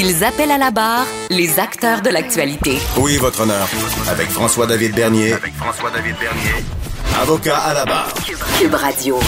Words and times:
Ils 0.00 0.22
appellent 0.22 0.52
à 0.52 0.58
la 0.58 0.70
barre 0.70 1.08
les 1.28 1.58
acteurs 1.58 2.02
de 2.02 2.08
l'actualité. 2.08 2.78
Oui, 2.98 3.16
votre 3.16 3.40
honneur. 3.40 3.68
Avec 4.08 4.28
François-David 4.28 4.94
Bernier. 4.94 5.32
Avec 5.32 5.52
François-David 5.54 6.14
Bernier. 6.20 6.64
Avocat 7.20 7.56
à 7.58 7.74
la 7.74 7.84
barre. 7.84 8.14
Cube 8.60 8.74
Radio. 8.74 9.18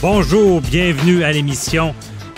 Bonjour, 0.00 0.62
bienvenue 0.62 1.22
à 1.22 1.32
l'émission. 1.32 1.94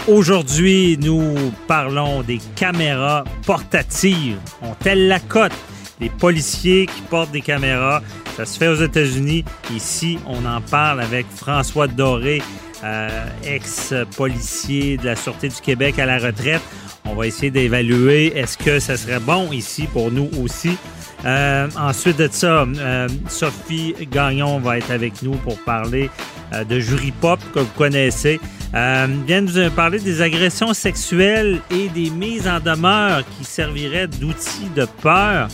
Aujourd'hui, 0.09 0.99
nous 1.01 1.53
parlons 1.69 2.23
des 2.23 2.41
caméras 2.57 3.23
portatives. 3.47 4.39
On-t-elle 4.61 5.07
la 5.07 5.21
cote? 5.21 5.53
Les 6.01 6.11
policiers 6.11 6.87
qui 6.87 7.01
portent 7.03 7.31
des 7.31 7.43
caméras, 7.43 8.03
ça 8.37 8.45
se 8.45 8.59
fait 8.59 8.67
aux 8.67 8.83
États-Unis. 8.83 9.45
Ici, 9.73 10.19
on 10.27 10.45
en 10.47 10.61
parle 10.61 11.01
avec 11.01 11.27
François 11.33 11.87
Doré, 11.87 12.43
euh, 12.83 13.09
ex-policier 13.45 14.97
de 14.97 15.05
la 15.05 15.15
Sûreté 15.15 15.49
du 15.49 15.61
Québec 15.61 16.01
à 16.01 16.07
la 16.07 16.19
retraite. 16.19 16.63
On 17.05 17.15
va 17.15 17.27
essayer 17.27 17.51
d'évaluer 17.51 18.37
est-ce 18.37 18.59
que 18.59 18.79
ça 18.79 18.97
serait 18.97 19.21
bon 19.21 19.51
ici 19.53 19.89
pour 19.93 20.11
nous 20.11 20.31
aussi. 20.43 20.77
Euh, 21.25 21.69
ensuite 21.77 22.19
de 22.19 22.29
ça, 22.31 22.63
euh, 22.63 23.09
Sophie 23.29 23.95
Gagnon 24.11 24.59
va 24.59 24.79
être 24.79 24.91
avec 24.91 25.23
nous 25.23 25.33
pour 25.33 25.59
parler 25.59 26.09
euh, 26.55 26.65
de 26.65 26.81
Jury 26.81 27.13
Pop 27.13 27.39
que 27.53 27.61
vous 27.61 27.73
connaissez. 27.77 28.41
Euh, 28.75 29.07
vient 29.27 29.41
nous 29.41 29.71
parler 29.71 29.99
des 29.99 30.23
agressions 30.23 30.73
sexuelles 30.73 31.61
et 31.71 31.89
des 31.89 32.11
mises 32.11 32.49
en 32.49 32.61
demeure 32.61 33.23
qui 33.37 33.45
serviraient 33.45 34.07
d'outils 34.07 34.71
de 34.75 34.87
peur. 35.03 35.49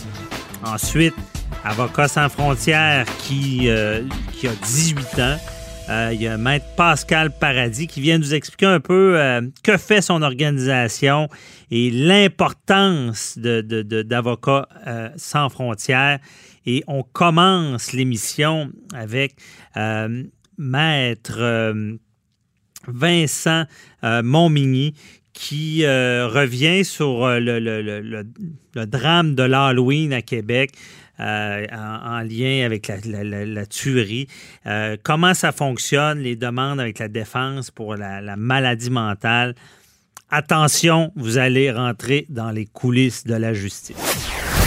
Ensuite, 0.65 1.15
Avocat 1.65 2.07
sans 2.07 2.29
frontières 2.29 3.05
qui, 3.19 3.69
qui 4.33 4.47
a 4.47 4.51
18 4.63 5.19
ans. 5.19 5.37
Euh, 5.89 6.11
il 6.13 6.21
y 6.21 6.27
a 6.27 6.37
Maître 6.37 6.65
Pascal 6.75 7.31
Paradis 7.31 7.87
qui 7.87 8.01
vient 8.01 8.17
nous 8.17 8.33
expliquer 8.33 8.65
un 8.65 8.81
peu 8.81 9.17
euh, 9.17 9.41
que 9.63 9.77
fait 9.77 10.01
son 10.01 10.21
organisation 10.21 11.29
et 11.71 11.89
l'importance 11.91 13.37
d'avocats 13.37 14.67
de, 14.85 14.89
euh, 14.89 15.09
sans 15.15 15.47
frontières. 15.47 16.19
Et 16.65 16.83
on 16.87 17.03
commence 17.03 17.93
l'émission 17.93 18.69
avec 18.93 19.37
Maître 20.57 21.73
Vincent 22.87 23.63
Montmigny 24.03 24.93
qui 25.31 25.85
revient 25.85 26.83
sur 26.83 27.25
le, 27.39 28.23
drame 28.75 29.35
de 29.35 29.43
l'Halloween 29.43 30.11
à 30.11 30.21
Québec. 30.21 30.71
Euh, 31.19 31.65
en, 31.71 32.21
lien 32.21 32.63
avec 32.63 32.91
la, 33.05 33.65
tuerie. 33.65 34.27
Euh, 34.67 34.97
comment 35.01 35.33
ça 35.33 35.51
fonctionne, 35.51 36.19
les 36.19 36.35
demandes 36.35 36.79
avec 36.79 36.99
la 36.99 37.07
défense 37.07 37.71
pour 37.71 37.95
la, 37.95 38.35
maladie 38.35 38.91
mentale? 38.91 39.55
Attention, 40.29 41.11
vous 41.15 41.39
allez 41.39 41.71
rentrer 41.71 42.27
dans 42.29 42.51
les 42.51 42.65
coulisses 42.65 43.23
de 43.23 43.33
la 43.33 43.53
justice. 43.53 43.95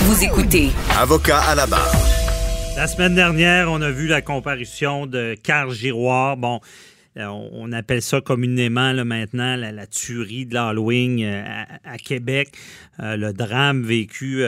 Vous 0.05 0.25
écoutez. 0.25 0.70
Avocat 0.98 1.41
à 1.41 1.55
la 1.55 1.67
barre. 1.67 1.95
La 2.77 2.89
semaine 2.89 3.14
dernière, 3.14 3.70
on 3.70 3.81
a 3.83 3.91
vu 3.91 4.09
la 4.09 4.23
comparution 4.23 5.07
de 5.07 5.37
Carl 5.42 5.70
Giroir. 5.70 6.37
Bon, 6.37 6.57
euh, 6.57 6.89
on 7.16 7.72
appelle 7.72 8.03
ça 8.03 8.20
communément 8.20 8.92
maintenant 9.05 9.57
la, 9.57 9.86
tuerie 9.86 10.46
de 10.46 10.55
l'Halloween 10.55 11.23
euh, 11.23 11.64
à, 11.85 11.98
Québec, 11.98 12.52
euh, 13.01 13.17
le 13.17 13.33
drame 13.33 13.83
vécu 13.83 14.42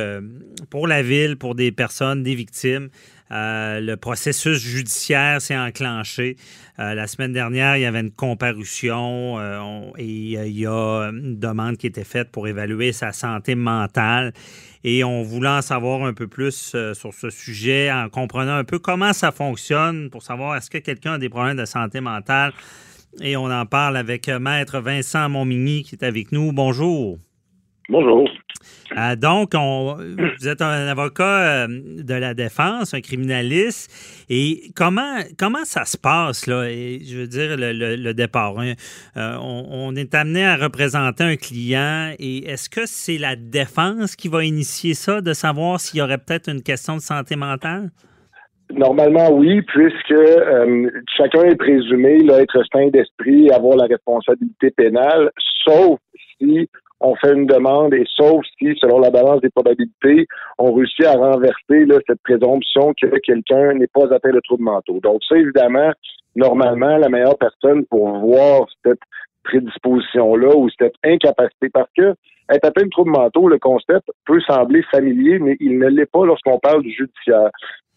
pour 0.70 0.87
la 0.87 1.03
ville, 1.03 1.37
pour 1.37 1.54
des 1.54 1.72
personnes, 1.72 2.22
des 2.22 2.34
victimes. 2.34 2.88
Le 3.32 3.94
processus 3.97 4.59
judiciaire 4.59 5.41
s'est 5.41 5.56
enclenché. 5.56 6.37
la 6.78 7.06
semaine 7.06 7.32
dernière, 7.32 7.76
il 7.76 7.82
y 7.82 7.87
avait 7.87 8.00
une 8.00 8.10
comparution 8.10 9.38
et 9.97 10.04
il 10.04 10.59
y 10.59 10.66
a 10.66 11.10
une 11.10 11.38
demande 11.38 11.76
qui 11.76 11.87
était 11.87 12.04
faite 12.04 12.31
pour 12.31 12.47
évaluer 12.47 12.93
sa 12.93 13.12
santé 13.12 13.54
mentale. 13.54 14.32
Et 14.84 15.04
on 15.04 15.22
voulait 15.22 15.48
en 15.48 15.62
savoir 15.62 16.04
un 16.04 16.12
peu 16.12 16.26
plus 16.26 16.76
sur 16.93 17.15
ce 17.15 17.31
sujet 17.31 17.91
en 17.91 18.09
comprenant 18.09 18.56
un 18.56 18.65
peu 18.65 18.78
comment 18.78 19.12
ça 19.12 19.32
fonctionne 19.32 20.10
pour 20.10 20.22
savoir 20.22 20.56
est-ce 20.56 20.70
que 20.70 20.78
quelqu'un 20.78 21.14
a 21.14 21.19
des 21.19 21.28
problèmes 21.28 21.56
de 21.56 21.64
santé 21.64 22.00
mentale. 22.00 22.53
Et 23.20 23.37
on 23.37 23.50
en 23.50 23.66
parle 23.66 23.97
avec 23.97 24.28
Maître 24.28 24.81
Vincent 24.81 25.28
Montmigny 25.28 25.82
qui 25.82 25.94
est 25.94 26.04
avec 26.04 26.32
nous. 26.32 26.53
Bonjour. 26.53 27.19
Bonjour. 27.88 28.28
Euh, 28.98 29.16
donc, 29.16 29.50
on, 29.54 29.97
vous 30.38 30.48
êtes 30.48 30.60
un 30.62 30.86
avocat 30.86 31.64
euh, 31.64 31.66
de 31.69 32.14
la 32.14 32.34
défense, 32.34 32.94
un 32.94 33.00
criminaliste. 33.00 33.91
Et 34.28 34.70
comment, 34.75 35.19
comment 35.38 35.64
ça 35.64 35.84
se 35.84 35.97
passe, 35.97 36.47
là? 36.47 36.64
Je 36.69 37.19
veux 37.19 37.26
dire, 37.26 37.56
le, 37.58 38.12
départ. 38.12 38.58
Hein? 38.58 38.75
Euh, 39.16 39.36
on, 39.41 39.66
on, 39.70 39.97
est 39.97 40.14
amené 40.14 40.44
à 40.44 40.56
représenter 40.56 41.25
un 41.25 41.36
client. 41.36 42.12
Et 42.19 42.50
est-ce 42.50 42.69
que 42.69 42.82
c'est 42.86 43.19
la 43.19 43.36
défense 43.36 44.16
qui 44.16 44.28
va 44.28 44.44
initier 44.44 44.94
ça, 44.94 45.20
de 45.20 45.32
savoir 45.32 45.81
s'il 45.81 46.00
y 46.00 46.02
aurait 46.02 46.19
peut-être 46.19 46.48
une 46.48 46.62
question 46.62 46.97
de 46.97 47.00
santé 47.00 47.36
mentale? 47.36 47.91
Normalement, 48.70 49.31
oui, 49.31 49.60
puisque 49.62 50.14
chacun 51.16 51.42
est 51.42 51.56
présumé 51.56 52.20
là, 52.20 52.41
être 52.41 52.62
sain 52.72 52.88
d'esprit 52.88 53.47
et 53.47 53.52
avoir 53.52 53.76
la 53.76 53.84
responsabilité 53.84 54.70
pénale, 54.70 55.31
sauf 55.64 55.98
si 56.38 56.69
on 57.02 57.16
fait 57.16 57.32
une 57.32 57.46
demande 57.46 57.94
et 57.94 58.04
sauf 58.16 58.44
si, 58.58 58.74
selon 58.80 59.00
la 59.00 59.10
balance 59.10 59.40
des 59.40 59.50
probabilités, 59.50 60.26
on 60.58 60.72
réussit 60.72 61.04
à 61.04 61.12
renverser 61.12 61.86
cette 62.06 62.22
présomption 62.22 62.94
que 63.00 63.06
quelqu'un 63.18 63.74
n'est 63.74 63.88
pas 63.88 64.12
atteint 64.14 64.32
de 64.32 64.40
troubles 64.40 64.64
mentaux. 64.64 65.00
Donc 65.02 65.20
ça, 65.28 65.36
évidemment, 65.36 65.92
normalement, 66.36 66.96
la 66.96 67.08
meilleure 67.08 67.38
personne 67.38 67.84
pour 67.86 68.08
voir 68.18 68.66
cette 68.84 69.00
prédisposition-là 69.44 70.56
ou 70.56 70.68
cette 70.78 70.94
incapacité, 71.04 71.68
parce 71.72 71.90
que 71.96 72.14
être 72.50 72.64
atteint 72.64 72.84
de 72.84 72.90
troubles 72.90 73.10
mentaux, 73.10 73.48
le 73.48 73.58
concept 73.58 74.08
peut 74.26 74.40
sembler 74.40 74.82
familier, 74.90 75.38
mais 75.38 75.56
il 75.60 75.78
ne 75.78 75.88
l'est 75.88 76.10
pas 76.10 76.24
lorsqu'on 76.24 76.58
parle 76.58 76.82
du 76.82 76.92
judiciaire. 76.92 77.50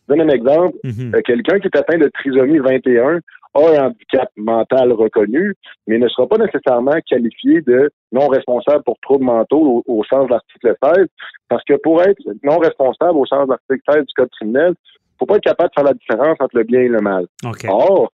Je 0.08 0.14
donne 0.14 0.30
un 0.30 0.34
exemple. 0.34 0.78
Mm-hmm. 0.84 1.16
Euh, 1.16 1.22
quelqu'un 1.22 1.60
qui 1.60 1.68
est 1.68 1.78
atteint 1.78 1.98
de 1.98 2.10
trisomie 2.10 2.60
21 2.60 3.20
a 3.56 3.60
un 3.60 3.88
handicap 3.88 4.30
mental 4.36 4.92
reconnu, 4.92 5.56
mais 5.88 5.98
ne 5.98 6.08
sera 6.10 6.28
pas 6.28 6.38
nécessairement 6.38 6.98
qualifié 7.08 7.62
de 7.62 7.90
non 8.12 8.28
responsable 8.28 8.84
pour 8.84 8.98
troubles 9.02 9.26
mentaux 9.26 9.84
au, 9.86 10.04
sens 10.04 10.28
de 10.28 10.32
l'article 10.32 10.76
16, 10.84 11.08
parce 11.48 11.64
que 11.64 11.76
pour 11.76 12.02
être 12.04 12.22
non 12.44 12.58
responsable 12.58 13.18
au 13.18 13.26
sens 13.26 13.46
de 13.46 13.52
l'article 13.52 13.82
16 13.90 14.06
du 14.06 14.14
Code 14.16 14.30
criminel, 14.32 14.74
il 14.76 15.18
faut 15.20 15.26
pas 15.26 15.38
être 15.38 15.44
capable 15.44 15.70
de 15.70 15.74
faire 15.74 15.84
la 15.86 15.94
différence 15.94 16.38
entre 16.40 16.58
le 16.58 16.64
bien 16.64 16.82
et 16.82 16.90
le 16.90 17.00
mal. 17.00 17.26
Or, 17.70 18.12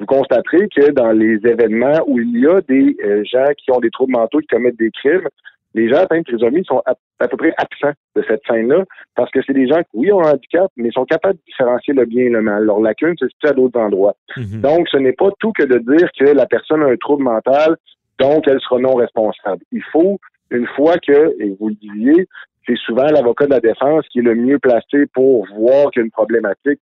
vous 0.00 0.06
constaterez 0.06 0.68
que 0.74 0.90
dans 0.90 1.12
les 1.12 1.36
événements 1.44 2.00
où 2.06 2.18
il 2.18 2.40
y 2.40 2.46
a 2.46 2.60
des 2.62 2.96
euh, 3.04 3.22
gens 3.24 3.52
qui 3.58 3.70
ont 3.70 3.80
des 3.80 3.90
troubles 3.90 4.14
mentaux 4.14 4.38
qui 4.38 4.46
commettent 4.46 4.78
des 4.78 4.90
crimes, 4.90 5.28
les 5.74 5.88
gens 5.88 5.98
atteints 5.98 6.18
de 6.18 6.24
trisomie 6.24 6.64
sont 6.64 6.82
à, 6.86 7.28
peu 7.28 7.36
près 7.36 7.52
absents 7.56 7.96
de 8.16 8.24
cette 8.26 8.42
scène-là 8.48 8.84
parce 9.14 9.30
que 9.30 9.40
c'est 9.46 9.52
des 9.52 9.68
gens 9.68 9.80
qui, 9.82 9.90
oui, 9.94 10.12
ont 10.12 10.22
un 10.22 10.32
handicap, 10.32 10.70
mais 10.76 10.90
sont 10.90 11.04
capables 11.04 11.34
de 11.34 11.42
différencier 11.46 11.94
le 11.94 12.04
bien 12.06 12.24
et 12.24 12.28
le 12.30 12.42
mal. 12.42 12.64
Leur 12.64 12.80
lacune 12.80 13.14
se 13.18 13.28
situe 13.28 13.48
à 13.48 13.52
d'autres 13.52 13.78
endroits. 13.78 14.16
Mhm. 14.36 14.60
Donc, 14.60 14.88
ce 14.88 14.96
n'est 14.96 15.12
pas 15.12 15.30
tout 15.38 15.52
que 15.52 15.64
de 15.64 15.78
dire 15.78 16.08
que 16.18 16.24
la 16.24 16.46
personne 16.46 16.82
a 16.82 16.86
un 16.86 16.96
trouble 16.96 17.22
mental, 17.22 17.76
donc 18.18 18.48
elle 18.48 18.60
sera 18.60 18.80
non 18.80 18.94
responsable. 18.94 19.62
Il 19.70 19.82
faut, 19.92 20.18
une 20.50 20.66
fois 20.74 20.96
que, 20.98 21.34
et 21.40 21.56
vous 21.60 21.68
le 21.68 21.74
disiez, 21.76 22.26
c'est 22.66 22.76
souvent 22.78 23.06
l'avocat 23.06 23.46
de 23.46 23.50
la 23.50 23.60
défense 23.60 24.06
qui 24.08 24.18
est 24.18 24.22
le 24.22 24.34
mieux 24.34 24.58
placé 24.58 25.06
pour 25.14 25.46
voir 25.56 25.90
qu'il 25.90 26.00
y 26.00 26.02
a 26.02 26.04
une 26.04 26.10
problématique. 26.10 26.80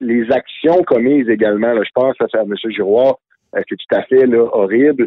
Les 0.00 0.30
actions 0.30 0.82
commises 0.82 1.28
également, 1.28 1.72
là, 1.72 1.82
je 1.84 1.90
pense 1.94 2.16
à, 2.20 2.38
à 2.38 2.42
M. 2.42 2.54
Giroir, 2.70 3.16
c'est 3.54 3.76
tout 3.76 3.96
à 3.96 4.02
fait 4.02 4.26
là, 4.26 4.44
horrible 4.52 5.06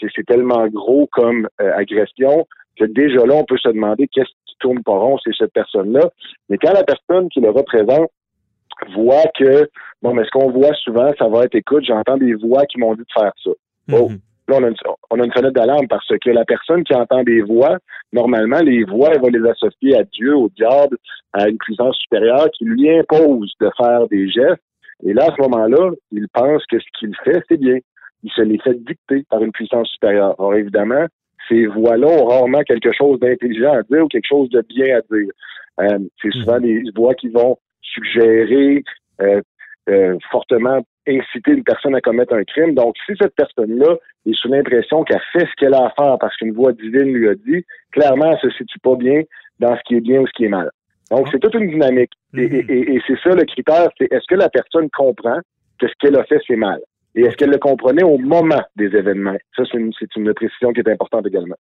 c'est 0.00 0.26
tellement 0.26 0.66
gros 0.68 1.08
comme 1.12 1.48
euh, 1.60 1.72
agression 1.74 2.46
que 2.78 2.84
déjà 2.84 3.24
là, 3.26 3.34
on 3.34 3.44
peut 3.44 3.58
se 3.58 3.68
demander 3.68 4.06
qu'est-ce 4.08 4.30
qui 4.46 4.56
tourne 4.60 4.82
pas 4.82 4.92
rond, 4.92 5.18
c'est 5.24 5.34
cette 5.36 5.52
personne-là. 5.52 6.10
Mais 6.48 6.58
quand 6.58 6.72
la 6.72 6.84
personne 6.84 7.28
qui 7.28 7.40
le 7.40 7.50
représente 7.50 8.10
voit 8.94 9.24
que, 9.36 9.68
bon, 10.02 10.14
mais 10.14 10.24
ce 10.24 10.30
qu'on 10.30 10.50
voit 10.50 10.74
souvent, 10.84 11.10
ça 11.18 11.28
va 11.28 11.44
être, 11.44 11.56
écoute, 11.56 11.84
j'entends 11.84 12.16
des 12.16 12.34
voix 12.34 12.64
qui 12.66 12.78
m'ont 12.78 12.94
dit 12.94 13.00
de 13.00 13.20
faire 13.20 13.32
ça. 13.42 13.50
Oh, 13.92 14.08
là, 14.46 14.56
on 14.60 14.64
a, 14.64 14.68
une, 14.68 14.76
on 15.10 15.20
a 15.20 15.24
une 15.24 15.32
fenêtre 15.32 15.54
d'alarme 15.54 15.88
parce 15.88 16.06
que 16.06 16.30
la 16.30 16.44
personne 16.44 16.84
qui 16.84 16.94
entend 16.94 17.24
des 17.24 17.42
voix, 17.42 17.78
normalement, 18.12 18.60
les 18.60 18.84
voix, 18.84 19.10
elle 19.12 19.20
va 19.20 19.28
les 19.28 19.48
associer 19.48 19.96
à 19.96 20.04
Dieu, 20.04 20.36
au 20.36 20.48
diable, 20.50 20.96
à 21.32 21.48
une 21.48 21.58
puissance 21.58 21.96
supérieure 21.96 22.48
qui 22.56 22.64
lui 22.64 22.96
impose 22.96 23.52
de 23.60 23.70
faire 23.76 24.06
des 24.08 24.28
gestes. 24.30 24.62
Et 25.04 25.12
là, 25.12 25.26
à 25.26 25.34
ce 25.36 25.40
moment-là, 25.42 25.92
il 26.12 26.28
pense 26.28 26.64
que 26.66 26.78
ce 26.78 26.86
qu'il 26.98 27.14
fait, 27.24 27.42
c'est 27.48 27.58
bien 27.58 27.78
il 28.22 28.30
se 28.32 28.42
les 28.42 28.58
fait 28.58 28.74
dicter 28.84 29.24
par 29.30 29.42
une 29.42 29.52
puissance 29.52 29.88
supérieure. 29.88 30.34
Alors 30.38 30.54
évidemment, 30.54 31.06
ces 31.48 31.66
voix-là 31.66 32.06
ont 32.06 32.26
rarement 32.26 32.62
quelque 32.62 32.92
chose 32.92 33.18
d'intelligent 33.20 33.72
à 33.72 33.82
dire 33.82 34.04
ou 34.04 34.08
quelque 34.08 34.26
chose 34.28 34.48
de 34.50 34.62
bien 34.68 34.98
à 34.98 35.00
dire. 35.00 35.30
Euh, 35.80 35.98
c'est 36.20 36.32
souvent 36.32 36.56
mhm. 36.56 36.62
des 36.62 36.82
voix 36.94 37.14
qui 37.14 37.28
vont 37.28 37.56
suggérer, 37.80 38.82
euh, 39.20 39.40
euh, 39.88 40.16
fortement 40.30 40.80
inciter 41.06 41.52
une 41.52 41.64
personne 41.64 41.94
à 41.94 42.00
commettre 42.00 42.34
un 42.34 42.44
crime. 42.44 42.74
Donc, 42.74 42.96
si 43.06 43.14
cette 43.18 43.34
personne-là 43.34 43.96
est 44.26 44.34
sous 44.34 44.48
l'impression 44.48 45.04
qu'elle 45.04 45.22
fait 45.32 45.46
ce 45.46 45.54
qu'elle 45.56 45.74
a 45.74 45.86
à 45.86 45.94
faire 45.98 46.18
parce 46.20 46.36
qu'une 46.36 46.52
voix 46.52 46.72
divine 46.72 47.14
lui 47.14 47.28
a 47.28 47.34
dit, 47.34 47.64
clairement, 47.92 48.32
elle 48.32 48.50
se 48.50 48.56
situe 48.58 48.78
pas 48.80 48.96
bien 48.96 49.22
dans 49.60 49.74
ce 49.74 49.80
qui 49.86 49.94
est 49.94 50.00
bien 50.00 50.20
ou 50.20 50.26
ce 50.26 50.32
qui 50.32 50.44
est 50.44 50.48
mal. 50.48 50.70
Donc, 51.10 51.28
c'est 51.30 51.38
toute 51.38 51.54
une 51.54 51.70
dynamique. 51.70 52.12
Et, 52.36 52.42
et, 52.42 52.94
et 52.94 53.02
c'est 53.06 53.18
ça 53.22 53.34
le 53.34 53.44
critère, 53.44 53.88
c'est 53.98 54.12
est-ce 54.12 54.26
que 54.28 54.34
la 54.34 54.48
personne 54.48 54.88
comprend 54.90 55.38
que 55.78 55.88
ce 55.88 55.92
qu'elle 56.00 56.16
a 56.16 56.24
fait, 56.24 56.40
c'est 56.46 56.56
mal? 56.56 56.80
Et 57.14 57.22
est-ce 57.22 57.36
qu'elle 57.36 57.50
le 57.50 57.58
comprenait 57.58 58.04
au 58.04 58.18
moment 58.18 58.62
des 58.76 58.94
événements? 58.94 59.36
Ça, 59.56 59.64
c'est 59.70 59.78
une, 59.78 59.92
une, 60.16 60.34
précision 60.34 60.72
qui 60.72 60.80
est 60.80 60.88
importante 60.88 61.26
également. 61.26 61.56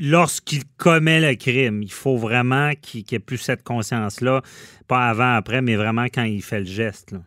Lorsqu'il 0.00 0.62
commet 0.78 1.20
le 1.20 1.36
crime, 1.36 1.82
il 1.82 1.92
faut 1.92 2.16
vraiment 2.16 2.70
qu'il 2.80 3.02
ait 3.12 3.18
plus 3.18 3.36
cette 3.36 3.62
conscience-là, 3.62 4.40
pas 4.88 5.08
avant, 5.08 5.34
après, 5.34 5.60
mais 5.60 5.76
vraiment 5.76 6.06
quand 6.12 6.24
il 6.24 6.42
fait 6.42 6.60
le 6.60 6.64
geste. 6.64 7.12
Là. 7.12 7.18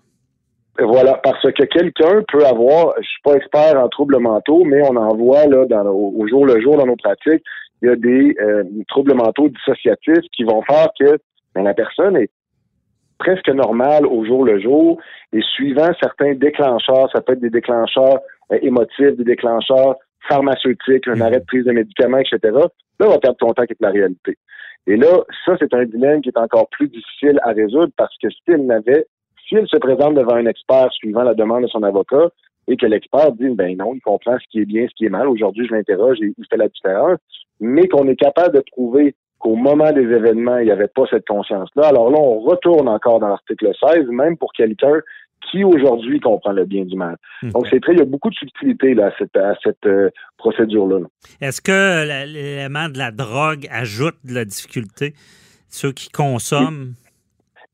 Voilà, 0.81 1.15
parce 1.23 1.41
que 1.41 1.63
quelqu'un 1.63 2.21
peut 2.31 2.45
avoir, 2.45 2.95
je 2.97 3.07
suis 3.07 3.21
pas 3.23 3.35
expert 3.35 3.77
en 3.77 3.87
troubles 3.89 4.19
mentaux, 4.19 4.63
mais 4.65 4.81
on 4.81 4.95
en 4.95 5.15
voit 5.15 5.45
là 5.45 5.65
dans, 5.65 5.85
au, 5.87 6.27
jour 6.27 6.45
le 6.45 6.61
jour 6.61 6.77
dans 6.77 6.85
nos 6.85 6.95
pratiques, 6.95 7.43
il 7.81 7.89
y 7.89 7.91
a 7.91 7.95
des 7.95 8.35
euh, 8.41 8.63
troubles 8.87 9.13
mentaux 9.13 9.49
dissociatifs 9.49 10.25
qui 10.33 10.43
vont 10.43 10.61
faire 10.63 10.89
que 10.99 11.17
ben, 11.55 11.63
la 11.63 11.73
personne 11.73 12.17
est 12.17 12.29
presque 13.17 13.49
normale 13.49 14.05
au 14.05 14.25
jour 14.25 14.45
le 14.45 14.59
jour 14.59 14.99
et 15.33 15.41
suivant 15.41 15.91
certains 16.01 16.33
déclencheurs, 16.33 17.09
ça 17.11 17.21
peut 17.21 17.33
être 17.33 17.41
des 17.41 17.49
déclencheurs 17.49 18.19
euh, 18.51 18.59
émotifs, 18.61 19.17
des 19.17 19.23
déclencheurs 19.23 19.95
pharmaceutiques, 20.27 21.07
un 21.07 21.21
arrêt 21.21 21.39
de 21.39 21.45
prise 21.45 21.65
de 21.65 21.71
médicaments, 21.71 22.19
etc. 22.19 22.39
Là, 22.43 22.67
on 22.99 23.09
va 23.09 23.19
perdre 23.19 23.37
contact 23.37 23.71
avec 23.71 23.77
la 23.79 23.91
réalité. 23.91 24.37
Et 24.87 24.97
là, 24.97 25.23
ça, 25.45 25.55
c'est 25.59 25.73
un 25.73 25.85
dilemme 25.85 26.21
qui 26.21 26.29
est 26.29 26.37
encore 26.37 26.67
plus 26.69 26.87
difficile 26.87 27.39
à 27.43 27.51
résoudre 27.51 27.91
parce 27.97 28.15
que 28.21 28.29
si 28.29 28.41
elle 28.47 28.65
n'avait 28.65 29.05
s'il 29.47 29.67
se 29.67 29.77
présente 29.77 30.15
devant 30.15 30.35
un 30.35 30.45
expert 30.45 30.91
suivant 30.93 31.23
la 31.23 31.33
demande 31.33 31.63
de 31.63 31.67
son 31.67 31.83
avocat 31.83 32.29
et 32.67 32.77
que 32.77 32.85
l'expert 32.85 33.31
dit 33.31 33.49
ben 33.49 33.75
non, 33.77 33.93
il 33.95 34.01
comprend 34.01 34.37
ce 34.39 34.45
qui 34.49 34.59
est 34.59 34.65
bien, 34.65 34.85
ce 34.87 34.93
qui 34.95 35.05
est 35.05 35.09
mal, 35.09 35.27
aujourd'hui 35.27 35.67
je 35.67 35.73
l'interroge 35.73 36.17
et 36.21 36.33
il 36.37 36.45
fait 36.49 36.57
la 36.57 36.67
différence, 36.67 37.17
mais 37.59 37.87
qu'on 37.87 38.07
est 38.07 38.15
capable 38.15 38.55
de 38.55 38.63
prouver 38.71 39.15
qu'au 39.39 39.55
moment 39.55 39.91
des 39.91 40.03
événements, 40.03 40.57
il 40.57 40.65
n'y 40.65 40.71
avait 40.71 40.87
pas 40.87 41.03
cette 41.09 41.27
conscience-là. 41.27 41.87
Alors 41.87 42.11
là, 42.11 42.17
on 42.19 42.39
retourne 42.41 42.87
encore 42.87 43.19
dans 43.19 43.29
l'article 43.29 43.71
16, 43.79 44.07
même 44.09 44.37
pour 44.37 44.53
quelqu'un 44.53 44.99
qui 45.49 45.63
aujourd'hui 45.63 46.19
comprend 46.19 46.51
le 46.51 46.65
bien 46.65 46.83
du 46.83 46.95
mal. 46.95 47.17
Hmm. 47.41 47.51
Donc 47.51 47.67
c'est 47.69 47.79
très, 47.79 47.93
il 47.93 47.99
y 47.99 48.01
a 48.01 48.05
beaucoup 48.05 48.29
de 48.29 48.35
subtilité 48.35 48.93
là, 48.93 49.07
à 49.07 49.11
cette, 49.17 49.35
à 49.37 49.55
cette 49.63 49.85
euh, 49.85 50.09
procédure-là. 50.37 51.07
Est-ce 51.41 51.61
que 51.61 52.05
l'élément 52.25 52.89
de 52.89 52.97
la 52.97 53.11
drogue 53.11 53.67
ajoute 53.71 54.15
de 54.25 54.33
la 54.33 54.45
difficulté? 54.45 55.13
Ceux 55.69 55.91
qui 55.91 56.09
consomment? 56.09 56.93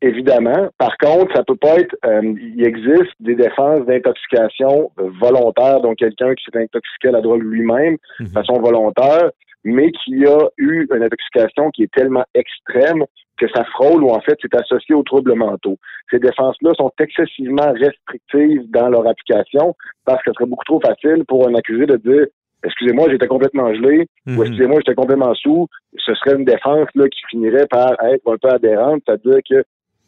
Évidemment. 0.01 0.69
Par 0.77 0.97
contre, 0.97 1.33
ça 1.36 1.44
peut 1.44 1.56
pas 1.56 1.75
être. 1.75 1.95
Euh, 2.06 2.21
il 2.24 2.65
existe 2.65 3.13
des 3.19 3.36
défenses 3.36 3.86
d'intoxication 3.86 4.92
volontaire, 4.97 5.81
donc 5.81 5.97
quelqu'un 5.97 6.33
qui 6.36 6.44
s'est 6.45 6.62
intoxiqué 6.62 7.09
à 7.09 7.12
la 7.12 7.21
drogue 7.21 7.44
lui-même 7.44 7.97
de 8.19 8.25
mhm. 8.25 8.31
façon 8.31 8.59
volontaire, 8.59 9.31
mais 9.63 9.92
qui 9.92 10.25
a 10.25 10.47
eu 10.57 10.88
une 10.94 11.03
intoxication 11.03 11.71
qui 11.71 11.83
est 11.83 11.92
tellement 11.94 12.25
extrême 12.33 13.03
que 13.38 13.47
ça 13.53 13.65
frôle 13.65 14.01
ou 14.03 14.12
en 14.12 14.21
fait 14.21 14.38
c'est 14.42 14.56
associé 14.56 14.95
aux 14.95 15.03
troubles 15.03 15.36
mentaux. 15.36 15.77
Ces 16.09 16.19
défenses-là 16.19 16.71
sont 16.75 16.92
excessivement 17.00 17.74
restrictives 17.74 18.69
dans 18.69 18.88
leur 18.88 19.06
application 19.07 19.75
parce 20.06 20.24
que 20.24 20.31
ce 20.31 20.36
serait 20.36 20.50
beaucoup 20.50 20.63
trop 20.63 20.80
facile 20.80 21.25
pour 21.27 21.47
un 21.47 21.56
accusé 21.56 21.86
de 21.86 21.97
dire 21.97 22.27
excusez-moi, 22.63 23.09
j'étais 23.09 23.27
complètement 23.27 23.74
gelé, 23.74 24.07
ou 24.27 24.31
mhm. 24.31 24.42
excusez-moi, 24.42 24.80
j'étais 24.80 24.95
complètement 24.95 25.33
sous, 25.36 25.68
ce 25.97 26.13
serait 26.15 26.36
une 26.36 26.45
défense 26.45 26.88
là, 26.95 27.07
qui 27.09 27.21
finirait 27.30 27.68
par 27.68 27.92
être 28.03 28.27
un 28.27 28.38
peu 28.38 28.50
adhérente, 28.50 29.03
c'est-à-dire 29.06 29.39
que 29.47 29.63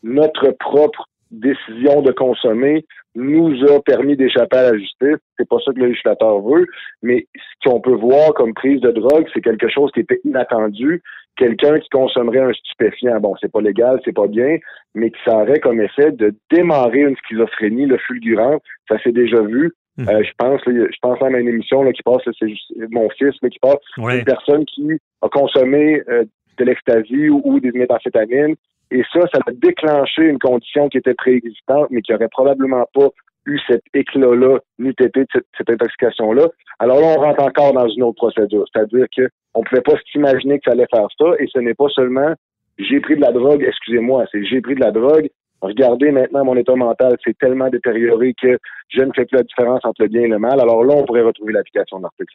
notre 0.07 0.51
propre 0.51 1.05
décision 1.31 2.01
de 2.01 2.11
consommer 2.11 2.85
nous 3.15 3.63
a 3.65 3.81
permis 3.81 4.15
d'échapper 4.15 4.57
à 4.57 4.71
la 4.71 4.77
justice. 4.77 5.17
C'est 5.37 5.49
pas 5.49 5.57
ça 5.65 5.73
que 5.73 5.79
le 5.79 5.87
législateur 5.87 6.39
veut, 6.41 6.65
mais 7.01 7.27
ce 7.35 7.69
qu'on 7.69 7.81
peut 7.81 7.95
voir 7.95 8.33
comme 8.35 8.53
prise 8.53 8.79
de 8.81 8.91
drogue, 8.91 9.27
c'est 9.33 9.41
quelque 9.41 9.67
chose 9.69 9.91
qui 9.93 10.01
était 10.01 10.21
inattendu. 10.23 11.01
Quelqu'un 11.35 11.79
qui 11.79 11.89
consommerait 11.89 12.39
un 12.39 12.53
stupéfiant, 12.53 13.19
bon, 13.19 13.35
c'est 13.41 13.51
pas 13.51 13.61
légal, 13.61 13.99
c'est 14.05 14.15
pas 14.15 14.27
bien, 14.27 14.57
mais 14.95 15.11
qui 15.11 15.19
ça 15.25 15.37
aurait 15.37 15.59
comme 15.59 15.81
effet 15.81 16.11
de 16.11 16.33
démarrer 16.51 17.01
une 17.01 17.17
schizophrénie, 17.17 17.85
le 17.85 17.97
fulgurant. 17.97 18.59
Ça 18.87 18.99
s'est 18.99 19.11
déjà 19.11 19.41
vu. 19.41 19.73
Mmh. 19.97 20.09
Euh, 20.09 20.23
je 20.23 20.31
pense, 20.37 20.61
je 20.65 20.97
pense 21.01 21.21
à 21.21 21.29
une 21.29 21.47
émission 21.47 21.81
là, 21.83 21.91
qui 21.91 22.03
passe, 22.03 22.21
c'est 22.39 22.47
mon 22.91 23.09
fils, 23.09 23.33
mais 23.41 23.49
qui 23.49 23.59
passe, 23.59 23.77
une 23.97 24.23
personne 24.23 24.63
qui 24.65 24.91
a 25.23 25.29
consommé 25.29 26.03
euh, 26.07 26.23
de 26.59 26.65
l'ecstasy 26.65 27.29
ou, 27.29 27.41
ou, 27.43 27.59
des 27.59 27.71
méthamphétamines 27.71 28.55
et 28.91 29.03
ça, 29.13 29.21
ça 29.33 29.39
a 29.45 29.51
déclenché 29.51 30.23
une 30.23 30.39
condition 30.39 30.89
qui 30.89 30.97
était 30.97 31.13
préexistante, 31.13 31.87
mais 31.89 32.01
qui 32.01 32.13
aurait 32.13 32.29
probablement 32.29 32.85
pas 32.93 33.09
eu 33.45 33.59
cet 33.67 33.81
éclat-là, 33.93 34.59
ni 34.79 34.93
tété 34.93 35.25
cette, 35.31 35.45
cette 35.57 35.69
intoxication-là. 35.69 36.47
Alors 36.79 36.99
là, 36.99 37.15
on 37.17 37.21
rentre 37.21 37.43
encore 37.43 37.73
dans 37.73 37.87
une 37.87 38.03
autre 38.03 38.17
procédure. 38.17 38.65
C'est-à-dire 38.71 39.05
qu'on 39.15 39.61
ne 39.61 39.65
pouvait 39.65 39.81
pas 39.81 39.93
s'imaginer 40.11 40.59
que 40.59 40.65
ça 40.65 40.71
allait 40.71 40.87
faire 40.93 41.07
ça, 41.17 41.25
et 41.39 41.47
ce 41.47 41.59
n'est 41.59 41.73
pas 41.73 41.87
seulement 41.89 42.33
j'ai 42.77 42.99
pris 42.99 43.15
de 43.15 43.21
la 43.21 43.31
drogue, 43.31 43.63
excusez-moi, 43.67 44.25
c'est 44.31 44.43
j'ai 44.45 44.61
pris 44.61 44.75
de 44.75 44.81
la 44.81 44.91
drogue, 44.91 45.29
regardez 45.61 46.11
maintenant 46.11 46.45
mon 46.45 46.55
état 46.55 46.75
mental, 46.75 47.17
c'est 47.23 47.37
tellement 47.37 47.69
détérioré 47.69 48.35
que 48.39 48.57
je 48.89 49.01
ne 49.01 49.11
fais 49.15 49.25
plus 49.25 49.37
la 49.37 49.43
différence 49.43 49.83
entre 49.83 50.03
le 50.03 50.09
bien 50.09 50.21
et 50.21 50.27
le 50.27 50.37
mal. 50.37 50.59
Alors 50.59 50.83
là, 50.83 50.93
on 50.95 51.05
pourrait 51.05 51.23
retrouver 51.23 51.53
l'application 51.53 51.97
de 51.97 52.03
l'article 52.03 52.31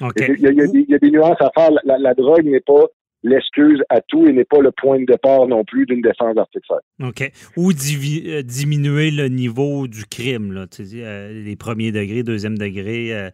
16. 0.00 0.36
Il, 0.38 0.88
y 0.88 0.94
a, 0.94 0.98
des 0.98 1.10
nuances 1.10 1.40
à 1.40 1.50
faire. 1.54 1.70
la 1.84 2.14
drogue 2.14 2.44
n'est 2.44 2.60
pas 2.60 2.86
l'excuse 3.24 3.82
à 3.88 4.00
tout 4.02 4.26
et 4.26 4.32
n'est 4.32 4.44
pas 4.44 4.60
le 4.60 4.70
point 4.70 5.00
de 5.00 5.06
départ 5.06 5.48
non 5.48 5.64
plus 5.64 5.86
d'une 5.86 6.02
défense 6.02 6.36
d'article 6.36 6.74
OK. 7.02 7.30
Ou 7.56 7.70
euh, 7.70 8.42
diminuer 8.42 9.10
le 9.10 9.28
niveau 9.28 9.88
du 9.88 10.04
crime, 10.04 10.52
là, 10.52 10.66
euh, 10.78 11.42
les 11.44 11.56
premiers 11.56 11.90
degrés, 11.90 12.22
deuxième 12.22 12.56
degré. 12.56 13.12
Euh, 13.12 13.30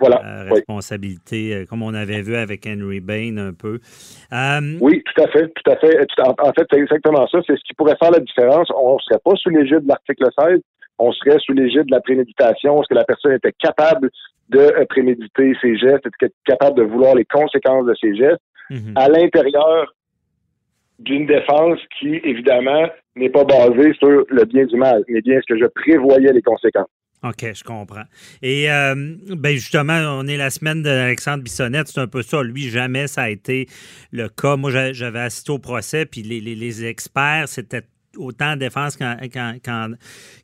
voilà. 0.00 0.44
responsabilité, 0.50 1.64
comme 1.68 1.82
on 1.82 1.94
avait 1.94 2.20
vu 2.20 2.34
avec 2.34 2.66
Henry 2.66 3.00
Bain 3.00 3.36
un 3.38 3.52
peu. 3.54 3.78
oui, 4.80 5.02
tout 5.02 5.22
à 5.22 5.28
fait, 5.28 5.48
tout 5.48 5.70
à 5.70 5.76
fait. 5.76 5.96
En, 6.18 6.52
fait, 6.52 6.66
c'est 6.70 6.78
exactement 6.78 7.26
ça. 7.28 7.38
C'est 7.46 7.56
ce 7.56 7.64
qui 7.64 7.74
pourrait 7.74 7.96
faire 7.96 8.10
la 8.10 8.18
différence. 8.18 8.68
On 8.76 8.94
ne 8.94 8.98
serait 8.98 9.20
pas 9.24 9.34
sous 9.36 9.50
l'égide 9.50 9.84
de 9.84 9.88
l'article 9.88 10.26
16, 10.38 10.60
on 10.98 11.12
serait 11.12 11.38
sous 11.38 11.52
l'égide 11.52 11.86
de 11.86 11.92
la 11.92 12.00
préméditation. 12.00 12.82
Est-ce 12.82 12.88
que 12.88 12.94
la 12.94 13.04
personne 13.04 13.32
était 13.32 13.54
capable 13.58 14.10
de 14.50 14.84
préméditer 14.90 15.54
ses 15.62 15.76
gestes, 15.78 16.06
était 16.20 16.34
capable 16.44 16.76
de 16.76 16.82
vouloir 16.82 17.14
les 17.14 17.24
conséquences 17.24 17.86
de 17.86 17.94
ses 17.94 18.16
gestes? 18.16 18.42
Mhm. 18.70 18.92
à 18.96 19.08
l'intérieur 19.08 19.94
d'une 20.98 21.26
défense 21.26 21.78
qui, 21.98 22.20
évidemment, 22.24 22.88
n'est 23.16 23.30
pas 23.30 23.44
basée 23.44 23.92
sur 23.94 24.24
le 24.28 24.44
bien 24.44 24.64
du 24.64 24.76
mal, 24.76 25.04
mais 25.08 25.20
bien 25.20 25.40
ce 25.40 25.52
que 25.52 25.58
je 25.58 25.66
prévoyais 25.66 26.32
les 26.32 26.42
conséquences. 26.42 26.88
OK, 27.24 27.54
je 27.54 27.64
comprends. 27.64 28.04
Et 28.42 28.70
euh, 28.70 28.94
ben 29.30 29.54
justement, 29.54 29.98
on 30.18 30.26
est 30.26 30.36
la 30.36 30.50
semaine 30.50 30.82
d'Alexandre 30.82 31.42
Bissonnette, 31.42 31.88
c'est 31.88 32.00
un 32.00 32.06
peu 32.06 32.20
ça. 32.22 32.42
Lui, 32.42 32.68
jamais 32.68 33.06
ça 33.06 33.22
a 33.22 33.30
été 33.30 33.66
le 34.12 34.28
cas. 34.28 34.56
Moi, 34.56 34.70
j'avais 34.92 35.20
assisté 35.20 35.50
au 35.50 35.58
procès, 35.58 36.04
puis 36.04 36.22
les, 36.22 36.40
les 36.40 36.84
experts, 36.84 37.48
c'était 37.48 37.82
autant 38.16 38.54
de 38.54 38.60
défense 38.60 38.96
quand, 38.96 39.16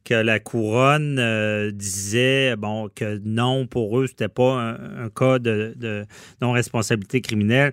que 0.05 0.15
la 0.15 0.41
couronne 0.41 1.19
euh, 1.19 1.71
disait 1.71 2.57
bon 2.57 2.89
que 2.95 3.21
non 3.25 3.67
pour 3.67 3.99
eux 4.01 4.07
c'était 4.07 4.29
pas 4.29 4.77
un, 4.79 5.09
cas 5.11 5.39
de, 5.39 6.07
non 6.41 6.53
responsabilité 6.53 7.21
criminelle. 7.21 7.73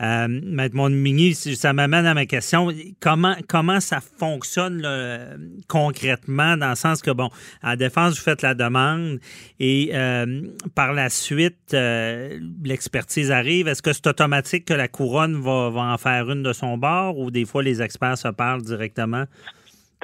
Euh, 0.00 0.28
Maître 0.28 0.76
Monmigny, 0.76 1.34
ça 1.34 1.72
m'amène 1.72 2.06
à 2.06 2.14
ma 2.14 2.24
question 2.24 2.68
comment 3.00 3.34
comment 3.48 3.80
ça 3.80 4.00
fonctionne 4.00 4.86
concrètement 5.66 6.56
dans 6.56 6.70
le 6.70 6.76
sens 6.76 7.02
que 7.02 7.10
bon 7.10 7.30
la 7.62 7.76
défense 7.76 8.16
vous 8.16 8.22
faites 8.22 8.42
la 8.42 8.54
demande 8.54 9.18
et 9.58 9.90
euh, 9.94 10.42
par 10.74 10.92
la 10.92 11.10
suite 11.10 11.72
l'expertise 11.72 13.32
arrive. 13.32 13.66
Est-ce 13.66 13.82
que 13.82 13.92
c'est 13.92 14.06
automatique 14.06 14.66
que 14.66 14.74
la 14.74 14.88
couronne 14.88 15.40
va 15.40 15.70
en 15.70 15.98
faire 15.98 16.30
une 16.30 16.42
de 16.42 16.52
son 16.52 16.78
bord 16.78 17.18
ou 17.18 17.30
des 17.30 17.44
fois 17.44 17.62
les 17.62 17.82
experts 17.82 18.18
se 18.18 18.28
parlent 18.28 18.62
directement? 18.62 19.24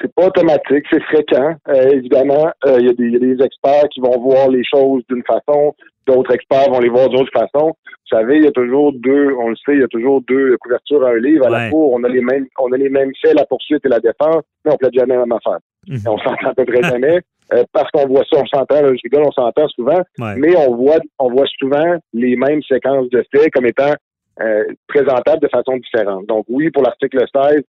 C'est 0.00 0.12
pas 0.12 0.26
automatique, 0.26 0.84
c'est 0.90 1.02
fréquent. 1.04 1.54
Euh, 1.68 1.90
évidemment, 1.90 2.50
euh, 2.66 2.78
il 2.80 2.86
y, 2.86 3.16
a 3.16 3.18
des 3.18 3.44
experts 3.44 3.88
qui 3.92 4.00
vont 4.00 4.18
voir 4.20 4.48
les 4.48 4.64
choses 4.64 5.02
d'une 5.08 5.22
façon, 5.22 5.74
d'autres 6.06 6.34
experts 6.34 6.70
vont 6.70 6.80
les 6.80 6.88
voir 6.88 7.08
d'une 7.08 7.20
autre 7.20 7.32
façon. 7.32 7.68
Vous 7.86 8.18
savez, 8.18 8.36
il 8.36 8.44
y 8.44 8.48
a 8.48 8.52
toujours 8.52 8.92
deux, 8.92 9.32
on 9.38 9.50
le 9.50 9.56
sait, 9.56 9.74
il 9.74 9.80
y 9.80 9.84
a 9.84 9.88
toujours 9.88 10.20
deux 10.22 10.56
couvertures 10.58 11.06
à 11.06 11.10
un 11.10 11.18
livre. 11.18 11.46
À 11.46 11.50
la 11.50 11.70
cour, 11.70 11.92
on 11.92 12.02
a 12.02 12.08
les 12.08 12.20
mêmes, 12.20 12.46
on 12.58 12.72
a 12.72 12.76
les 12.76 12.88
mêmes 12.88 13.12
faits, 13.22 13.34
la 13.34 13.46
poursuite 13.46 13.84
et 13.84 13.88
la 13.88 14.00
défense, 14.00 14.42
mais 14.64 14.72
on 14.72 14.76
plaide 14.76 14.94
jamais 14.94 15.14
la 15.14 15.26
même 15.26 15.32
affaire. 15.32 15.60
Mhm. 15.86 16.00
On 16.08 16.18
s'entend 16.18 16.50
à 16.50 16.54
peu 16.54 16.64
près 16.64 16.82
jamais. 16.82 17.20
Euh, 17.52 17.62
parce 17.72 17.90
qu'on 17.90 18.06
voit 18.06 18.24
ça, 18.30 18.40
on 18.40 18.46
s'entend, 18.46 18.78
je 18.80 19.00
rigole, 19.02 19.24
on 19.26 19.32
s'entend 19.32 19.68
souvent, 19.68 20.00
mais 20.18 20.56
on 20.56 20.74
voit, 20.74 20.98
on 21.18 21.30
voit 21.30 21.46
souvent 21.58 21.98
les 22.14 22.36
mêmes 22.36 22.62
séquences 22.62 23.08
de 23.10 23.24
faits 23.32 23.52
comme 23.52 23.66
étant 23.66 23.92
présentables 24.88 25.40
de 25.40 25.48
façon 25.48 25.76
différente. 25.76 26.26
Donc 26.26 26.46
oui, 26.48 26.70
pour 26.70 26.82
l'article 26.82 27.24
16, 27.32 27.62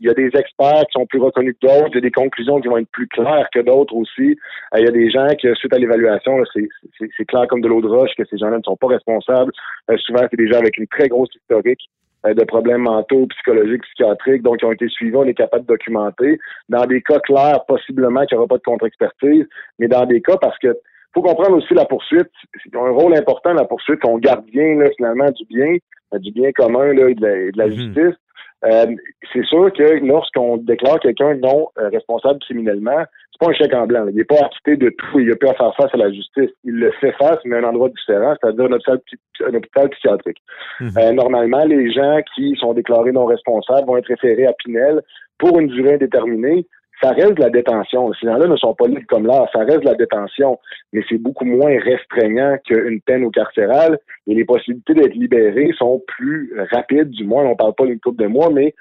il 0.00 0.06
y 0.06 0.10
a 0.10 0.14
des 0.14 0.30
experts 0.34 0.84
qui 0.86 0.92
sont 0.92 1.06
plus 1.06 1.20
reconnus 1.20 1.54
que 1.60 1.66
d'autres, 1.66 1.90
il 1.90 1.96
y 1.96 1.98
a 1.98 2.00
des 2.00 2.10
conclusions 2.10 2.60
qui 2.60 2.68
vont 2.68 2.78
être 2.78 2.90
plus 2.90 3.06
claires 3.08 3.48
que 3.52 3.60
d'autres 3.60 3.94
aussi. 3.94 4.36
Euh, 4.74 4.78
il 4.78 4.84
y 4.84 4.88
a 4.88 4.92
des 4.92 5.10
gens 5.10 5.28
qui, 5.38 5.46
suite 5.54 5.74
à 5.74 5.78
l'évaluation, 5.78 6.42
c'est 6.54 7.24
clair 7.26 7.46
comme 7.48 7.60
de 7.60 7.68
l'eau 7.68 7.82
de 7.82 7.88
roche 7.88 8.10
que 8.16 8.24
ces 8.24 8.38
gens-là 8.38 8.58
ne 8.58 8.62
sont 8.62 8.76
pas 8.76 8.88
responsables. 8.88 9.52
Euh, 9.90 9.96
souvent, 9.98 10.26
c'est 10.30 10.38
des 10.38 10.48
gens 10.48 10.58
avec 10.58 10.78
une 10.78 10.86
très 10.86 11.08
grosse 11.08 11.34
historique 11.34 11.82
euh, 12.26 12.32
de 12.32 12.44
problèmes 12.44 12.82
mentaux, 12.82 13.26
psychologiques, 13.26 13.82
psychiatriques, 13.82 14.42
donc 14.42 14.58
qui 14.58 14.64
ont 14.64 14.72
été 14.72 14.88
suivis, 14.88 15.16
on 15.16 15.24
est 15.24 15.34
capable 15.34 15.64
de 15.64 15.68
documenter. 15.68 16.38
Dans 16.70 16.86
des 16.86 17.02
cas 17.02 17.20
clairs, 17.20 17.64
possiblement 17.66 18.24
qu'il 18.24 18.36
n'y 18.36 18.38
aura 18.38 18.48
pas 18.48 18.58
de 18.58 18.62
contre-expertise, 18.62 19.46
mais 19.78 19.88
dans 19.88 20.06
des 20.06 20.22
cas 20.22 20.38
parce 20.38 20.58
que 20.58 20.74
faut 21.12 21.22
comprendre 21.22 21.56
aussi 21.56 21.74
la 21.74 21.84
poursuite. 21.84 22.30
C'est 22.62 22.74
un 22.76 22.90
rôle 22.90 23.16
important, 23.16 23.52
la 23.52 23.64
poursuite, 23.64 24.00
qu'on 24.00 24.18
garde 24.18 24.44
bien, 24.46 24.76
là, 24.76 24.88
finalement, 24.96 25.28
du 25.32 25.44
bien, 25.46 25.76
du 26.18 26.30
bien 26.30 26.52
commun 26.52 26.92
là, 26.92 27.08
et 27.08 27.14
de 27.14 27.58
la, 27.58 27.66
mhm. 27.66 27.72
justice. 27.72 28.16
Euh, 28.64 28.86
c'est 29.32 29.44
sûr 29.44 29.72
que 29.72 30.04
lorsqu'on 30.04 30.58
déclare 30.58 31.00
quelqu'un 31.00 31.34
non 31.36 31.68
euh, 31.78 31.88
responsable 31.88 32.40
criminellement, 32.40 33.04
c'est 33.32 33.40
pas 33.40 33.50
un 33.50 33.54
chèque 33.54 33.74
en 33.74 33.86
blanc. 33.86 34.06
Il 34.08 34.16
n'est 34.16 34.24
pas 34.24 34.44
acquitté 34.44 34.76
de 34.76 34.90
tout. 34.90 35.18
Il 35.18 35.32
a 35.32 35.36
pu 35.36 35.46
faire 35.46 35.74
face 35.76 35.94
à 35.94 35.96
la 35.96 36.12
justice. 36.12 36.50
Il 36.64 36.74
le 36.74 36.92
fait 37.00 37.12
face, 37.12 37.38
mais 37.44 37.56
à 37.56 37.60
un 37.60 37.64
endroit 37.64 37.88
différent, 37.88 38.34
c'est-à-dire 38.40 38.66
un 38.66 38.72
hôpital, 38.72 39.00
un 39.46 39.54
hôpital 39.54 39.88
psychiatrique. 39.90 40.38
Mhm. 40.80 41.14
normalement, 41.14 41.64
les 41.64 41.90
gens 41.92 42.20
qui 42.34 42.54
sont 42.56 42.74
déclarés 42.74 43.12
non 43.12 43.24
responsables 43.24 43.86
vont 43.86 43.96
être 43.96 44.08
référés 44.08 44.46
à 44.46 44.52
Pinel 44.52 45.00
pour 45.38 45.58
une 45.58 45.68
durée 45.68 45.94
indéterminée 45.94 46.66
ça 47.02 47.10
reste 47.10 47.34
de 47.34 47.42
la 47.42 47.50
détention. 47.50 48.12
Ces 48.14 48.26
gens-là 48.26 48.46
ne 48.46 48.56
sont 48.56 48.74
pas 48.74 48.86
libres 48.86 49.06
comme 49.08 49.26
là, 49.26 49.46
ça 49.52 49.60
reste 49.60 49.80
de 49.80 49.86
la 49.86 49.94
détention, 49.94 50.58
mais 50.92 51.02
c'est 51.08 51.18
beaucoup 51.18 51.44
moins 51.44 51.78
restreignant 51.78 52.56
qu'une 52.64 53.00
peine 53.00 53.24
au 53.24 53.30
carcéral 53.30 53.98
et 54.26 54.34
les 54.34 54.44
possibilités 54.44 54.94
d'être 54.94 55.14
libérés 55.14 55.72
sont 55.78 56.02
plus 56.06 56.52
rapides, 56.70 57.10
du 57.10 57.24
moins, 57.24 57.44
on 57.44 57.56
parle 57.56 57.74
pas 57.74 57.86
d'une 57.86 58.00
couple 58.00 58.22
de 58.22 58.28
mois, 58.28 58.50
mais 58.50 58.74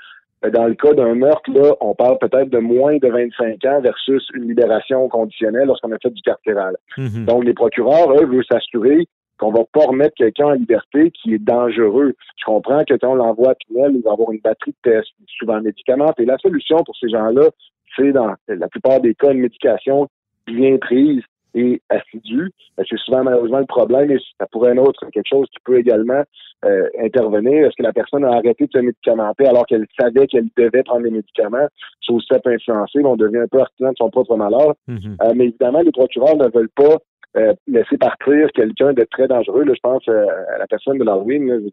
euh, 0.46 0.50
dans 0.50 0.66
le 0.66 0.76
cas 0.76 0.94
d'un 0.94 1.16
meurtre, 1.16 1.50
là, 1.52 1.76
on 1.82 1.94
parle 1.96 2.18
peut-être 2.20 2.50
de 2.50 2.60
moins 2.60 2.98
de 2.98 3.08
25 3.08 3.66
ans 3.66 3.82
versus 3.82 4.28
une 4.34 4.48
libération 4.48 5.08
conditionnelle 5.10 5.68
lorsqu'on 5.68 5.92
a 5.92 5.98
fait 6.00 6.12
du 6.12 6.22
carcéral. 6.22 6.76
Mm-hmm. 6.98 7.26
Donc, 7.26 7.44
les 7.44 7.54
procureurs, 7.54 8.12
eux, 8.14 8.26
veulent 8.26 8.46
s'assurer 8.50 9.08
qu'on 9.38 9.52
va 9.52 9.64
pas 9.72 9.86
remettre 9.86 10.16
quelqu'un 10.16 10.48
en 10.48 10.52
liberté 10.52 11.12
qui 11.12 11.34
est 11.34 11.40
dangereux. 11.40 12.14
Je 12.38 12.46
comprends 12.46 12.84
que 12.84 12.96
quand 12.96 13.12
on 13.12 13.16
l'envoie 13.16 13.52
à 13.52 13.56
Pinel, 13.56 13.94
il 13.96 14.02
va 14.04 14.12
avoir 14.12 14.32
une 14.32 14.42
batterie 14.42 14.76
de 14.84 14.92
tests, 14.92 15.14
souvent 15.38 15.62
médicaments. 15.62 16.14
Et 16.18 16.26
la 16.26 16.38
solution 16.38 16.84
pour 16.84 16.96
ces 16.98 17.10
gens-là, 17.10 17.50
c'est 17.96 18.12
dans 18.12 18.34
la 18.48 18.68
plupart 18.68 19.00
des 19.02 19.16
cas 19.16 19.32
une 19.32 19.42
médication 19.42 20.08
bien 20.46 20.78
prise 20.78 21.22
et 21.56 21.82
assidue. 21.90 22.52
C'est 22.78 22.98
souvent 23.00 23.24
malheureusement 23.24 23.60
le 23.60 23.66
problème 23.66 24.12
et 24.12 24.20
ça 24.40 24.46
pourrait 24.52 24.72
être 24.72 24.80
autre 24.80 25.06
quelque 25.12 25.28
chose 25.28 25.48
qui 25.52 25.60
peut 25.66 25.80
également 25.80 26.24
euh, 26.66 26.88
intervenir. 27.02 27.66
Est-ce 27.66 27.76
que 27.78 27.84
la 27.84 27.94
personne 27.94 28.24
a 28.24 28.34
arrêté 28.34 28.66
de 28.68 28.72
se 28.72 28.80
médicamenter 28.80 29.48
alors 29.48 29.66
qu'elle 29.66 29.88
savait 30.00 30.28
qu'elle 30.28 30.48
devait 30.58 30.84
prendre 30.84 31.04
les 31.04 31.12
médicaments? 31.12 31.68
C'est 32.06 32.14
aussi 32.14 32.28
ça 32.30 32.40
peut 32.40 32.52
influencer. 32.52 33.00
On 33.04 33.16
devient 33.16 33.40
un 33.40 33.48
peu 33.48 33.62
artisan 33.62 33.90
de 33.90 33.98
son 33.98 34.10
propre 34.10 34.36
malheur. 34.36 34.76
Mm-hmm. 34.88 35.16
Euh, 35.24 35.34
mais 35.36 35.46
évidemment, 35.46 35.82
les 35.82 35.92
procureurs 35.92 36.38
ne 36.38 36.50
veulent 36.50 36.70
pas 36.76 36.98
euh, 37.38 37.54
laisser 37.68 37.98
partir 37.98 38.52
quelqu'un 38.54 38.94
de 38.94 39.06
très 39.10 39.28
dangereux. 39.28 39.64
Là, 39.64 39.74
je 39.76 39.80
pense 39.82 40.08
à 40.08 40.58
la 40.58 40.68
personne 40.68 40.98
de 40.98 41.04
l'Halloween. 41.04 41.70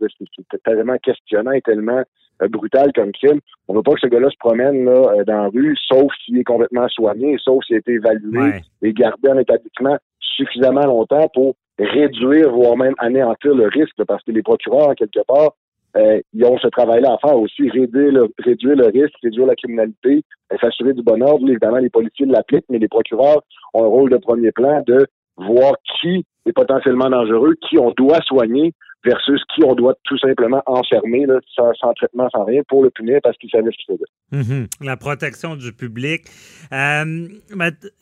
C'est 0.51 0.63
tellement 0.63 0.97
questionnant 1.03 1.53
et 1.53 1.63
tellement 1.63 2.03
brutal 2.49 2.93
comme 2.95 3.13
crime. 3.13 3.41
On 3.69 3.73
ne 3.73 3.79
veut 3.79 3.83
pas 3.83 3.93
que 3.95 4.01
ce 4.01 4.07
gars-là 4.07 4.31
se 4.31 4.39
promène 4.39 4.85
là, 4.85 5.15
euh, 5.15 5.25
dans 5.25 5.43
la 5.43 5.49
rue, 5.49 5.77
sauf 5.89 6.13
s'il 6.25 6.39
est 6.39 6.45
complètement 6.45 6.89
soigné, 6.89 7.37
sauf 7.43 7.65
s'il 7.65 7.77
a 7.77 7.79
été 7.79 7.93
évalué 7.93 8.61
et 8.83 8.93
gardé 8.93 9.29
en 9.31 9.39
établissement 9.39 9.97
suffisamment 10.21 10.87
longtemps 10.87 11.29
pour 11.35 11.57
réduire, 11.79 12.51
voire 12.51 12.77
même 12.77 12.95
anéantir 12.99 13.55
le 13.55 13.67
risque, 13.69 14.03
parce 14.07 14.23
que 14.25 14.33
les 14.33 14.43
procureurs, 14.43 14.95
quelque 14.95 15.25
part, 15.27 15.53
euh, 15.97 16.21
ils 16.35 16.45
ont 16.45 16.59
ce 16.59 16.69
travail-là 16.69 17.15
à 17.15 17.27
faire 17.27 17.39
aussi, 17.39 17.71
réduire 17.71 18.13
le, 18.13 18.29
réduire 18.39 18.77
le 18.77 18.87
risque, 18.87 19.15
réduire 19.23 19.47
la 19.47 19.55
criminalité, 19.55 20.23
s'assurer 20.61 20.93
du 20.93 21.03
bon 21.03 21.23
ordre. 21.23 21.49
Évidemment, 21.49 21.79
les 21.79 21.89
policiers 21.89 22.27
l'appliquent, 22.27 22.67
mais 22.69 22.79
les 22.79 22.89
procureurs 22.89 23.43
ont 23.73 23.85
un 23.85 23.89
rôle 23.89 24.11
de 24.11 24.19
premier 24.19 24.53
plan 24.53 24.83
de 24.87 25.07
voir 25.39 25.75
qui 26.01 26.25
est 26.47 26.53
potentiellement 26.53 27.09
dangereux, 27.09 27.55
qui 27.69 27.79
on 27.79 27.93
doit 27.97 28.21
soigner 28.27 28.73
versus 29.07 29.41
qui 29.55 29.63
on 29.65 29.75
doit 29.75 29.95
tout 30.05 30.19
simplement 30.19 30.63
enfermer 30.67 31.27
là, 31.27 31.39
sans, 31.55 31.95
traitement, 31.95 32.29
sans 32.31 32.45
rien, 32.45 32.63
pour 32.69 32.83
le 32.83 32.91
punir 32.91 33.21
parce 33.23 33.37
qu'il 33.39 33.49
savait 33.51 33.71
ce 33.71 33.77
qu'il 33.85 33.95
faisait. 33.95 34.43
Mm-hmm. 34.43 34.85
La 34.85 34.97
protection 34.97 35.57
du 35.57 35.73
public. 35.73 36.25
Euh, 36.73 37.29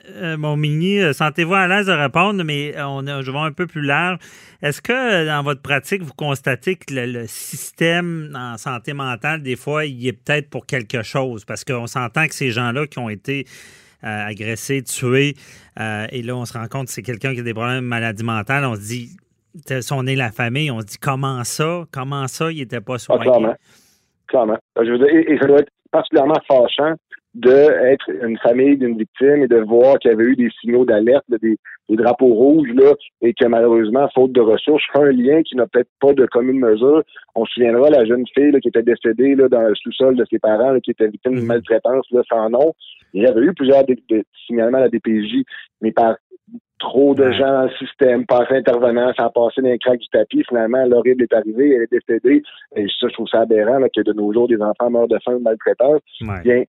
euh 0.09 0.37
mon 0.37 0.57
mini, 0.57 0.99
euh, 0.99 1.13
sentez-vous 1.13 1.55
à 1.55 1.69
l'aise 1.69 1.87
de 1.87 1.93
répondre, 1.93 2.43
mais 2.45 2.75
on 2.81 3.05
je 3.05 3.31
vais 3.31 3.39
un 3.39 3.53
peu 3.53 3.67
plus 3.67 3.83
large. 3.83 4.19
Est-ce 4.63 4.81
que 4.81 5.27
dans 5.27 5.43
votre 5.43 5.61
pratique, 5.61 6.03
vous 6.03 6.15
constatez 6.15 6.77
que 6.77 6.95
le, 6.95 7.27
système 7.27 8.35
en 8.35 8.57
santé 8.57 8.95
mentale, 8.95 9.43
des 9.43 9.57
fois, 9.57 9.85
il 9.85 10.07
est 10.07 10.13
peut-être 10.13 10.49
pour 10.49 10.67
quelque 10.67 11.03
chose? 11.03 11.45
Parce 11.45 11.65
qu'on 11.65 11.87
s'entend 11.87 12.27
que 12.27 12.35
ces 12.35 12.51
gens-là 12.51 12.87
qui 12.87 12.99
ont 12.99 13.11
été 13.11 13.47
euh, 14.05 14.27
agressés, 14.27 14.83
tués, 14.83 15.35
et 15.79 16.23
là, 16.23 16.37
on 16.37 16.45
se 16.45 16.53
rend 16.55 16.67
compte 16.69 16.87
que 16.87 16.93
c'est 16.93 17.03
quelqu'un 17.03 17.35
qui 17.35 17.41
a 17.41 17.43
des 17.43 17.55
problèmes 17.55 17.83
de 17.83 17.89
maladie 17.89 18.25
mentale, 18.25 18.65
on 18.65 18.77
se 18.77 18.81
dit, 18.81 19.17
on 19.93 20.07
est 20.07 20.17
la 20.17 20.31
famille, 20.31 20.71
on 20.71 20.81
se 20.81 20.87
dit 20.87 20.99
comment 20.99 21.45
ça? 21.45 21.85
Comment 21.93 22.27
ça, 22.27 22.51
il 22.51 22.59
n'était 22.59 22.81
pas 22.81 22.99
soigné? 22.99 23.31
Ah, 23.33 23.57
clairement. 24.27 24.59
Je 24.81 24.91
veux 24.91 24.99
dire, 24.99 25.09
et, 25.09 25.39
ça 25.39 25.47
doit 25.47 25.59
être 25.61 25.71
particulièrement 25.91 26.41
fâchant 26.49 26.95
d'être 27.35 28.09
une 28.23 28.39
famille 28.39 28.77
d'une 28.77 28.97
victime 28.97 29.43
et 29.43 29.49
de 29.49 29.57
voir 29.57 29.99
qu'il 29.99 30.11
y 30.13 30.15
avait 30.15 30.25
eu 30.25 30.37
des 30.37 30.51
signaux 30.61 30.85
d'alerte, 30.85 31.25
des, 31.43 31.59
drapeaux 31.89 32.33
rouges, 32.33 32.71
là, 32.75 32.95
et 33.23 33.35
que 33.35 33.47
malheureusement, 33.47 34.09
faute 34.15 34.33
de 34.33 34.41
ressources, 34.41 34.85
un 34.95 35.11
lien 35.11 35.43
qui 35.43 35.57
n'a 35.57 35.67
peut-être 35.67 35.91
pas 36.01 36.13
de 36.13 36.27
commune 36.27 36.61
mesure. 36.61 37.03
On 37.35 37.45
se 37.45 37.55
souviendra 37.55 37.91
la 37.91 38.05
jeune 38.05 38.25
fille 38.35 38.53
qui 38.61 38.69
était 38.69 38.83
décédée 38.83 39.35
là, 39.35 39.49
dans 39.49 39.63
le 39.63 39.75
sous-sol 39.75 40.17
de 40.17 40.25
ses 40.31 40.39
parents, 40.39 40.79
qui 40.81 40.93
était 40.93 41.09
victime 41.09 41.35
d'une 41.35 41.43
mm-hmm. 41.43 41.47
maltraitance 41.47 42.07
là, 42.13 42.23
sans 42.29 42.49
nom. 42.51 42.73
Il 43.13 43.23
y 43.23 43.27
avait 43.27 43.43
eu 43.43 43.53
plusieurs 43.53 43.85
signalements 44.47 44.79
à 44.79 44.83
la 44.83 44.89
DPJ, 44.89 45.45
mais 45.81 45.93
par 45.93 46.17
trop 46.85 47.15
de 47.15 47.33
gens 47.33 47.53
dans 47.53 47.63
le 47.63 47.71
système, 47.79 48.27
pas 48.27 48.47
intervenant, 48.51 49.13
ça 49.17 49.25
a 49.25 49.31
passé 49.31 49.63
dans 49.63 49.69
les 49.69 49.79
craques 49.79 50.01
du 50.01 50.09
tapis. 50.09 50.45
Finalement, 50.49 50.85
l'horrible 50.85 51.23
est 51.23 51.33
arrivé, 51.33 51.75
elle 51.75 51.83
est 51.83 51.93
décédée. 51.93 52.43
Et 52.77 52.87
ça, 53.01 53.09
je 53.09 53.15
trouve 53.15 53.29
ça 53.29 53.41
aberrant 53.41 53.81
que 53.95 54.03
de 54.03 54.13
nos 54.13 54.33
jours, 54.33 54.49
des 54.49 54.61
enfants 54.61 54.91
meurent 54.91 55.09
de 55.09 55.19
faim 55.25 55.35
ou 55.35 55.39
de 55.39 55.45
maltraitance. 55.45 56.03
Bien, 56.43 56.65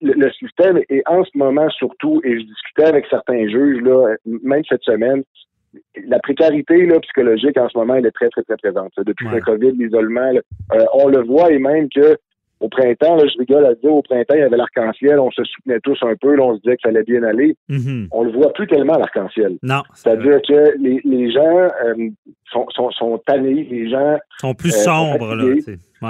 le, 0.00 0.30
système 0.32 0.80
est 0.88 1.02
en 1.06 1.24
ce 1.24 1.30
moment 1.34 1.68
surtout, 1.70 2.20
et 2.24 2.38
je 2.38 2.44
discutais 2.44 2.84
avec 2.84 3.06
certains 3.10 3.48
juges, 3.48 3.82
là, 3.82 4.14
même 4.24 4.62
cette 4.68 4.82
semaine, 4.82 5.22
la 6.06 6.18
précarité 6.18 6.86
là, 6.86 6.98
psychologique 7.00 7.56
en 7.56 7.68
ce 7.68 7.78
moment, 7.78 7.94
elle 7.94 8.06
est 8.06 8.10
très, 8.10 8.28
très, 8.28 8.42
très 8.42 8.56
présente. 8.56 8.92
Depuis 8.98 9.28
le 9.28 9.40
COVID, 9.40 9.72
l'isolement, 9.72 10.32
euh, 10.72 10.84
on 10.94 11.08
le 11.08 11.22
voit 11.22 11.52
et 11.52 11.58
même 11.58 11.88
que 11.88 12.16
au 12.60 12.68
printemps, 12.68 13.16
là, 13.16 13.24
je 13.26 13.38
rigole 13.38 13.64
à 13.64 13.74
dire, 13.74 13.92
au 13.92 14.02
printemps, 14.02 14.34
il 14.34 14.40
y 14.40 14.42
avait 14.42 14.56
l'arc-en-ciel, 14.56 15.18
on 15.18 15.30
se 15.30 15.42
soutenait 15.44 15.80
tous 15.80 15.98
un 16.02 16.14
peu, 16.20 16.36
là, 16.36 16.44
on 16.44 16.56
se 16.56 16.60
disait 16.60 16.76
que 16.76 16.82
ça 16.82 16.90
allait 16.90 17.02
bien 17.02 17.22
aller. 17.22 17.56
Mm-hmm. 17.70 18.08
On 18.12 18.22
le 18.22 18.32
voit 18.32 18.52
plus 18.52 18.66
tellement, 18.66 18.98
l'arc-en-ciel. 18.98 19.56
Non. 19.62 19.82
C'est-à-dire 19.94 20.40
que 20.46 20.78
les, 20.78 21.00
les 21.04 21.32
gens 21.32 21.56
euh, 21.56 22.08
sont, 22.52 22.66
sont, 22.70 22.90
sont, 22.90 23.18
tannés, 23.26 23.66
les 23.70 23.88
gens... 23.88 24.18
sont 24.38 24.54
plus 24.54 24.74
euh, 24.74 24.84
sombres, 24.84 25.34
là. 25.34 25.44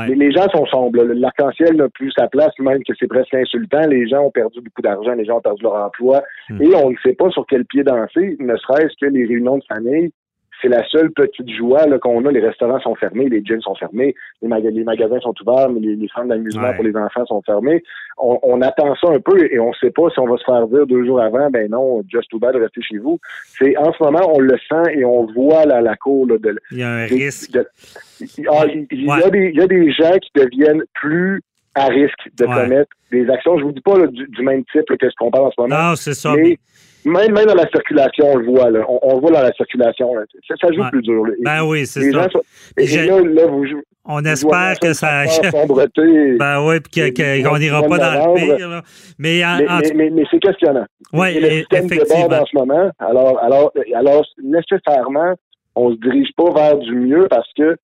Les, 0.06 0.14
les, 0.14 0.30
gens 0.30 0.48
sont 0.50 0.66
sombres. 0.66 1.02
L'arc-en-ciel 1.02 1.76
n'a 1.76 1.88
plus 1.88 2.12
sa 2.16 2.28
place, 2.28 2.52
même 2.60 2.82
que 2.84 2.92
c'est 2.98 3.08
presque 3.08 3.34
insultant. 3.34 3.86
Les 3.88 4.08
gens 4.08 4.22
ont 4.22 4.30
perdu 4.30 4.60
beaucoup 4.60 4.82
d'argent, 4.82 5.12
les 5.14 5.24
gens 5.24 5.38
ont 5.38 5.40
perdu 5.40 5.64
leur 5.64 5.74
emploi. 5.74 6.22
Mm. 6.48 6.62
Et 6.62 6.74
on 6.76 6.90
ne 6.90 6.96
sait 7.04 7.14
pas 7.14 7.28
sur 7.30 7.44
quel 7.48 7.64
pied 7.64 7.82
danser, 7.82 8.36
ne 8.38 8.56
serait-ce 8.56 8.94
que 9.00 9.10
les 9.10 9.26
réunions 9.26 9.58
de 9.58 9.64
famille 9.68 10.12
c'est 10.60 10.68
la 10.68 10.86
seule 10.88 11.10
petite 11.10 11.48
joie 11.50 11.86
qu'on 11.98 12.24
a. 12.24 12.32
Les 12.32 12.40
restaurants 12.40 12.80
sont 12.80 12.94
fermés, 12.94 13.28
les 13.28 13.42
gyms 13.44 13.60
sont 13.60 13.74
fermés, 13.74 14.14
les, 14.42 14.48
magasins 14.48 15.20
sont 15.20 15.34
ouverts, 15.40 15.70
mais 15.70 15.80
les, 15.80 16.08
centres 16.08 16.28
d'amusement 16.28 16.72
pour 16.74 16.84
les 16.84 16.96
enfants 16.96 17.26
sont 17.26 17.42
fermés. 17.42 17.82
On, 18.18 18.60
attend 18.62 18.94
ça 18.96 19.08
un 19.08 19.20
peu 19.20 19.50
et 19.50 19.58
on 19.58 19.70
ne 19.70 19.74
sait 19.74 19.90
pas 19.90 20.10
si 20.10 20.18
on 20.18 20.26
va 20.26 20.36
se 20.36 20.44
faire 20.44 20.66
dire 20.68 20.86
deux 20.86 21.04
jours 21.06 21.20
avant, 21.20 21.50
ben 21.50 21.70
non, 21.70 22.02
just 22.08 22.28
too 22.30 22.38
bad, 22.38 22.56
restez 22.56 22.82
chez 22.82 22.98
vous. 22.98 23.18
C'est 23.46 23.76
en 23.78 23.92
ce 23.92 24.02
moment, 24.02 24.20
on 24.34 24.40
le 24.40 24.58
sent 24.68 24.94
et 24.94 25.04
on 25.04 25.26
voit 25.32 25.64
la, 25.64 25.80
la 25.80 25.96
cour 25.96 26.26
de. 26.26 26.38
Il 26.70 26.78
y 26.78 26.82
a 26.82 26.90
un 26.90 27.06
risque. 27.06 27.58
Ah, 28.48 28.64
il, 28.68 29.04
y 29.04 29.10
a 29.10 29.30
des, 29.30 29.50
il 29.54 29.56
y 29.56 29.62
a 29.62 29.66
des 29.66 29.92
gens 29.92 30.18
qui 30.18 30.30
deviennent 30.34 30.82
plus 30.94 31.40
à 31.74 31.86
risque 31.86 32.28
de 32.36 32.44
commettre 32.44 32.90
des 33.10 33.28
actions. 33.30 33.58
Je 33.58 33.64
vous 33.64 33.72
dis 33.72 33.80
pas 33.80 34.06
du, 34.06 34.42
même 34.42 34.64
type 34.72 34.84
que 34.84 35.08
ce 35.08 35.14
qu'on 35.18 35.30
parle 35.30 35.46
en 35.46 35.50
ce 35.50 35.60
moment. 35.60 35.90
Non, 35.90 35.96
c'est 35.96 36.14
ça. 36.14 36.34
Mais, 36.36 36.58
même, 37.04 37.32
même 37.32 37.46
dans 37.46 37.54
la 37.54 37.68
circulation, 37.68 38.26
on 38.32 38.36
le 38.36 38.46
voit. 38.46 38.70
Là. 38.70 38.84
On, 38.88 39.14
le 39.14 39.20
voit 39.20 39.30
dans 39.30 39.42
la 39.42 39.52
circulation. 39.52 40.12
Ça, 40.48 40.54
ça, 40.60 40.72
joue 40.72 40.82
plus 40.90 41.02
dur. 41.02 41.24
Ben 41.40 41.64
oui, 41.64 41.86
c'est 41.86 42.10
ça. 42.10 42.28
et, 42.76 42.86
là, 43.06 43.20
là, 43.20 43.46
vous, 43.46 43.64
on 44.04 44.24
espère 44.24 44.78
que 44.80 44.92
ça. 44.92 45.24
ben 46.38 46.66
oui, 46.66 46.80
puis 46.80 47.12
qu'on 47.14 47.58
n'ira 47.58 47.82
pas 47.82 47.98
dans 47.98 48.34
le 48.34 48.56
pire. 48.56 48.68
Là. 48.68 48.82
Mais, 49.18 49.42
mais, 49.94 50.10
mais, 50.10 50.24
c'est 50.30 50.40
questionnant. 50.40 50.86
Oui, 51.12 51.38
le 51.40 51.50
système 51.50 51.86
déborde 51.86 52.32
en 52.32 52.46
ce 52.46 52.56
moment. 52.56 52.90
Alors, 52.98 53.38
alors, 53.42 53.72
alors, 53.94 54.24
nécessairement, 54.42 55.34
on 55.74 55.92
se 55.92 55.96
dirige 55.96 56.30
pas 56.36 56.50
vers 56.52 56.78
du 56.78 56.94
mieux 56.94 57.26
parce 57.28 57.50
que 57.56 57.76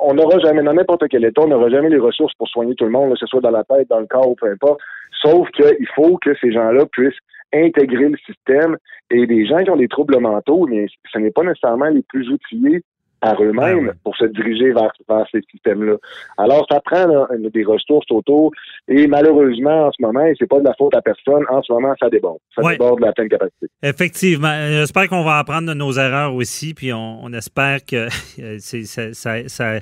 on 0.00 0.14
n'aura 0.14 0.38
jamais, 0.38 0.62
dans 0.62 0.74
n'importe 0.74 1.08
quel 1.08 1.24
état, 1.24 1.42
on 1.42 1.48
n'aura 1.48 1.68
jamais 1.68 1.88
les 1.88 1.98
ressources 1.98 2.34
pour 2.34 2.48
soigner 2.48 2.74
tout 2.76 2.84
le 2.84 2.90
monde, 2.90 3.12
que 3.12 3.18
ce 3.18 3.26
soit 3.26 3.40
dans 3.40 3.50
la 3.50 3.64
tête, 3.64 3.88
dans 3.88 3.98
le 3.98 4.06
corps 4.06 4.28
ou 4.28 4.36
peu 4.36 4.50
importe. 4.50 4.80
Sauf 5.20 5.48
qu'il 5.50 5.88
faut 5.94 6.18
que 6.18 6.34
ces 6.40 6.52
gens-là 6.52 6.86
puissent 6.92 7.18
intégrer 7.54 8.08
le 8.08 8.18
système. 8.18 8.76
Et 9.10 9.26
des 9.26 9.46
gens 9.46 9.62
qui 9.62 9.70
ont 9.70 9.76
des 9.76 9.88
troubles 9.88 10.18
mentaux, 10.18 10.66
mais 10.66 10.86
ce 11.12 11.18
n'est 11.18 11.30
pas 11.30 11.42
nécessairement 11.42 11.90
les 11.90 12.02
plus 12.02 12.30
outillés 12.30 12.82
par 13.22 13.40
eux-mêmes 13.42 13.86
ouais. 13.86 13.92
pour 14.04 14.16
se 14.16 14.24
diriger 14.26 14.72
vers, 14.72 14.90
vers 15.08 15.24
ces 15.30 15.40
systèmes-là. 15.50 15.94
Alors, 16.38 16.66
ça 16.70 16.80
prend 16.84 17.06
là, 17.06 17.26
des 17.54 17.64
ressources 17.64 18.10
autour 18.10 18.50
et 18.88 19.06
malheureusement, 19.06 19.86
en 19.86 19.92
ce 19.92 20.02
moment, 20.02 20.26
et 20.26 20.34
c'est 20.38 20.48
pas 20.48 20.58
de 20.58 20.64
la 20.64 20.74
faute 20.74 20.94
à 20.96 21.00
personne, 21.00 21.44
en 21.48 21.62
ce 21.62 21.72
moment, 21.72 21.94
ça 22.00 22.10
déborde. 22.10 22.38
Ça 22.54 22.68
déborde 22.68 23.00
de 23.00 23.06
la 23.06 23.12
pleine 23.12 23.28
capacité. 23.28 23.66
Effectivement. 23.82 24.48
Euh, 24.52 24.80
J'espère 24.80 25.08
qu'on 25.08 25.22
va 25.22 25.38
apprendre 25.38 25.68
de 25.68 25.74
nos 25.74 25.92
erreurs 25.92 26.34
aussi, 26.34 26.74
puis 26.74 26.92
on, 26.92 27.20
on 27.22 27.32
espère 27.32 27.84
que 27.86 28.08
euh, 28.40 28.56
c'est- 28.58 28.84
ça, 28.84 29.12
ça- 29.14 29.48
ça- 29.48 29.78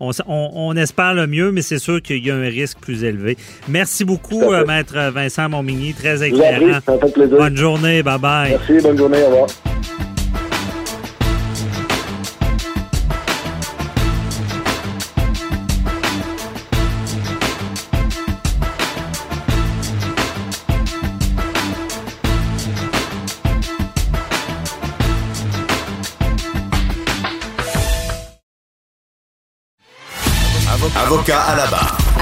on, 0.00 0.10
on- 0.26 0.50
on 0.54 0.76
espère 0.76 1.14
le 1.14 1.26
mieux, 1.28 1.52
mais 1.52 1.62
c'est 1.62 1.78
sûr 1.78 2.02
qu'il 2.02 2.26
y 2.26 2.30
a 2.30 2.34
un 2.34 2.42
risque 2.48 2.80
plus 2.80 3.04
élevé. 3.04 3.36
Merci 3.68 4.04
beaucoup, 4.04 4.42
euh, 4.42 4.64
Maître 4.66 4.96
Vincent 5.12 5.48
Montmigny, 5.48 5.94
très 5.94 6.26
éclairant. 6.26 6.80
ça 6.84 6.98
fait 6.98 7.12
plaisir. 7.12 7.36
Bonne 7.38 7.56
journée, 7.56 8.02
bye 8.02 8.18
bye. 8.18 8.50
Merci, 8.50 8.82
bonne 8.82 8.98
journée, 8.98 9.22
au 9.22 9.26
revoir. 9.30 10.09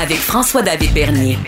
Avec 0.01 0.19
François-David 0.19 0.95
Bernier. 0.95 1.39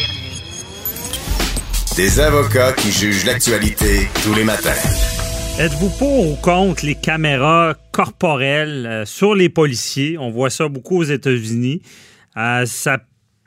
Des 1.96 2.18
avocats 2.18 2.72
qui 2.72 2.90
jugent 2.90 3.24
l'actualité 3.24 4.08
tous 4.24 4.34
les 4.34 4.42
matins. 4.42 4.74
Êtes-vous 5.60 5.90
pour 5.90 6.32
ou 6.32 6.34
contre 6.34 6.84
les 6.84 6.96
caméras 6.96 7.76
corporelles 7.92 8.86
euh, 8.86 9.04
sur 9.04 9.36
les 9.36 9.48
policiers? 9.48 10.18
On 10.18 10.30
voit 10.30 10.50
ça 10.50 10.66
beaucoup 10.66 10.98
aux 10.98 11.04
États-Unis. 11.04 11.80
Euh, 12.36 12.66
ça 12.66 12.98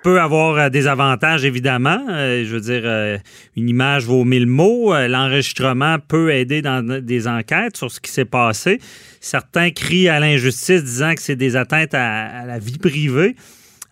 peut 0.04 0.22
avoir 0.22 0.58
euh, 0.58 0.70
des 0.70 0.88
avantages, 0.88 1.44
évidemment. 1.44 2.00
Euh, 2.10 2.46
je 2.46 2.54
veux 2.54 2.62
dire, 2.62 2.84
euh, 2.86 3.18
une 3.58 3.68
image 3.68 4.06
vaut 4.06 4.24
mille 4.24 4.48
mots. 4.48 4.94
Euh, 4.94 5.10
L'enregistrement 5.10 5.98
peut 6.00 6.34
aider 6.34 6.62
dans 6.62 6.82
des 7.02 7.28
enquêtes 7.28 7.76
sur 7.76 7.92
ce 7.92 8.00
qui 8.00 8.10
s'est 8.10 8.24
passé. 8.24 8.80
Certains 9.20 9.72
crient 9.72 10.08
à 10.08 10.22
l'injustice 10.22 10.82
disant 10.82 11.14
que 11.14 11.22
c'est 11.22 11.36
des 11.36 11.58
atteintes 11.58 11.94
à, 11.94 12.26
à 12.26 12.46
la 12.46 12.58
vie 12.58 12.78
privée. 12.78 13.36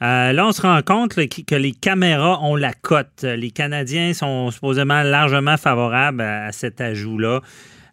Euh, 0.01 0.33
là, 0.33 0.47
on 0.47 0.51
se 0.51 0.61
rend 0.61 0.81
compte 0.81 1.13
que 1.13 1.55
les 1.55 1.71
caméras 1.73 2.41
ont 2.41 2.55
la 2.55 2.73
cote. 2.73 3.23
Les 3.23 3.51
Canadiens 3.51 4.13
sont 4.13 4.49
supposément 4.49 5.03
largement 5.03 5.57
favorables 5.57 6.21
à 6.21 6.51
cet 6.51 6.81
ajout-là. 6.81 7.41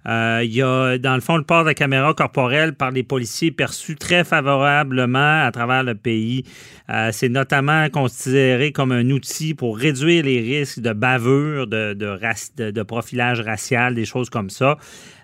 Euh, 0.09 0.41
il 0.43 0.55
y 0.55 0.63
a, 0.63 0.97
dans 0.97 1.15
le 1.15 1.21
fond, 1.21 1.37
le 1.37 1.43
port 1.43 1.65
de 1.65 1.73
caméra 1.73 2.15
corporelle 2.15 2.75
par 2.75 2.91
les 2.91 3.03
policiers 3.03 3.51
perçu 3.51 3.95
très 3.95 4.25
favorablement 4.25 5.45
à 5.45 5.51
travers 5.53 5.83
le 5.83 5.95
pays. 5.95 6.45
Euh, 6.89 7.11
c'est 7.13 7.29
notamment 7.29 7.91
considéré 7.91 8.73
comme 8.73 8.93
un 8.93 9.11
outil 9.11 9.53
pour 9.53 9.77
réduire 9.77 10.25
les 10.25 10.41
risques 10.41 10.81
de 10.81 10.95
bavure, 10.95 11.67
de, 11.67 11.93
de, 11.93 12.83
profilage 12.83 13.41
racial, 13.41 13.95
des 13.95 14.07
choses 14.07 14.31
comme 14.31 14.49
ça. 14.49 14.79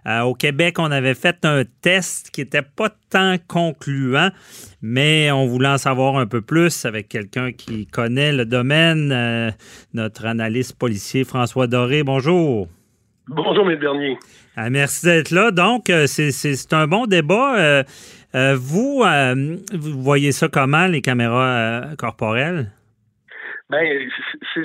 Euh, 0.07 0.21
au 0.21 0.35
Québec, 0.35 0.79
on 0.79 0.91
avait 0.91 1.15
fait 1.15 1.47
un 1.47 1.63
test 1.81 2.29
qui 2.31 2.43
n'était 2.43 2.61
pas 2.61 2.91
tant 3.09 3.37
concluant, 3.49 4.29
mais 4.83 5.31
on 5.33 5.47
voulait 5.47 5.69
en 5.69 5.79
savoir 5.79 6.19
un 6.19 6.27
peu 6.27 6.43
plus 6.43 6.85
avec 6.85 7.09
quelqu'un 7.09 7.53
qui 7.53 7.87
connaît 7.87 8.33
le 8.33 8.45
domaine, 8.45 9.55
notre 9.95 10.27
analyste 10.27 10.77
policier 10.77 11.25
François 11.25 11.67
Doré. 11.69 12.03
Bonjour. 12.03 12.69
Bonjour, 13.29 13.69
M. 13.71 13.79
Bernier. 13.79 14.19
Ah, 14.57 14.71
merci 14.71 15.07
d'être 15.07 15.31
là. 15.31 15.51
Donc, 15.51 15.89
euh, 15.91 16.07
c'est- 16.07 16.73
un 16.73 16.87
bon 16.87 17.07
débat. 17.07 17.57
Euh, 17.59 17.83
euh, 18.35 18.57
vous, 18.59 19.03
euh, 19.05 19.57
vous 19.73 20.03
voyez 20.03 20.33
ça 20.33 20.49
comment, 20.49 20.87
les 20.87 21.01
caméras 21.01 21.83
corporelles? 21.97 22.71
Ben, 23.71 23.83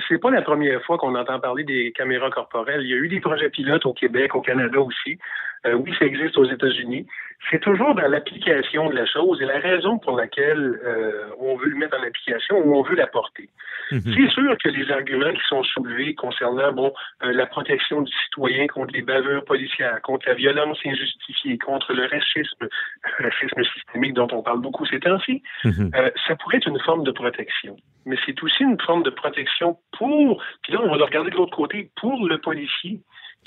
c'est 0.09 0.17
pas 0.19 0.29
la 0.29 0.41
première 0.41 0.83
fois 0.83 0.97
qu'on 0.97 1.15
entend 1.15 1.39
parler 1.39 1.63
des 1.63 1.93
caméras 1.95 2.29
corporelles. 2.31 2.81
Il 2.83 2.89
y 2.89 2.93
a 2.93 2.97
eu 2.97 3.07
des 3.07 3.21
projets 3.21 3.49
pilotes 3.49 3.85
au 3.85 3.93
Québec, 3.93 4.35
au 4.35 4.41
Canada 4.41 4.79
aussi. 4.81 5.17
Oui, 5.65 5.93
ça 5.97 6.05
existe 6.05 6.37
aux 6.37 6.45
États-Unis. 6.45 7.07
C'est 7.49 7.61
toujours 7.61 7.95
dans 7.95 8.07
l'application 8.07 8.89
de 8.89 8.95
la 8.95 9.05
chose 9.05 9.41
et 9.41 9.45
la 9.45 9.59
raison 9.59 9.97
pour 9.97 10.17
laquelle 10.17 10.79
euh, 10.83 11.29
on 11.39 11.55
veut 11.55 11.69
le 11.69 11.77
mettre 11.77 11.97
en 11.97 12.03
application 12.03 12.57
ou 12.57 12.75
on 12.75 12.81
veut 12.83 12.95
l'apporter. 12.95 13.49
Mhm. 13.91 14.01
C'est 14.05 14.29
sûr 14.29 14.57
que 14.63 14.69
les 14.69 14.91
arguments 14.91 15.31
qui 15.33 15.41
sont 15.47 15.63
soulevés 15.63 16.13
concernant 16.15 16.71
bon 16.73 16.93
euh, 17.23 17.31
la 17.31 17.45
protection 17.47 18.01
du 18.01 18.11
citoyen 18.25 18.67
contre 18.67 18.93
les 18.93 19.01
bavures 19.01 19.43
policières, 19.45 19.99
contre 20.01 20.27
la 20.27 20.35
violence 20.35 20.77
injustifiée, 20.85 21.57
contre 21.57 21.93
le 21.93 22.03
racisme, 22.07 22.67
racisme 23.19 23.63
systémique 23.73 24.13
dont 24.13 24.27
on 24.31 24.43
parle 24.43 24.61
beaucoup 24.61 24.85
ces 24.85 24.99
temps-ci, 24.99 25.41
Mhm. 25.63 25.91
euh, 25.95 26.11
ça 26.27 26.35
pourrait 26.35 26.57
être 26.57 26.67
une 26.67 26.79
forme 26.81 27.03
de 27.03 27.11
protection. 27.11 27.77
Mais 28.05 28.17
c'est 28.25 28.41
aussi 28.43 28.63
une 28.63 28.79
forme 28.81 29.03
de 29.03 29.09
protection 29.09 29.77
pour, 29.97 30.43
puis 30.63 30.73
là 30.73 30.79
on 30.83 30.89
va 30.89 30.97
le 30.97 31.03
regarder 31.03 31.31
de 31.31 31.35
l'autre 31.35 31.55
côté, 31.55 31.89
pour 31.95 32.27
le 32.27 32.37
policier 32.37 32.99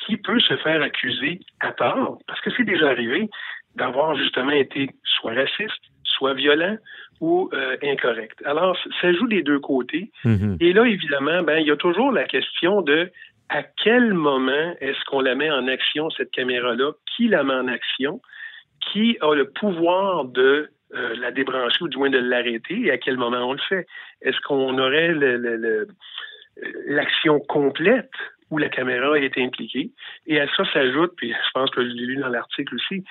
qui 0.06 0.16
peut 0.16 0.40
se 0.40 0.56
faire 0.56 0.82
accuser 0.82 1.40
à 1.60 1.72
tort, 1.72 2.18
parce 2.26 2.40
que 2.40 2.50
c'est 2.56 2.64
déjà 2.64 2.88
arrivé, 2.88 3.28
d'avoir 3.76 4.16
justement 4.16 4.50
été 4.52 4.90
soit 5.04 5.34
raciste, 5.34 5.82
soit 6.04 6.34
violent 6.34 6.76
ou 7.20 7.48
euh, 7.52 7.76
incorrect. 7.82 8.40
Alors, 8.44 8.76
ça 9.00 9.12
joue 9.12 9.28
des 9.28 9.42
deux 9.42 9.60
côtés. 9.60 10.10
Mhm. 10.24 10.56
Et 10.60 10.72
là, 10.72 10.84
évidemment, 10.86 11.42
ben, 11.42 11.58
il 11.58 11.66
y 11.66 11.70
a 11.70 11.76
toujours 11.76 12.10
la 12.12 12.24
question 12.24 12.82
de 12.82 13.10
à 13.48 13.62
quel 13.62 14.14
moment 14.14 14.74
est-ce 14.80 15.02
qu'on 15.06 15.20
la 15.20 15.34
met 15.34 15.50
en 15.50 15.68
action, 15.68 16.10
cette 16.10 16.30
caméra-là? 16.30 16.92
Qui 17.16 17.28
la 17.28 17.44
met 17.44 17.54
en 17.54 17.68
action? 17.68 18.20
Qui 18.92 19.18
a 19.20 19.34
le 19.34 19.50
pouvoir 19.50 20.24
de 20.24 20.70
euh, 20.94 21.14
la 21.16 21.30
débrancher 21.30 21.82
ou 21.84 21.88
du 21.88 21.96
moins 21.98 22.10
de 22.10 22.18
l'arrêter? 22.18 22.80
Et 22.86 22.90
à 22.90 22.98
quel 22.98 23.16
moment 23.16 23.48
on 23.48 23.52
le 23.52 23.60
fait? 23.68 23.86
Est-ce 24.22 24.40
qu'on 24.40 24.78
aurait 24.78 25.12
le- 25.12 25.86
l'action 26.86 27.40
complète 27.40 28.10
où 28.52 28.58
la 28.58 28.68
caméra 28.68 29.18
est 29.18 29.36
impliquée? 29.38 29.90
Et 30.26 30.38
à 30.40 30.46
ça 30.54 30.64
s'ajoute, 30.72 31.12
puis 31.16 31.30
je 31.32 31.50
pense 31.54 31.70
que 31.70 31.82
je 31.82 31.88
l'ai 31.88 32.06
lu 32.06 32.16
dans 32.16 32.28
l'article 32.28 32.74
aussi, 32.76 33.02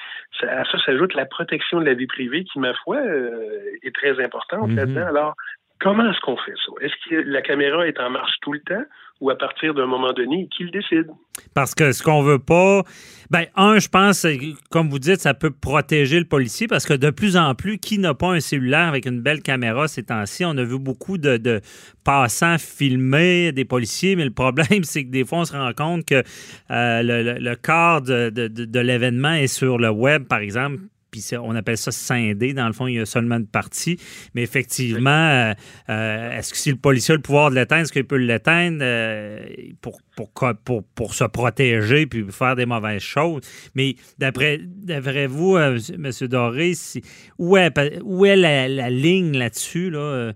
à 0.44 0.64
ça 0.66 0.78
s'ajoute 0.86 1.14
la 1.16 1.26
protection 1.26 1.80
de 1.82 1.86
la 1.86 1.96
vie 1.96 2.08
privée 2.08 2.44
qui, 2.44 2.60
ma 2.60 2.74
foi, 2.76 2.98
euh, 2.98 3.60
est 3.82 3.94
très 3.94 4.24
importante 4.24 4.70
Mhm. 4.70 4.76
là-dedans. 4.78 5.08
Alors, 5.08 5.36
Comment 5.82 6.10
est-ce 6.12 6.20
qu'on 6.22 6.38
fait 6.38 6.54
ça? 6.64 6.72
Est-ce 6.86 7.10
que 7.10 7.16
la 7.28 7.42
caméra 7.42 7.88
est 7.88 8.00
en 8.00 8.12
marche 8.12 8.34
tout 8.42 8.54
le 8.54 8.60
temps 8.60 8.84
ou 9.20 9.30
à 9.30 9.38
partir 9.38 9.74
d'un 9.74 9.86
moment 9.86 10.14
donné, 10.14 10.48
qui 10.56 10.64
le 10.64 10.72
décide? 10.72 11.08
Parce 11.54 11.76
que 11.76 11.92
ce 11.92 12.04
qu'on 12.04 12.22
veut 12.24 12.40
pas. 12.40 12.84
Ben, 13.30 13.46
un, 13.56 13.80
je 13.80 13.88
pense, 13.88 14.26
comme 14.70 14.90
vous 14.90 15.00
dites, 15.00 15.22
ça 15.22 15.34
peut 15.34 15.52
protéger 15.52 16.20
le 16.20 16.26
policier 16.26 16.68
parce 16.68 16.86
que 16.86 16.94
de 16.94 17.10
plus 17.12 17.38
en 17.38 17.56
plus, 17.56 17.78
qui 17.78 17.98
n'a 17.98 18.14
pas 18.14 18.32
un 18.32 18.40
cellulaire 18.40 18.88
avec 18.88 19.06
une 19.06 19.22
belle 19.22 19.42
caméra 19.42 19.88
ces 19.88 20.04
temps-ci? 20.04 20.44
On 20.46 20.58
a 20.58 20.64
vu 20.64 20.78
beaucoup 20.78 21.18
de, 21.18 21.62
passants 22.04 22.58
filmer 22.58 23.52
des 23.52 23.66
policiers, 23.66 24.16
mais 24.16 24.26
le 24.26 24.34
problème, 24.34 24.66
c'est 24.84 25.06
que 25.06 25.12
des 25.12 25.24
fois, 25.24 25.40
on 25.40 25.46
se 25.46 25.54
rend 25.54 25.72
compte 25.74 26.06
que 26.06 26.24
euh, 26.72 27.04
le, 27.04 27.40
le, 27.40 27.56
de, 28.02 28.30
de, 28.30 28.66
de 28.66 28.80
l'événement 28.80 29.34
est 29.34 29.48
sur 29.48 29.78
le 29.78 29.90
web, 29.90 30.28
par 30.28 30.40
exemple 30.40 30.82
puis 31.12 31.24
on 31.38 31.54
appelle 31.56 31.78
ça 31.78 31.92
scindé. 31.92 32.54
Dans 32.54 32.68
le 32.68 32.74
fond, 32.74 32.88
il 32.88 32.96
y 32.96 33.00
a 33.00 33.06
seulement 33.06 33.36
une 33.36 33.48
partie. 33.48 33.98
Mais 34.34 34.44
effectivement, 34.44 35.10
euh, 35.10 35.54
euh, 35.90 36.38
est-ce 36.38 36.52
que 36.52 36.58
si 36.58 36.72
le 36.72 36.78
policier 36.78 37.14
a 37.14 37.16
le 37.18 37.22
pouvoir 37.22 37.50
de 37.50 37.56
l'éteindre, 37.56 37.84
est-ce 37.84 37.92
qu'il 37.92 38.06
peut 38.06 38.16
l'éteindre 38.16 38.80
euh, 38.82 39.46
pour, 39.82 40.00
pour, 40.16 40.32
pour, 40.64 40.84
pour, 40.84 41.14
se 41.14 41.26
protéger 41.26 42.06
puis 42.06 42.26
faire 42.32 42.56
des 42.56 42.66
mauvaises 42.66 43.02
choses? 43.02 43.42
Mais 43.76 43.96
d'après, 44.18 44.60
d'après 44.64 45.28
vous, 45.28 45.58
euh, 45.58 45.78
M. 45.94 46.12
Doré, 46.28 46.74
si, 46.74 47.04
où 47.38 47.58
est, 47.58 47.78
où 48.04 48.26
est 48.26 48.38
la, 48.38 48.70
la 48.70 48.90
ligne 48.90 49.38
là-dessus? 49.38 49.90
Là? 49.90 50.32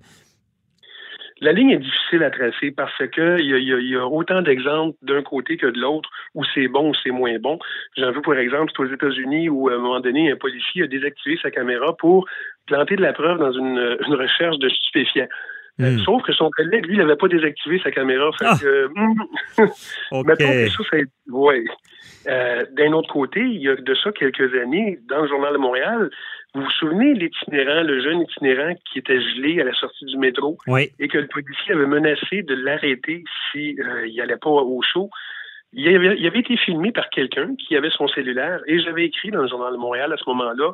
La 1.42 1.52
ligne 1.52 1.72
est 1.72 1.80
difficile 1.80 2.24
à 2.24 2.30
tracer 2.30 2.72
parce 2.72 2.98
que 2.98 3.40
il 3.40 3.46
y 3.48 3.54
a, 3.54 3.58
y 3.58 3.74
a, 3.74 3.80
y 3.80 3.96
a 3.96 4.08
autant 4.08 4.42
d'exemples 4.42 4.98
d'un 5.02 5.22
côté 5.22 5.58
que 5.58 5.68
de 5.68 5.80
l'autre 5.80 6.10
où 6.34 6.44
c'est 6.54 6.68
bon 6.68 6.92
ou 6.92 6.94
c'est 7.04 7.12
moins 7.12 7.38
bon. 7.40 7.60
J'en 7.98 8.12
veux 8.12 8.22
pour 8.22 8.36
exemple, 8.36 8.72
c'est 8.76 8.84
aux 8.84 8.94
États-Unis 8.94 9.50
où 9.50 9.70
à 9.70 9.74
un 9.74 9.78
moment 9.78 10.00
donné, 10.00 10.32
un 10.32 10.38
policier 10.38 10.84
a 10.84 10.88
désactivé 10.88 11.38
sa 11.42 11.52
caméra 11.52 11.96
pour 11.98 12.26
planter 12.68 12.96
de 12.96 13.02
la 13.02 13.14
preuve 13.14 13.40
dans 13.40 13.52
une, 13.52 13.98
une 14.08 14.16
recherche 14.16 14.58
de 14.60 14.70
stupéfiants. 14.70 15.28
Mm. 15.78 16.00
Sauf 16.06 16.24
que 16.24 16.32
son 16.32 16.50
collègue, 16.52 16.86
lui, 16.86 16.96
il 16.96 17.00
n'avait 17.00 17.18
pas 17.18 17.28
désactivé 17.28 17.80
sa 17.84 17.92
caméra. 17.92 18.32
Fait 18.40 18.46
ah. 18.48 18.58
que, 18.60 18.88
mm, 18.88 19.26
okay. 20.12 20.36
que 20.38 20.70
ça, 20.70 20.84
ça 20.90 20.98
ouais. 21.30 21.66
Euh, 22.28 22.66
D'un 22.72 22.94
autre 22.94 23.12
côté, 23.12 23.42
il 23.42 23.62
y 23.62 23.70
a 23.70 23.76
de 23.76 23.96
ça 23.96 24.12
quelques 24.12 24.54
années, 24.56 25.00
dans 25.10 25.24
le 25.24 25.28
Journal 25.28 25.54
de 25.54 25.58
Montréal, 25.58 26.10
vous 26.56 26.62
vous 26.62 26.72
souvenez 26.72 27.14
l'itinérant, 27.14 27.84
le 27.84 28.02
jeune 28.02 28.22
itinérant 28.22 28.74
qui 28.90 29.00
était 29.00 29.20
gelé 29.20 29.60
à 29.60 29.66
la 29.66 29.74
sortie 29.74 30.06
du 30.06 30.18
métro 30.18 30.58
oui. 30.68 30.90
et 31.00 31.10
que 31.10 31.18
le 31.18 31.28
policier 31.28 31.74
avait 31.74 31.86
menacé 31.86 32.44
de 32.44 32.56
l'arrêter 32.56 33.26
si 33.52 33.76
euh, 33.80 34.08
il 34.08 34.20
allait 34.22 34.38
pas 34.38 34.50
au 34.50 34.82
show? 34.82 35.10
Il 35.74 35.94
avait, 35.94 36.16
il 36.18 36.26
avait 36.26 36.40
été 36.40 36.56
filmé 36.56 36.94
par 36.94 37.10
quelqu'un 37.10 37.56
qui 37.56 37.76
avait 37.76 37.90
son 37.90 38.08
cellulaire 38.08 38.62
et 38.68 38.80
j'avais 38.80 39.06
écrit 39.06 39.32
dans 39.32 39.42
le 39.42 39.50
Journal 39.50 39.74
de 39.74 39.78
Montréal 39.78 40.14
à 40.14 40.18
ce 40.18 40.24
moment-là 40.30 40.74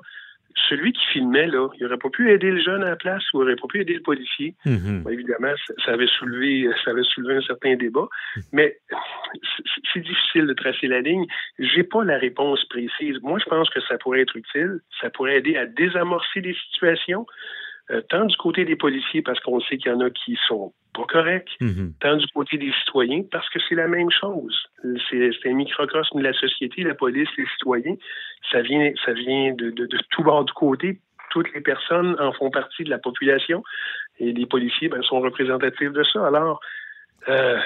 celui 0.70 0.94
qui 0.94 1.06
filmait, 1.08 1.48
là, 1.48 1.70
il 1.76 1.84
n'aurait 1.84 1.98
pas 1.98 2.10
pu 2.10 2.32
aider 2.32 2.52
le 2.52 2.62
jeune 2.62 2.84
à 2.84 2.90
la 2.90 2.96
place 2.96 3.24
ou 3.34 3.38
il 3.38 3.46
n'aurait 3.46 3.56
pas 3.56 3.68
pu 3.68 3.82
aider 3.82 3.94
le 3.94 4.02
policier. 4.02 4.56
Mhm. 4.66 5.04
évidemment, 5.10 5.54
ça 5.86 5.92
avait 5.92 6.08
soulevé, 6.08 6.70
ça 6.84 6.92
avait 6.92 7.04
soulevé 7.04 7.36
un 7.36 7.42
certain 7.42 7.76
débat. 7.76 8.08
Mais 8.52 8.78
c'est 9.94 10.02
difficile 10.02 10.48
de 10.48 10.54
tracer 10.54 10.88
la 10.88 11.02
ligne. 11.02 11.26
J'ai 11.60 11.84
pas 11.84 12.04
la 12.04 12.18
réponse 12.18 12.64
précise. 12.66 13.18
Moi, 13.22 13.40
je 13.40 13.46
pense 13.46 13.70
que 13.70 13.82
ça 13.82 13.98
pourrait 13.98 14.22
être 14.22 14.36
utile. 14.36 14.80
Ça 15.00 15.10
pourrait 15.10 15.38
aider 15.38 15.58
à 15.58 15.66
désamorcer 15.66 16.42
des 16.42 16.56
situations. 16.68 17.26
Euh, 17.92 18.02
tant 18.10 18.26
du 18.26 18.38
côté 18.38 18.64
des 18.64 18.76
policiers, 18.76 19.22
parce 19.22 19.40
qu'on 19.42 19.60
sait 19.60 19.78
qu'il 19.78 19.92
y 19.92 19.94
en 19.94 20.00
a 20.00 20.10
qui 20.10 20.38
sont 20.48 20.72
pas 20.94 21.04
corrects, 21.06 21.52
Mhm. 21.60 21.94
tant 22.00 22.16
du 22.18 22.26
côté 22.28 22.58
des 22.58 22.72
citoyens, 22.84 23.24
parce 23.32 23.50
que 23.50 23.60
c'est 23.68 23.76
la 23.76 23.88
même 23.88 24.10
chose. 24.12 24.56
C'est 25.10 25.32
c'est 25.42 25.50
un 25.50 25.54
microcosme 25.56 26.20
de 26.20 26.24
la 26.24 26.34
société, 26.34 26.84
la 26.84 26.96
police, 26.96 27.30
les 27.38 27.46
citoyens. 27.58 27.96
Ça 28.52 28.62
vient, 28.62 28.92
ça 29.06 29.14
vient 29.14 29.54
de, 29.54 29.72
de, 29.72 29.86
de 29.86 29.98
tout 30.12 30.24
bord 30.24 30.46
du 30.46 30.54
côté. 30.54 31.00
Toutes 31.32 31.54
les 31.54 31.62
personnes 31.62 32.16
en 32.20 32.34
font 32.34 32.50
partie 32.52 32.84
de 32.84 32.90
la 32.90 32.98
population 32.98 33.64
et 34.20 34.34
les 34.34 34.46
policiers 34.46 34.90
ben, 34.90 35.02
sont 35.02 35.22
représentatifs 35.22 35.92
de 35.94 36.04
ça. 36.04 36.28
Alors, 36.28 36.60
euh, 37.30 37.58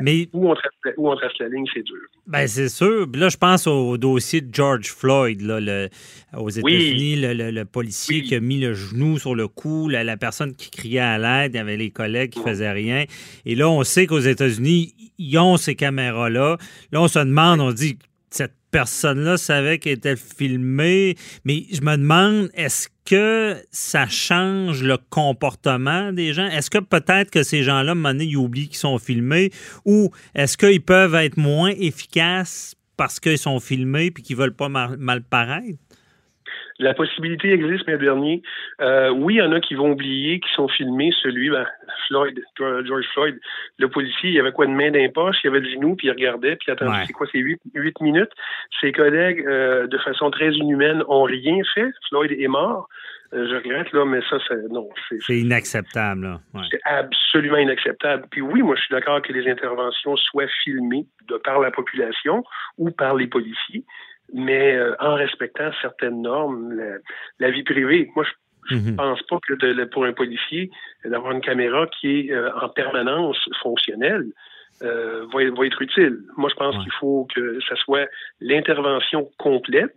Mais 0.00 0.28
où, 0.32 0.48
on 0.50 0.54
trace, 0.54 0.72
la- 0.84 0.92
où 0.96 1.10
on 1.10 1.16
trace 1.16 1.32
la 1.40 1.48
ligne, 1.48 1.64
c'est 1.74 1.82
dur. 1.82 1.96
Ben, 2.26 2.46
c'est 2.46 2.68
sûr. 2.68 3.06
Puis 3.10 3.20
Là, 3.20 3.28
je 3.30 3.36
pense 3.36 3.66
au 3.66 3.96
dossier 3.98 4.40
de 4.40 4.54
George 4.54 4.86
Floyd, 4.92 5.40
là, 5.40 5.58
le- 5.60 5.88
aux 6.36 6.50
États-Unis, 6.50 7.16
le, 7.16 7.32
le- 7.34 7.50
le 7.50 7.64
policier 7.64 8.20
Oui. 8.20 8.22
qui 8.22 8.34
a 8.36 8.40
mis 8.40 8.60
le 8.60 8.74
genou 8.74 9.18
sur 9.18 9.34
le 9.34 9.48
cou, 9.48 9.88
la, 9.88 10.04
la 10.04 10.16
personne 10.16 10.54
qui 10.54 10.70
criait 10.70 10.98
à 11.00 11.18
l'aide, 11.18 11.54
il 11.54 11.56
y 11.56 11.60
avait 11.60 11.76
les 11.76 11.90
collègues 11.90 12.30
qui 12.30 12.40
faisaient 12.42 12.70
rien. 12.70 13.04
Et 13.44 13.54
là, 13.54 13.68
on 13.68 13.82
sait 13.82 14.06
qu'aux 14.06 14.18
États-Unis, 14.20 14.94
ils 15.18 15.38
ont 15.38 15.56
ces 15.56 15.74
caméras-là. 15.74 16.58
Là, 16.92 17.00
on 17.02 17.08
se 17.08 17.18
demande, 17.18 17.60
on 17.60 17.72
dit, 17.72 17.98
cette 18.30 18.52
personne-là 18.70 19.36
savait 19.38 19.78
qu'elle 19.78 19.94
était 19.94 20.14
filmée, 20.16 21.16
mais 21.44 21.64
je 21.72 21.80
me 21.80 21.96
demande, 21.96 22.50
est-ce 22.54 22.88
que 23.08 23.56
ça 23.70 24.06
change 24.06 24.82
le 24.82 24.98
comportement 25.08 26.12
des 26.12 26.34
gens? 26.34 26.44
Est-ce 26.44 26.68
que 26.68 26.76
peut-être 26.76 27.30
que 27.30 27.42
ces 27.42 27.62
gens-là, 27.62 27.94
à 28.04 28.12
ils 28.12 28.36
oublient 28.36 28.68
qu'ils 28.68 28.76
sont 28.76 28.98
filmés? 28.98 29.50
Ou 29.86 30.10
est-ce 30.34 30.58
qu'ils 30.58 30.82
peuvent 30.82 31.14
être 31.14 31.38
moins 31.38 31.70
efficaces 31.70 32.74
parce 32.98 33.18
qu'ils 33.18 33.38
sont 33.38 33.60
filmés 33.60 34.10
puis 34.10 34.22
qu'ils 34.22 34.36
veulent 34.36 34.54
pas 34.54 34.68
mal 34.68 35.22
paraître? 35.22 35.78
La 36.80 36.94
possibilité 36.94 37.52
existe, 37.52 37.86
mais 37.88 37.98
dernier. 37.98 38.42
Euh, 38.80 39.10
oui, 39.10 39.34
il 39.34 39.38
y 39.38 39.42
en 39.42 39.50
a 39.52 39.60
qui 39.60 39.74
vont 39.74 39.90
oublier, 39.90 40.38
qui 40.38 40.48
sont 40.54 40.68
filmés. 40.68 41.10
Celui, 41.22 41.50
ben, 41.50 41.66
Floyd, 42.06 42.40
George 42.56 43.04
Floyd, 43.12 43.38
le 43.78 43.88
policier, 43.88 44.30
il 44.30 44.38
avait 44.40 44.52
quoi 44.52 44.66
de 44.66 44.70
main 44.72 44.90
d'un 44.90 45.08
poche, 45.08 45.36
il 45.42 45.48
avait 45.48 45.60
le 45.60 45.68
genou, 45.70 45.96
puis 45.96 46.06
il 46.06 46.10
regardait, 46.10 46.56
puis 46.56 46.70
attendez, 46.70 46.92
Ouais. 46.92 47.04
c'est 47.06 47.12
quoi, 47.12 47.26
c'est 47.32 47.38
huit, 47.38 47.60
huit 47.74 48.00
minutes. 48.00 48.30
Ses 48.80 48.92
collègues, 48.92 49.44
euh, 49.46 49.86
de 49.88 49.98
façon 49.98 50.30
très 50.30 50.52
inhumaine, 50.52 51.02
ont 51.08 51.24
rien 51.24 51.60
fait. 51.74 51.90
Floyd 52.08 52.30
est 52.32 52.48
mort. 52.48 52.88
Euh, 53.34 53.46
je 53.50 53.56
regrette, 53.56 53.92
là, 53.92 54.06
mais 54.06 54.20
ça, 54.30 54.38
c'est, 54.48 54.68
non, 54.70 54.88
c'est, 55.08 55.18
C'est 55.26 55.38
inacceptable. 55.40 56.22
Là. 56.22 56.40
Ouais. 56.54 56.62
c'est 56.70 56.80
absolument 56.84 57.58
inacceptable. 57.58 58.24
Puis 58.30 58.40
oui, 58.40 58.62
moi, 58.62 58.74
je 58.76 58.82
suis 58.82 58.92
d'accord 58.94 59.20
que 59.20 59.32
les 59.34 59.50
interventions 59.50 60.16
soient 60.16 60.46
filmées 60.64 61.06
de 61.28 61.36
par 61.36 61.58
la 61.60 61.70
population 61.70 62.42
ou 62.78 62.90
par 62.90 63.14
les 63.16 63.26
policiers, 63.26 63.84
mais 64.32 64.76
euh, 64.76 64.94
en 65.00 65.14
respectant 65.14 65.70
certaines 65.80 66.22
normes, 66.22 66.72
la, 66.72 66.96
la 67.38 67.50
vie 67.50 67.62
privée. 67.64 68.10
Moi, 68.14 68.24
je 68.70 68.76
Mhm. 68.76 68.96
pense 68.96 69.22
pas 69.22 69.38
que 69.46 69.54
de- 69.54 69.84
pour 69.86 70.04
un 70.04 70.12
policier, 70.12 70.70
d'avoir 71.04 71.32
une 71.32 71.40
caméra 71.40 71.86
qui 71.86 72.20
est 72.28 72.32
euh, 72.32 72.50
en 72.60 72.68
permanence 72.68 73.38
fonctionnelle 73.62 74.26
euh, 74.82 75.24
va, 75.32 75.40
va 75.50 75.66
être 75.66 75.80
utile. 75.82 76.18
Moi, 76.36 76.50
je 76.50 76.54
pense 76.56 76.76
Ouais. 76.76 76.82
qu'il 76.82 76.92
faut 77.00 77.26
que 77.34 77.58
ça 77.68 77.74
soit 77.76 78.06
l'intervention 78.40 79.28
complète 79.38 79.96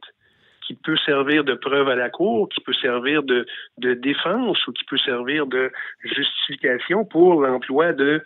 qui 0.66 0.76
peut 0.76 0.98
servir 1.06 1.44
de 1.44 1.54
preuve 1.56 1.90
à 1.90 1.96
la 1.96 2.10
cour, 2.10 2.48
qui 2.50 2.62
peut 2.62 2.74
servir 2.74 3.24
de, 3.24 3.46
de 3.80 3.94
défense 3.94 4.66
ou 4.68 4.72
qui 4.72 4.84
peut 4.86 4.98
servir 5.00 5.46
de 5.48 5.72
justification 6.04 7.04
pour 7.04 7.42
l'emploi 7.42 7.94
de 7.94 8.24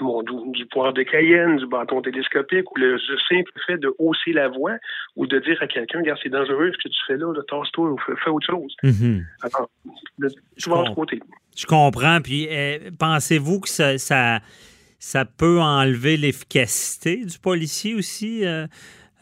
bon, 0.00 0.22
du, 0.22 0.58
du 0.58 0.66
poire 0.66 0.92
de 0.92 1.02
Cayenne, 1.02 1.56
du 1.56 1.66
bâton 1.66 2.02
télescopique 2.02 2.70
ou 2.72 2.78
le, 2.78 2.92
le 2.94 3.18
simple 3.28 3.50
fait 3.66 3.78
de 3.78 3.94
hausser 3.98 4.32
la 4.32 4.48
voix 4.48 4.76
ou 5.16 5.26
de 5.26 5.38
dire 5.38 5.56
à 5.60 5.66
quelqu'un, 5.66 5.98
regarde, 5.98 6.18
c'est 6.22 6.28
dangereux 6.28 6.72
ce 6.72 6.78
que 6.78 6.88
tu 6.88 7.00
fais 7.06 7.16
là, 7.16 7.32
là 7.32 7.40
tasse-toi 7.48 7.90
ou 7.90 7.98
fais, 7.98 8.30
autre 8.30 8.46
chose. 8.46 8.74
Mhm. 8.82 9.24
Alors, 9.42 9.70
le, 10.18 10.28
Je 10.56 10.68
de 10.68 10.94
côté. 10.94 11.20
Je 11.56 11.66
comprends. 11.66 12.20
Puis 12.20 12.48
euh, 12.50 12.90
pensez-vous 12.98 13.60
que 13.60 13.68
ça, 13.68 13.98
ça, 13.98 14.40
ça 14.98 15.24
peut 15.24 15.60
enlever 15.60 16.16
l'efficacité 16.16 17.24
du 17.24 17.38
policier 17.38 17.94
aussi, 17.94 18.44
euh, 18.44 18.66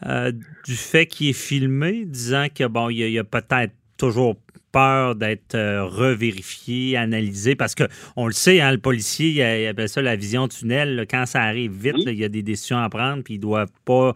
euh, 0.05 0.31
du 0.65 0.75
fait 0.75 1.05
qu'il 1.05 1.29
est 1.29 1.33
filmé, 1.33 2.05
disant 2.05 2.47
que 2.53 2.65
bon, 2.67 2.89
il 2.89 3.09
y 3.09 3.17
a, 3.17 3.21
a 3.21 3.23
peut-être 3.23 3.73
toujours 3.97 4.35
peur 4.75 5.15
d'être 5.15 5.55
euh, 5.55 5.85
revérifié, 5.85 6.97
analysé, 6.97 7.55
parce 7.55 7.75
que 7.75 7.85
on 8.17 8.27
le 8.27 8.33
sait, 8.33 8.59
hein, 8.59 8.73
le 8.73 8.77
policier, 8.77 9.29
il, 9.29 9.67
appelle 9.67 9.87
ça 9.87 10.01
la 10.01 10.17
vision 10.17 10.49
tunnel. 10.49 10.97
là. 10.97 11.05
quand 11.05 11.25
ça 11.25 11.41
arrive 11.41 11.71
vite, 11.71 11.95
Oui. 11.99 12.05
là, 12.05 12.11
il 12.11 12.19
y 12.19 12.25
a 12.25 12.29
des 12.29 12.43
décisions 12.43 12.77
à 12.77 12.89
prendre, 12.89 13.23
puis 13.23 13.35
ils 13.35 13.39
doivent 13.39 13.71
pas, 13.85 14.11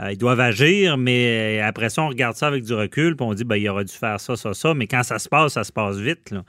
euh, 0.00 0.10
ils 0.10 0.18
doivent 0.18 0.40
agir, 0.40 0.96
mais 0.98 1.60
euh, 1.60 1.64
après 1.64 1.90
ça, 1.90 2.02
on 2.02 2.08
regarde 2.08 2.34
ça 2.34 2.48
avec 2.48 2.64
du 2.64 2.74
recul, 2.74 3.14
puis 3.14 3.24
on 3.24 3.34
dit, 3.34 3.44
ben, 3.44 3.54
il 3.56 3.68
aurait 3.68 3.84
dû 3.84 3.92
faire 3.94 4.18
ça, 4.18 4.34
ça, 4.34 4.52
ça, 4.52 4.74
mais 4.74 4.88
quand 4.88 5.04
ça 5.04 5.20
se 5.20 5.28
passe, 5.28 5.52
ça 5.52 5.62
se 5.62 5.72
passe 5.72 5.98
vite. 6.00 6.32
Là. 6.32 6.42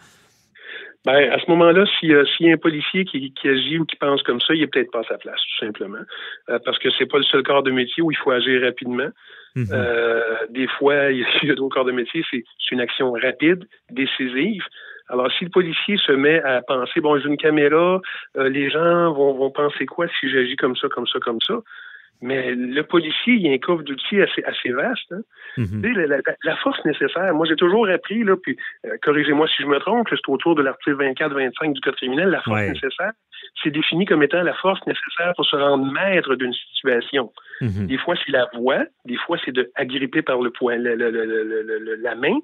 Ben, 1.06 1.32
à 1.32 1.40
ce 1.40 1.50
moment-là, 1.52 1.86
s'il 2.00 2.10
y, 2.10 2.16
a- 2.16 2.26
s'il 2.26 2.48
y 2.48 2.50
a 2.50 2.54
un 2.54 2.58
policier 2.58 3.06
qui, 3.06 3.34
qui 3.34 3.48
agit 3.48 3.78
ou 3.80 3.86
qui 3.86 3.96
pense 3.96 4.22
comme 4.24 4.40
ça, 4.42 4.54
il 4.54 4.62
est 4.64 4.68
peut-être 4.68 4.92
pas 4.92 5.00
à 5.00 5.04
sa 5.04 5.18
place, 5.18 5.40
tout 5.52 5.66
simplement. 5.66 6.04
Euh, 6.50 6.60
parce 6.66 6.78
que 6.80 6.90
c'est 6.98 7.08
pas 7.08 7.18
le 7.18 7.24
seul 7.26 7.44
corps 7.44 7.64
de 7.64 7.72
métier 7.72 8.02
où 8.04 8.12
il 8.12 8.18
faut 8.18 8.32
agir 8.32 8.62
rapidement. 8.62 9.10
Mhm. 9.56 9.68
Euh, 9.72 10.36
des 10.50 10.68
fois, 10.68 11.12
il 11.12 11.26
y 11.44 11.52
a, 11.52 11.56
d'autres 11.56 11.74
corps 11.76 11.86
de 11.86 11.92
métier, 11.92 12.24
c'est 12.30 12.44
c'est 12.60 12.76
une 12.76 12.82
action 12.82 13.12
rapide, 13.12 13.66
décisive. 13.90 14.64
Alors, 15.10 15.30
si 15.38 15.44
le 15.44 15.50
policier 15.50 15.98
se 15.98 16.14
met 16.14 16.42
à 16.42 16.62
penser, 16.62 17.02
bon, 17.02 17.20
j'ai 17.20 17.28
une 17.28 17.38
caméra, 17.38 18.00
euh, 18.38 18.48
les 18.48 18.70
gens 18.70 19.12
vont, 19.12 19.34
vont 19.34 19.52
penser 19.52 19.86
quoi 19.86 20.08
si 20.20 20.30
j'agis 20.30 20.56
comme 20.56 20.76
ça, 20.78 20.88
comme 20.88 21.08
ça, 21.08 21.20
comme 21.20 21.42
ça? 21.42 21.56
Mais 22.22 22.54
le 22.54 22.84
policier, 22.84 23.34
il 23.34 23.42
y 23.48 23.50
a 23.50 23.54
un 23.54 23.58
coffre 23.58 23.84
d'outils 23.84 24.22
assez, 24.22 24.44
assez 24.44 24.72
vaste. 24.72 25.12
Hein? 25.12 25.22
Tu 25.56 25.66
sais, 25.66 25.94
La, 25.94 26.08
la- 26.18 26.22
la 26.44 26.56
force 26.58 26.84
nécessaire. 26.86 27.34
Moi, 27.34 27.46
j'ai 27.48 27.56
toujours 27.56 27.88
appris, 27.90 28.24
là, 28.24 28.36
puis 28.42 28.56
euh, 28.86 28.90
corrigez-moi 29.02 29.48
si 29.48 29.64
je 29.64 29.68
me 29.68 29.80
trompe, 29.80 30.08
que 30.10 30.16
c'est 30.16 30.30
autour 30.32 30.56
de 30.56 30.62
l'article 30.62 30.98
24-25 30.98 31.74
du 31.74 31.82
Code 31.82 31.96
criminel, 31.96 32.30
la 32.30 32.42
force 32.42 32.60
Ouais. 32.60 32.70
nécessaire, 32.72 33.12
c'est 33.64 33.72
défini 33.72 34.06
comme 34.06 34.22
étant 34.24 34.44
la 34.44 34.54
force 34.54 34.80
nécessaire 34.86 35.34
pour 35.36 35.46
se 35.46 35.56
rendre 35.56 35.92
maître 35.92 36.36
d'une 36.36 36.54
situation. 36.54 37.32
Mhm. 37.60 37.88
Des 37.88 37.98
fois, 37.98 38.16
c'est 38.24 38.32
la 38.32 38.48
voix, 38.54 38.84
des 39.06 39.18
fois, 39.18 39.38
c'est 39.44 39.52
de 39.52 39.72
agripper 39.76 40.22
par 40.22 40.40
le 40.42 40.52
poing, 40.52 40.78
le- 40.78 40.96
le- 40.96 41.10
le- 41.12 41.26
le- 41.26 41.44
le- 41.64 41.80
le- 41.80 41.96
la 41.96 42.16
main, 42.16 42.38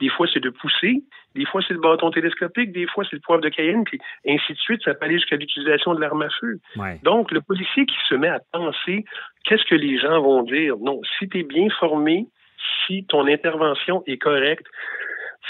des 0.00 0.08
fois, 0.08 0.26
c'est 0.32 0.40
de 0.40 0.50
pousser, 0.50 1.02
des 1.34 1.44
fois, 1.46 1.60
c'est 1.66 1.74
le 1.74 1.80
bâton 1.80 2.10
télescopique, 2.10 2.72
des 2.72 2.86
fois, 2.86 3.04
c'est 3.08 3.16
le 3.16 3.20
poivre 3.20 3.42
de 3.42 3.48
Cayenne, 3.48 3.84
puis 3.84 3.98
ainsi 4.28 4.52
de 4.52 4.58
suite, 4.58 4.82
ça 4.84 4.94
peut 4.94 5.06
aller 5.06 5.14
jusqu'à 5.18 5.36
l'utilisation 5.36 5.94
de 5.94 6.00
l'arme 6.00 6.22
à 6.22 6.28
feu. 6.40 6.58
Ouais. 6.76 6.98
Donc, 7.02 7.32
le 7.32 7.40
policier 7.40 7.86
qui 7.86 7.96
se 8.08 8.14
met 8.14 8.28
à 8.28 8.40
penser 8.52 9.04
qu'est-ce 9.44 9.64
que 9.68 9.74
les 9.74 9.98
gens 9.98 10.20
vont 10.22 10.42
dire, 10.42 10.76
non, 10.78 11.00
si 11.18 11.28
tu 11.28 11.40
es 11.40 11.42
bien 11.42 11.68
formé, 11.78 12.26
si 12.86 13.04
ton 13.06 13.26
intervention 13.26 14.02
est 14.06 14.18
correcte, 14.18 14.66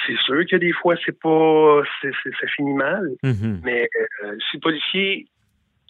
c'est 0.06 0.16
sûr 0.24 0.42
que 0.50 0.56
des 0.56 0.72
fois, 0.72 0.94
c'est 1.04 1.18
pas, 1.20 1.82
ça 2.02 2.46
finit 2.56 2.74
mal, 2.74 3.08
Mhm. 3.22 3.60
mais 3.64 3.88
euh, 4.24 4.36
si 4.50 4.56
le 4.56 4.60
policier 4.60 5.26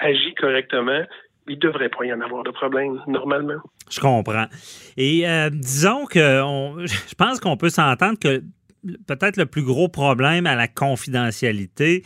agit 0.01 0.35
correctement, 0.35 1.03
il 1.49 1.59
devrait 1.59 1.89
pas 1.89 2.05
y 2.05 2.13
en 2.13 2.21
avoir 2.21 2.43
de 2.45 2.51
problème, 2.51 3.01
normalement. 3.07 3.61
Je 3.91 4.01
comprends. 4.01 4.47
Et 4.97 5.29
euh, 5.29 5.51
disons 5.51 6.07
que 6.07 6.43
on- 6.43 6.79
je 6.87 7.15
pense 7.15 7.41
qu'on 7.41 7.57
peut 7.57 7.69
s'entendre 7.71 8.19
que 8.19 8.43
peut-être 9.07 9.37
le 9.37 9.47
plus 9.47 9.63
gros 9.63 9.89
problème 9.89 10.47
à 10.47 10.55
la 10.55 10.69
confidentialité, 10.69 12.03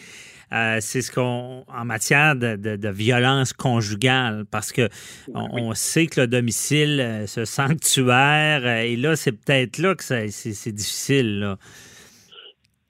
euh, 0.53 0.79
c'est 0.81 1.03
ce 1.03 1.11
qu'on 1.11 1.65
en 1.67 1.85
matière 1.85 2.37
de, 2.37 2.55
de- 2.57 2.77
de 2.77 2.89
violence 2.89 3.53
conjugale, 3.53 4.45
parce 4.51 4.71
que 4.73 4.89
on, 5.35 5.49
on 5.71 5.75
sait 5.75 6.07
que 6.07 6.21
le 6.21 6.27
domicile, 6.29 7.01
euh, 7.01 7.27
ce 7.27 7.45
sanctuaire, 7.45 8.63
euh, 8.65 8.83
et 8.83 8.97
là, 8.97 9.17
c'est 9.17 9.33
peut-être 9.33 9.79
là 9.79 9.95
que 9.95 10.05
c'est 10.05 10.29
c'est 10.31 10.73
difficile. 10.73 11.41
là. 11.41 11.59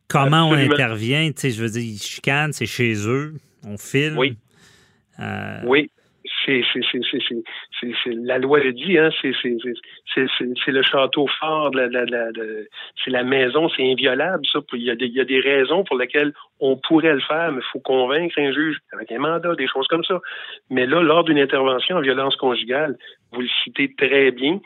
Comment 0.08 0.48
Absolument. 0.50 0.70
on 0.70 0.74
intervient, 0.74 1.26
tu 1.32 1.40
sais, 1.40 1.50
je 1.50 1.62
veux 1.62 1.70
dire, 1.70 1.82
ils 1.82 1.98
chicanent, 2.00 2.52
c'est 2.52 2.66
chez 2.66 2.94
eux, 3.08 3.34
on 3.64 3.76
filme. 3.78 4.18
Oui. 4.18 4.36
Euh, 5.18 5.60
Oui, 5.64 5.90
c'est 6.44 6.60
la 8.06 8.38
loi 8.38 8.60
le 8.60 8.72
dit 8.72 8.98
hein 8.98 9.10
c'est 9.20 10.72
le 10.72 10.82
château 10.82 11.26
fort 11.38 11.70
de 11.70 11.80
la, 11.80 12.04
c'est 13.04 13.10
la 13.10 13.22
maison 13.22 13.68
c'est 13.68 13.90
inviolable 13.90 14.44
ça. 14.50 14.60
Il 14.72 14.82
y 14.82 14.90
a 14.90 14.94
des 14.96 15.06
il 15.06 15.14
y 15.14 15.20
a 15.20 15.24
des 15.24 15.40
raisons 15.40 15.84
pour 15.84 15.96
lesquelles 15.96 16.32
on 16.60 16.76
pourrait 16.76 17.14
le 17.14 17.20
faire 17.20 17.52
mais 17.52 17.60
il 17.60 17.70
faut 17.72 17.80
convaincre 17.80 18.38
un 18.38 18.52
juge 18.52 18.78
avec 18.92 19.12
un 19.12 19.18
mandat 19.18 19.54
des 19.54 19.68
choses 19.68 19.86
comme 19.88 20.04
ça. 20.04 20.20
Mais 20.70 20.86
là 20.86 21.02
lors 21.02 21.24
d'une 21.24 21.38
intervention 21.38 21.96
en 21.96 22.00
violence 22.00 22.36
conjugale 22.36 22.96
vous 23.32 23.42
le 23.42 23.48
citez 23.64 23.94
très 23.96 24.30
bien 24.30 24.60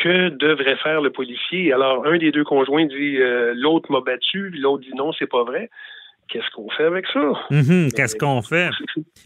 que 0.00 0.28
devrait 0.28 0.76
faire 0.76 1.00
le 1.00 1.10
policier? 1.10 1.72
Alors 1.72 2.06
un 2.06 2.18
des 2.18 2.30
deux 2.30 2.44
conjoints 2.44 2.86
dit 2.86 3.16
euh, 3.18 3.52
l'autre 3.54 3.90
m'a 3.92 4.00
battu 4.00 4.50
l'autre 4.50 4.84
dit 4.84 4.94
non 4.94 5.12
c'est 5.12 5.30
pas 5.30 5.44
vrai 5.44 5.70
qu'est-ce 6.28 6.50
qu'on 6.54 6.68
fait 6.70 6.84
avec 6.84 7.04
ça? 7.12 7.32
Mhm, 7.50 7.92
qu'est-ce 7.92 8.16
qu'on 8.16 8.42
fait? 8.42 8.70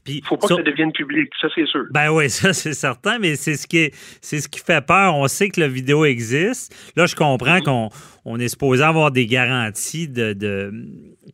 Il 0.06 0.20
ne 0.20 0.26
faut 0.26 0.36
pas 0.36 0.48
que 0.48 0.54
ça 0.54 0.62
devienne 0.62 0.92
public, 0.92 1.30
ça 1.40 1.48
c'est 1.54 1.66
sûr. 1.66 1.84
Ben 1.90 2.10
oui, 2.10 2.30
ça 2.30 2.52
c'est 2.52 2.74
certain, 2.74 3.18
mais 3.18 3.36
c'est 3.36 3.54
ce 3.54 3.66
qui 3.66 3.78
est, 3.78 3.94
ce 4.22 4.48
qui 4.48 4.60
fait 4.60 4.84
peur. 4.84 5.16
On 5.16 5.26
sait 5.28 5.48
que 5.48 5.60
la 5.60 5.68
vidéo 5.68 6.04
existe. 6.04 6.74
Là, 6.96 7.06
je 7.06 7.14
comprends 7.14 7.56
mhm. 7.56 7.64
qu'on 7.64 7.88
on 8.24 8.38
est 8.38 8.48
supposé 8.48 8.82
avoir 8.82 9.10
des 9.10 9.26
garanties 9.26 10.08
de, 10.08 10.36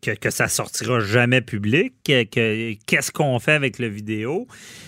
que, 0.02 0.12
que, 0.12 0.31
ça 0.31 0.48
sortira 0.48 1.00
jamais 1.00 1.40
public. 1.40 1.92
Que, 2.04 2.24
qu'est-ce 2.87 3.12
qu'on 3.12 3.38
fait 3.38 3.52
avec 3.52 3.78
la 3.78 3.88
vidéo? 3.88 4.46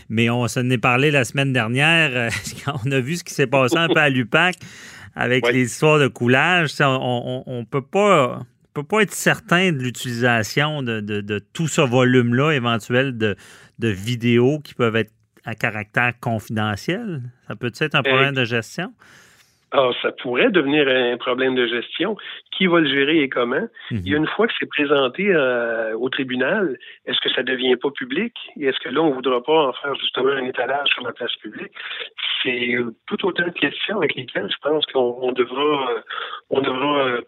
Mais 0.09 0.31
on 0.31 0.49
s'en 0.49 0.69
est 0.71 0.79
parlé 0.79 1.11
la 1.11 1.25
semaine 1.25 1.53
dernière 1.53 2.11
euh, 2.15 2.31
quand 2.65 2.81
on 2.85 2.91
a 2.91 3.01
vu 3.01 3.17
ce 3.17 3.25
qui 3.25 3.35
s'est 3.35 3.47
passé 3.47 3.77
un 3.77 3.89
peu 3.89 4.01
à 4.01 4.09
l'UPAC 4.11 4.57
avec 5.15 5.51
les 5.51 5.65
histoires 5.65 5.99
de 5.99 6.09
coulage. 6.09 6.71
On, 6.81 7.43
on, 7.47 7.65
peut 7.65 7.83
pas 7.83 8.41
peut 8.75 8.85
pas 8.85 9.03
être 9.03 9.13
certain 9.13 9.73
de 9.73 9.79
l'utilisation 9.79 10.83
de, 10.83 11.39
tout 11.53 11.69
ce 11.69 11.81
volume-là 11.81 12.53
éventuel 12.53 13.19
de, 13.19 13.37
de 13.79 13.89
vidéos 13.89 14.61
qui 14.61 14.75
peuvent 14.75 14.97
être 14.97 15.13
à 15.45 15.55
caractère 15.55 16.13
confidentiel. 16.21 17.23
Ça 17.49 17.57
peut 17.57 17.73
être 17.81 17.95
un 17.95 18.03
problème 18.03 18.35
de 18.35 18.45
gestion? 18.45 18.93
Alors, 19.73 19.95
ah, 19.95 19.99
ça 20.03 20.13
pourrait 20.13 20.51
devenir 20.51 20.89
un 20.89 21.17
problème 21.17 21.55
de 21.55 21.67
gestion. 21.67 22.17
Qui 22.51 22.67
va 22.67 22.81
le 22.81 22.89
gérer 22.89 23.23
et 23.23 23.29
comment? 23.29 23.57
A 23.57 23.95
mhm. 23.95 24.03
une 24.05 24.27
fois 24.27 24.49
que 24.49 24.53
c'est 24.59 24.69
présenté 24.69 25.29
euh, 25.29 25.97
au 25.97 26.09
tribunal, 26.09 26.77
est-ce 27.07 27.21
que 27.21 27.31
ça 27.31 27.45
devient 27.45 27.77
pas 27.77 27.91
public? 27.91 28.35
Et 28.59 28.67
est-ce 28.67 28.79
que 28.81 28.89
là, 28.89 29.01
on 29.01 29.13
voudra 29.13 29.41
pas 29.43 29.69
en 29.69 29.73
faire 29.75 29.95
justement 29.95 30.31
un 30.31 30.45
étalage 30.45 30.89
sur 30.89 31.05
la 31.05 31.13
place 31.13 31.35
publique? 31.37 31.73
C'est 32.43 32.75
tout 33.07 33.27
autant 33.27 33.47
de 33.47 33.51
questions 33.51 33.99
avec 33.99 34.17
lesquelles 34.17 34.51
je 34.51 34.69
pense 34.69 34.85
qu'on 34.87 35.31
devra, 35.33 36.03
on 36.51 36.61
devra 36.61 37.07
euh, 37.07 37.21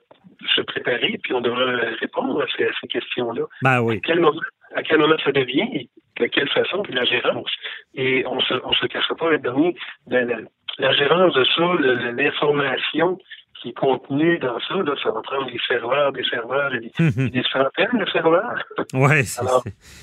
se 0.54 0.60
préparer, 0.62 1.18
puis 1.22 1.32
on 1.34 1.40
devra 1.40 1.64
répondre 2.00 2.42
à 2.42 2.46
ces, 2.56 2.88
questions-là. 2.88 3.42
Ben 3.62 3.80
oui. 3.80 3.96
À 3.96 4.00
quel, 4.00 4.20
moment, 4.20 4.40
à 4.74 4.82
quel 4.82 4.98
moment 4.98 5.16
ça 5.24 5.32
devient? 5.32 5.88
de 6.20 6.26
quelle 6.26 6.48
façon? 6.50 6.82
Puis 6.82 6.92
la 6.92 7.04
gérance. 7.04 7.50
Et 7.94 8.24
on 8.26 8.40
se, 8.40 8.54
on 8.64 8.72
se 8.72 8.86
cachera 8.86 9.14
pas, 9.14 9.30
le 9.30 9.38
dernier, 9.38 9.74
la 10.08 10.92
gérance 10.92 11.34
de 11.34 11.44
ça, 11.44 12.12
l'information 12.12 13.18
qui 13.62 13.68
est 13.68 13.74
contenue 13.74 14.38
dans 14.38 14.58
ça, 14.60 14.74
là, 14.74 14.94
ça 15.02 15.10
va 15.12 15.22
prendre 15.22 15.46
des 15.46 15.58
serveurs, 15.68 16.12
des 16.12 16.24
serveurs, 16.24 16.70
des, 16.72 16.90
mhm. 16.98 17.30
des 17.30 17.42
centaines 17.44 18.00
de 18.00 18.10
serveurs. 18.10 18.60
Oui, 18.92 19.24
c'est 19.24 19.40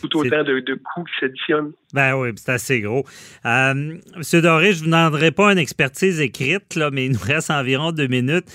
tout 0.01 0.17
autant 0.17 0.43
de, 0.43 0.61
de, 0.61 0.75
coûts 0.75 1.03
qui 1.03 1.19
s'additionnent. 1.19 1.73
Ben 1.93 2.15
oui, 2.15 2.29
c'est 2.37 2.53
assez 2.53 2.79
gros. 2.79 3.03
Euh, 3.45 3.97
Monsieur 4.15 4.41
Doré, 4.41 4.71
je 4.71 4.79
ne 4.79 4.79
vous 4.79 4.85
demanderai 4.85 5.31
pas 5.31 5.51
une 5.51 5.57
expertise 5.57 6.21
écrite, 6.21 6.75
là, 6.75 6.89
mais 6.89 7.05
il 7.05 7.11
nous 7.11 7.21
reste 7.21 7.51
environ 7.51 7.91
deux 7.91 8.07
minutes. 8.07 8.45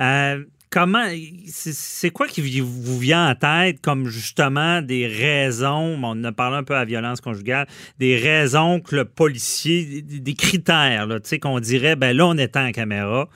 Euh, 0.00 0.42
comment, 0.70 1.04
c'est 1.46 2.10
quoi 2.10 2.26
qui 2.26 2.60
vous 2.60 2.98
vient 2.98 3.30
en 3.30 3.34
tête 3.34 3.80
comme 3.80 4.06
justement 4.06 4.82
des 4.82 5.06
raisons, 5.06 5.98
on 6.02 6.24
a 6.24 6.32
parlé 6.32 6.56
un 6.56 6.64
peu 6.64 6.74
à 6.74 6.84
violence 6.84 7.20
conjugale, 7.20 7.66
des 7.98 8.16
raisons 8.16 8.80
que 8.80 8.96
le 8.96 9.04
policier, 9.04 10.02
des 10.02 10.34
critères, 10.34 11.06
tu 11.08 11.20
sais, 11.24 11.38
qu'on 11.38 11.60
dirait, 11.60 11.96
ben 11.96 12.16
là, 12.16 12.26
on 12.26 12.36
éteint 12.36 12.64
la 12.64 12.72
caméra 12.72 13.28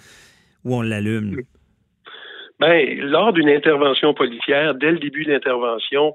ou 0.64 0.76
on 0.76 0.82
l'allume? 0.82 1.42
Ben, 2.60 2.98
lors 3.00 3.32
d'une 3.32 3.48
intervention 3.48 4.14
policière, 4.14 4.74
dès 4.74 4.90
le 4.90 4.98
début 4.98 5.24
de 5.24 5.30
l'intervention, 5.32 6.14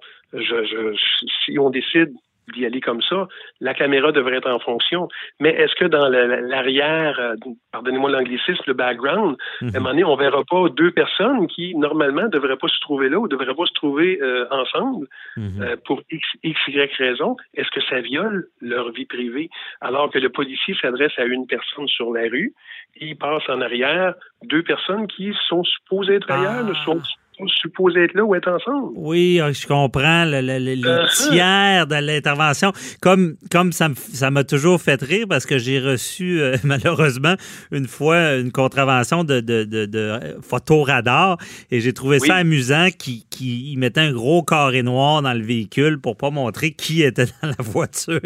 si 1.46 1.58
on 1.58 1.70
décide 1.70 2.12
d'y 2.54 2.66
aller 2.66 2.82
comme 2.82 3.02
ça, 3.02 3.28
la 3.62 3.74
caméra 3.74 4.12
devrait 4.12 4.38
être 4.38 4.50
en 4.50 4.60
fonction. 4.60 5.08
Mais 5.40 5.50
est-ce 5.50 5.76
que 5.76 5.86
dans 5.86 6.08
l'arrière, 6.10 7.20
euh, 7.20 7.36
pardonnez-moi 7.72 8.12
l'anglicisme, 8.12 8.64
le 8.68 8.74
background, 8.74 9.38
à 9.62 9.66
un 9.66 9.68
mhm. 9.68 9.74
moment 9.74 9.90
donné, 9.90 10.04
on 10.04 10.16
verra 10.16 10.44
pas 10.50 10.70
deux 10.70 10.92
personnes 10.92 11.48
qui, 11.48 11.76
normalement, 11.76 12.24
ne 12.24 12.28
devraient 12.28 12.58
pas 12.58 12.68
se 12.68 12.80
trouver 12.82 13.10
là 13.10 13.20
ou 13.20 13.24
ne 13.24 13.30
devraient 13.30 13.56
pas 13.56 13.66
se 13.66 13.74
trouver 13.74 14.20
euh, 14.22 14.46
ensemble 14.52 15.08
mhm. 15.38 15.62
euh, 15.62 15.76
pour 15.86 16.02
X, 16.12 16.28
X, 16.44 16.60
Y 16.68 16.94
raison? 16.98 17.36
Est-ce 17.54 17.70
que 17.72 17.82
ça 17.90 18.02
viole 18.02 18.48
leur 18.62 18.92
vie 18.92 19.06
privée? 19.06 19.50
Alors 19.82 20.12
que 20.12 20.20
le 20.20 20.30
policier 20.30 20.76
s'adresse 20.82 21.18
à 21.18 21.26
une 21.26 21.48
personne 21.48 21.88
sur 21.88 22.12
la 22.12 22.24
rue, 22.24 22.54
il 22.96 23.18
passe 23.18 23.44
en 23.50 23.62
arrière 23.62 24.14
deux 24.44 24.64
personnes 24.64 25.08
qui 25.08 25.34
sont 25.48 25.64
supposées 25.64 26.16
être 26.16 26.30
ailleurs, 26.30 26.64
ne 26.64 26.74
sont 26.74 27.02
supposés 27.48 28.04
être 28.04 28.14
là 28.14 28.24
ou 28.24 28.36
être 28.36 28.50
ensemble. 28.50 28.92
Oui, 28.96 29.40
ah, 29.42 29.52
je 29.52 29.66
comprends 29.66 30.26
le, 30.26 30.42
uh-huh. 30.42 31.30
tiers 31.30 31.88
de 31.88 31.96
l'intervention. 31.96 32.72
Comme, 33.02 33.36
comme 33.52 33.72
ça 33.72 33.90
m'a 34.32 34.44
toujours 34.44 34.82
fait 34.82 35.02
rire 35.02 35.26
parce 35.28 35.46
que 35.46 35.58
j'ai 35.58 35.80
reçu 35.80 36.42
euh, 36.42 36.58
malheureusement 36.64 37.36
une 37.72 37.88
fois 37.88 38.36
une 38.36 38.52
contravention 38.52 39.24
de, 39.24 39.40
de, 39.40 39.64
de, 39.64 40.20
photoradar 40.42 41.38
et 41.72 41.82
j'ai 41.82 41.94
trouvé 41.94 42.20
ça 42.20 42.36
amusant 42.36 42.88
qu'ils 42.98 43.24
qui 43.30 43.76
mettaient 43.78 44.02
un 44.02 44.12
gros 44.12 44.44
carré 44.44 44.84
noir 44.84 45.22
dans 45.22 45.34
le 45.34 45.44
véhicule 45.44 46.00
pour 46.00 46.18
pas 46.18 46.30
montrer 46.30 46.72
qui 46.72 47.04
était 47.04 47.26
dans 47.42 47.50
la 47.50 47.56
voiture, 47.60 48.20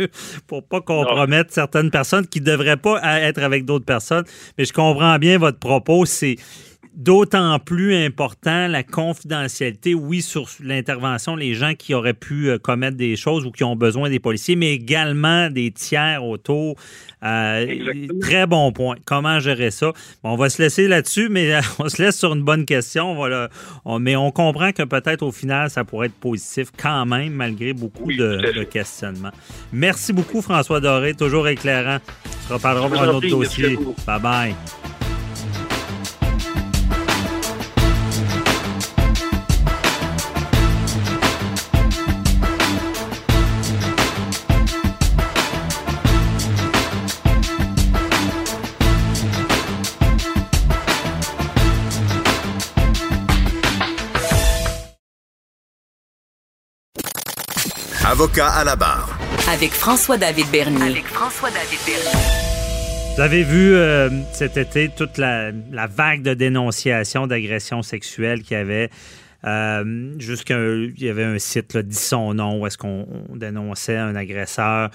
pour 0.48 0.63
pas 0.63 0.82
compromettre 0.82 1.54
certaines 1.54 1.91
personnes 1.91 2.28
qui 2.28 2.41
devraient 2.41 2.78
pas 2.78 3.00
être 3.22 3.41
avec 3.41 3.65
d'autres 3.65 3.86
personnes. 3.86 4.26
Mais 4.58 4.65
je 4.65 4.74
comprends 4.74 5.17
bien 5.17 5.38
votre 5.38 5.60
propos. 5.60 6.06
C'est 6.06 6.38
D'autant 6.97 7.60
plus 7.60 7.93
important, 7.93 8.67
la 8.67 8.81
confidentialité, 8.81 9.93
oui, 9.93 10.23
sur 10.23 10.49
l'intervention, 10.63 11.36
les 11.36 11.53
gens 11.53 11.75
qui 11.75 11.93
auraient 11.93 12.15
pu 12.15 12.49
euh, 12.49 12.57
commettre 12.57 12.97
des 12.97 13.15
choses 13.15 13.45
ou 13.45 13.51
qui 13.51 13.63
ont 13.63 13.75
besoin 13.75 14.10
des 14.10 14.17
policiers, 14.17 14.55
mais 14.55 14.73
également 14.73 15.51
des 15.51 15.69
tiers 15.69 16.25
autour. 16.25 16.75
Euh, 17.21 18.07
très 18.19 18.47
bon 18.47 18.71
point. 18.71 18.95
Comment 19.05 19.39
gérer 19.39 19.69
ça? 19.69 19.93
on 20.23 20.36
va 20.38 20.49
se 20.49 20.60
laisser 20.60 20.88
là-dessus, 20.88 21.29
mais 21.29 21.53
euh, 21.53 21.62
on 21.79 21.88
se 21.88 22.01
laisse 22.01 22.17
sur 22.17 22.33
une 22.33 22.41
bonne 22.41 22.65
question. 22.65 23.13
Voilà. 23.13 23.49
mais 23.99 24.15
on 24.15 24.31
comprend 24.31 24.71
que 24.71 24.81
peut-être 24.81 25.21
au 25.21 25.31
final, 25.31 25.69
ça 25.69 25.83
pourrait 25.83 26.07
être 26.07 26.15
positif 26.15 26.69
quand 26.75 27.05
même, 27.05 27.31
malgré 27.31 27.73
beaucoup 27.73 28.12
de, 28.12 28.63
questionnements. 28.63 29.31
Merci 29.71 30.13
beaucoup, 30.13 30.41
François 30.41 30.79
Doré, 30.79 31.13
toujours 31.13 31.47
éclairant. 31.47 31.99
On 32.25 32.47
se 32.47 32.53
reparlera 32.53 32.89
pour 32.89 33.01
un 33.03 33.10
autre 33.10 33.29
dossier. 33.29 33.77
Bye-bye. 34.07 34.55
Avocat 58.19 58.47
à 58.47 58.63
la 58.63 58.75
barre. 58.75 59.15
Avec 59.47 59.73
François-David 59.73 60.47
Bernier. 60.51 60.89
Avec 60.89 61.06
François-David 61.06 61.77
Bernier. 61.86 63.15
Vous 63.15 63.21
avez 63.21 63.43
vu 63.43 63.75
euh, 63.75 64.10
cet 64.34 64.58
été 64.58 64.89
toute 64.89 65.19
la, 65.19 65.51
vague 65.86 66.23
de 66.23 66.34
dénonciations 66.34 67.27
d'agressions 67.27 67.84
sexuelles 67.84 68.41
qu'il 68.41 68.58
y 68.58 68.60
avait. 68.60 68.89
Euh, 69.43 70.15
il 70.19 70.93
y 70.97 71.10
avait 71.10 71.25
un 71.25 71.38
site, 71.38 71.75
là, 71.75 71.84
dit 71.84 71.95
son 71.95 72.34
nom, 72.34 72.60
où 72.60 72.65
est-ce 72.65 72.80
qu'on 72.80 73.06
dénonçait 73.36 73.97
un 73.97 74.15
agresseur. 74.15 74.89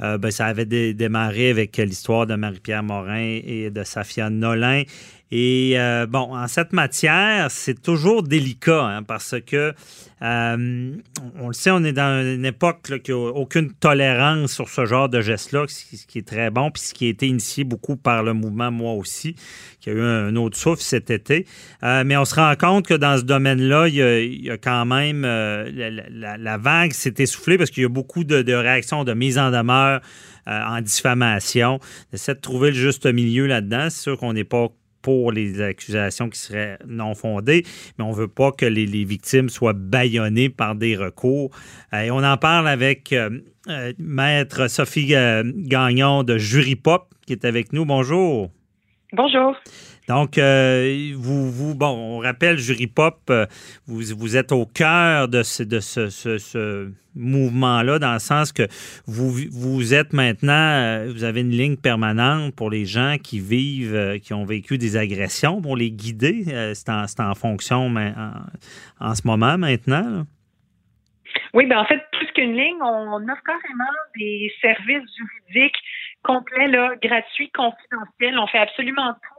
Euh, 0.00 0.18
ben, 0.18 0.30
ça 0.30 0.46
avait 0.46 0.66
démarré 0.94 1.50
avec 1.50 1.76
l'histoire 1.76 2.26
de 2.26 2.34
Marie-Pierre 2.34 2.82
Morin 2.82 3.40
et 3.44 3.70
de 3.70 3.82
Safia 3.82 4.30
Nolin. 4.30 4.84
Et 5.30 5.74
euh, 5.76 6.06
bon, 6.06 6.34
en 6.34 6.48
cette 6.48 6.72
matière, 6.72 7.50
c'est 7.50 7.82
toujours 7.82 8.22
délicat 8.22 8.82
hein, 8.82 9.02
parce 9.02 9.34
que, 9.46 9.74
euh, 10.22 10.92
on 11.38 11.48
le 11.48 11.52
sait, 11.52 11.70
on 11.70 11.84
est 11.84 11.92
dans 11.92 12.24
une 12.24 12.46
époque 12.46 13.00
qui 13.02 13.10
n'a 13.10 13.16
aucune 13.18 13.72
tolérance 13.74 14.52
sur 14.52 14.70
ce 14.70 14.86
genre 14.86 15.10
de 15.10 15.20
geste-là, 15.20 15.66
ce 15.68 16.06
qui 16.06 16.18
est 16.18 16.26
très 16.26 16.50
bon, 16.50 16.70
puis 16.70 16.82
ce 16.82 16.94
qui 16.94 17.06
a 17.06 17.08
été 17.10 17.26
initié 17.26 17.64
beaucoup 17.64 17.96
par 17.96 18.22
le 18.22 18.32
mouvement 18.32 18.70
Moi 18.70 18.94
aussi, 18.94 19.36
qui 19.80 19.90
a 19.90 19.92
eu 19.92 20.00
un, 20.00 20.34
autre 20.36 20.56
souffle 20.56 20.82
cet 20.82 21.10
été. 21.10 21.46
Mais 21.82 22.16
on 22.16 22.24
se 22.24 22.34
rend 22.34 22.54
compte 22.56 22.86
que 22.86 22.94
dans 22.94 23.18
ce 23.18 23.22
domaine-là, 23.22 23.88
il, 23.88 24.44
y 24.44 24.50
a 24.50 24.56
quand 24.56 24.86
même 24.86 25.22
la, 25.22 26.56
vague 26.56 26.92
s'est 26.92 27.14
essoufflée 27.18 27.58
parce 27.58 27.70
qu'il 27.70 27.82
y 27.82 27.86
a 27.86 27.90
beaucoup 27.90 28.24
de, 28.24 28.42
de 28.42 28.54
réactions, 28.54 29.04
de 29.04 29.12
mise 29.12 29.38
en 29.38 29.50
demeure 29.50 29.87
en 30.46 30.80
diffamation. 30.80 31.78
On 32.10 32.14
essaie 32.14 32.34
de 32.34 32.40
trouver 32.40 32.70
le 32.70 32.76
juste 32.76 33.06
milieu 33.06 33.46
là-dedans. 33.46 33.90
C'est 33.90 34.02
sûr 34.02 34.18
qu'on 34.18 34.32
n'est 34.32 34.44
pas 34.44 34.68
pour 35.02 35.32
les 35.32 35.60
accusations 35.60 36.28
qui 36.28 36.38
seraient 36.38 36.78
non 36.86 37.14
fondées, 37.14 37.64
mais 37.98 38.04
on 38.04 38.10
ne 38.10 38.16
veut 38.16 38.28
pas 38.28 38.52
que 38.52 38.66
les, 38.66 38.86
victimes 39.04 39.48
soient 39.48 39.72
bâillonnées 39.72 40.48
par 40.50 40.74
des 40.74 40.96
recours. 40.96 41.50
Euh, 41.92 42.02
et 42.02 42.10
on 42.10 42.22
en 42.24 42.36
parle 42.36 42.68
avec 42.68 43.12
euh, 43.12 43.30
euh, 43.68 43.92
Maître 43.98 44.68
Sophie 44.68 45.06
Gagnon 45.06 46.24
de 46.24 46.36
Jury 46.36 46.76
Pop 46.76 47.14
qui 47.26 47.32
est 47.32 47.44
avec 47.44 47.72
nous. 47.72 47.84
Bonjour. 47.84 48.50
Bonjour. 49.12 49.54
Donc, 50.08 50.38
euh, 50.38 51.12
vous, 51.14 51.50
vous, 51.50 51.74
bon, 51.74 52.16
on 52.16 52.18
rappelle, 52.18 52.56
Jury 52.56 52.86
Pop, 52.86 53.18
euh, 53.28 53.44
vous, 53.86 54.00
vous 54.16 54.36
êtes 54.38 54.52
au 54.52 54.64
cœur 54.64 55.28
de 55.28 55.42
ce, 55.42 55.62
de 55.62 55.80
ce, 55.80 56.08
ce, 56.08 56.90
mouvement-là, 57.14 57.98
dans 57.98 58.14
le 58.14 58.18
sens 58.18 58.52
que 58.52 58.62
vous, 59.06 59.30
vous 59.50 59.92
êtes 59.92 60.12
maintenant, 60.14 60.52
euh, 60.52 61.12
vous 61.12 61.24
avez 61.24 61.42
une 61.42 61.50
ligne 61.50 61.76
permanente 61.76 62.54
pour 62.54 62.70
les 62.70 62.86
gens 62.86 63.16
qui 63.22 63.38
vivent, 63.40 64.18
qui 64.22 64.32
ont 64.32 64.44
vécu 64.44 64.78
des 64.78 64.96
agressions, 64.96 65.60
pour 65.60 65.76
les 65.76 65.90
guider. 65.90 66.44
c'est 66.74 66.88
en, 66.88 67.04
en, 67.18 67.34
fonction 67.34 67.90
mais 67.90 68.14
en, 69.00 69.14
ce 69.14 69.26
moment, 69.26 69.58
maintenant. 69.58 70.24
Oui, 71.52 71.66
ben 71.66 71.78
en 71.78 71.84
fait, 71.84 72.00
plus 72.12 72.30
qu'une 72.32 72.54
ligne, 72.54 72.80
on 72.82 73.22
offre 73.24 73.42
carrément 73.44 73.92
des 74.16 74.50
services 74.62 75.08
juridiques 75.52 75.76
complets, 76.22 76.68
là, 76.68 76.94
gratuits, 77.02 77.50
confidentiels. 77.50 78.38
On 78.38 78.46
fait 78.46 78.58
absolument 78.58 79.12
tout 79.12 79.37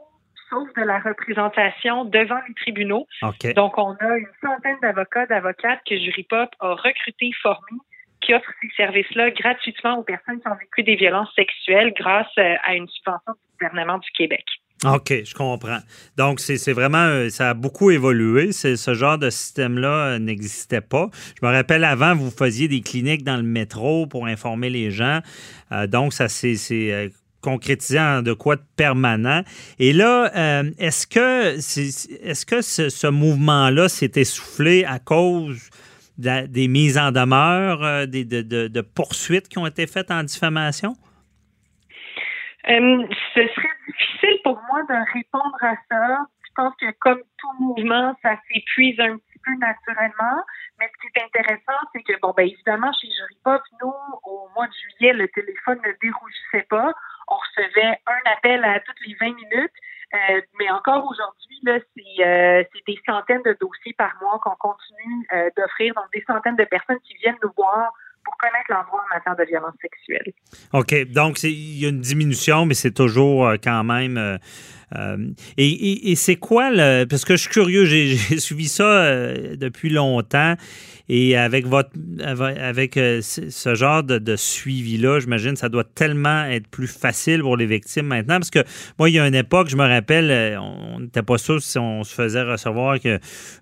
sauf 0.50 0.68
de 0.76 0.82
la 0.82 0.98
représentation 0.98 2.04
devant 2.04 2.40
les 2.46 2.54
tribunaux. 2.54 3.06
Donc, 3.54 3.78
on 3.78 3.92
a 3.92 4.18
une 4.18 4.26
centaine 4.42 4.76
d'avocats, 4.82 5.26
d'avocates 5.26 5.80
que 5.88 5.96
Juripop 5.96 6.50
a 6.60 6.74
recrutés, 6.74 7.30
formés, 7.40 7.78
qui 8.20 8.34
offrent 8.34 8.52
ces 8.60 8.70
services-là 8.76 9.30
gratuitement 9.30 9.98
aux 9.98 10.02
personnes 10.02 10.40
qui 10.40 10.48
ont 10.48 10.56
vécu 10.56 10.82
des 10.82 10.96
violences 10.96 11.32
sexuelles 11.34 11.92
grâce 11.96 12.26
euh, 12.38 12.54
à 12.62 12.74
une 12.74 12.88
subvention 12.88 13.32
du 13.32 13.58
gouvernement 13.58 13.98
du 13.98 14.10
Québec. 14.10 14.44
OK, 14.84 15.12
je 15.24 15.34
comprends. 15.34 15.80
Donc, 16.16 16.40
c'est 16.40 16.72
vraiment, 16.72 17.04
euh, 17.04 17.28
ça 17.28 17.50
a 17.50 17.54
beaucoup 17.54 17.90
évolué. 17.90 18.52
Ce 18.52 18.94
genre 18.94 19.18
de 19.18 19.28
système-là 19.28 19.88
euh, 19.88 20.18
n'existait 20.18 20.80
pas. 20.80 21.08
Je 21.40 21.46
me 21.46 21.52
rappelle 21.52 21.84
avant, 21.84 22.14
vous 22.14 22.30
faisiez 22.30 22.66
des 22.66 22.80
cliniques 22.80 23.22
dans 23.22 23.36
le 23.36 23.42
métro 23.42 24.06
pour 24.06 24.26
informer 24.26 24.70
les 24.70 24.90
gens. 24.90 25.20
donc, 25.88 26.14
ça 26.14 26.28
s'est 26.28 27.10
concrétisé 27.40 27.98
en 27.98 28.22
de 28.22 28.32
quoi 28.32 28.56
de 28.56 28.62
permanent. 28.76 29.42
Et 29.78 29.92
là, 29.92 30.30
est-ce 30.78 31.06
que, 31.06 31.56
est-ce 31.56 32.46
que 32.46 32.60
ce 32.60 33.06
mouvement-là 33.06 33.88
s'est 33.88 34.12
essoufflé 34.16 34.84
à 34.84 34.98
cause 34.98 35.70
des 36.20 36.68
mises 36.68 36.98
en 36.98 37.12
demeure, 37.12 37.82
euh, 37.82 38.06
des, 38.06 38.24
de, 38.24 38.80
poursuites 38.80 39.48
qui 39.48 39.58
ont 39.58 39.66
été 39.66 39.86
faites 39.86 40.10
en 40.10 40.22
diffamation? 40.22 40.94
Euh, 42.68 43.06
ce 43.34 43.40
serait 43.40 43.78
difficile 43.86 44.38
pour 44.44 44.60
moi 44.68 44.82
de 44.88 45.12
répondre 45.14 45.56
à 45.62 45.74
ça. 45.88 46.18
Je 46.46 46.52
pense 46.54 46.74
que 46.76 46.90
comme 46.98 47.20
tout 47.38 47.64
mouvement, 47.64 48.14
ça 48.22 48.36
s'épuise 48.48 49.00
un 49.00 49.16
petit 49.16 49.38
peu 49.42 49.52
naturellement. 49.58 50.42
Mais 50.78 50.86
ce 50.88 51.00
qui 51.00 51.06
est 51.14 51.24
intéressant, 51.24 51.80
c'est 51.94 52.02
que, 52.02 52.20
bon, 52.20 52.34
ben 52.36 52.46
évidemment, 52.46 52.92
chez 53.00 53.08
Juripop, 53.08 53.62
nous, 53.82 53.94
au 54.24 54.48
mois 54.54 54.66
de 54.66 54.72
juillet, 54.72 55.14
le 55.14 55.28
téléphone 55.28 55.78
ne 55.86 55.92
dérougissait 56.02 56.66
pas. 56.68 56.92
On 57.30 57.36
recevait 57.36 57.98
un 58.06 58.32
appel 58.32 58.64
à 58.64 58.80
toutes 58.80 59.00
les 59.06 59.14
20 59.14 59.34
minutes. 59.34 59.72
Euh, 60.12 60.40
mais 60.58 60.68
encore 60.70 61.08
aujourd'hui, 61.08 61.60
euh, 61.68 62.64
c'est, 62.74 62.84
des 62.86 62.98
centaines 63.06 63.42
de 63.42 63.56
dossiers 63.60 63.94
par 63.96 64.12
mois 64.20 64.40
qu'on 64.42 64.56
continue 64.56 65.26
euh, 65.32 65.50
d'offrir, 65.56 65.94
donc 65.94 66.06
des 66.12 66.24
centaines 66.26 66.56
de 66.56 66.64
personnes 66.64 66.98
qui 67.06 67.14
viennent 67.22 67.38
nous 67.44 67.52
voir 67.56 67.92
pour 68.24 68.36
connaître 68.36 68.66
l'endroit 68.70 69.04
en 69.08 69.14
matière 69.14 69.36
de 69.36 69.44
violence 69.44 69.74
sexuelle. 69.80 70.32
OK. 70.72 71.12
Donc, 71.12 71.42
il 71.44 71.80
y 71.80 71.86
a 71.86 71.90
une 71.90 72.00
diminution, 72.00 72.66
mais 72.66 72.74
c'est 72.74 72.90
toujours 72.90 73.52
quand 73.62 73.84
même. 73.84 74.38
Et, 75.56 76.10
et 76.10 76.14
c'est 76.14 76.36
quoi 76.36 76.70
le. 76.70 77.04
Parce 77.04 77.24
que 77.24 77.36
je 77.36 77.42
suis 77.42 77.50
curieux, 77.50 77.84
j'ai 77.84 78.16
suivi 78.38 78.68
ça 78.68 79.34
depuis 79.56 79.90
longtemps. 79.90 80.56
Et 81.12 81.36
avec 81.36 81.66
votre 81.66 81.90
avec 82.22 82.96
euh, 82.96 83.20
ce 83.20 83.74
genre 83.74 84.04
de, 84.04 84.36
suivi-là, 84.36 85.18
j'imagine 85.18 85.56
ça 85.56 85.68
doit 85.68 85.82
tellement 85.82 86.44
être 86.44 86.68
plus 86.68 86.86
facile 86.86 87.40
pour 87.40 87.56
les 87.56 87.66
victimes 87.66 88.06
maintenant. 88.06 88.36
Parce 88.36 88.50
que 88.50 88.60
moi, 88.96 89.10
il 89.10 89.16
y 89.16 89.18
a 89.18 89.26
une 89.26 89.34
époque, 89.34 89.68
je 89.68 89.76
me 89.76 89.84
rappelle, 89.84 90.30
euh, 90.30 90.60
on 90.60 91.00
n'était 91.00 91.24
pas 91.24 91.36
sûr 91.36 91.60
si 91.60 91.78
on 91.80 92.04
se 92.04 92.14
faisait 92.14 92.42
recevoir 92.42 92.96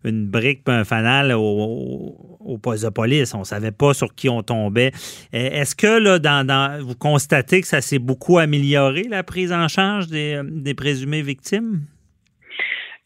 une 0.04 0.26
brique 0.26 0.60
un 0.66 0.84
fanal 0.84 1.32
au, 1.32 2.58
poste 2.60 2.84
de 2.84 2.90
police. 2.90 3.32
On 3.32 3.40
ne 3.40 3.44
savait 3.44 3.72
pas 3.72 3.94
sur 3.94 4.14
qui 4.14 4.28
on 4.28 4.42
tombait. 4.42 4.92
Euh, 5.32 5.48
est-ce 5.50 5.74
que 5.74 5.86
là, 5.86 6.18
dans, 6.18 6.84
vous 6.84 6.96
constatez 6.96 7.62
que 7.62 7.66
ça 7.66 7.80
s'est 7.80 7.98
beaucoup 7.98 8.36
amélioré, 8.36 9.04
la 9.08 9.22
prise 9.22 9.52
en 9.52 9.68
charge 9.68 10.08
des, 10.08 10.38
des 10.44 10.74
victimes? 11.22 11.86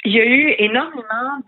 Il 0.05 0.13
y 0.13 0.21
a 0.21 0.25
eu 0.25 0.55
énormément 0.59 1.39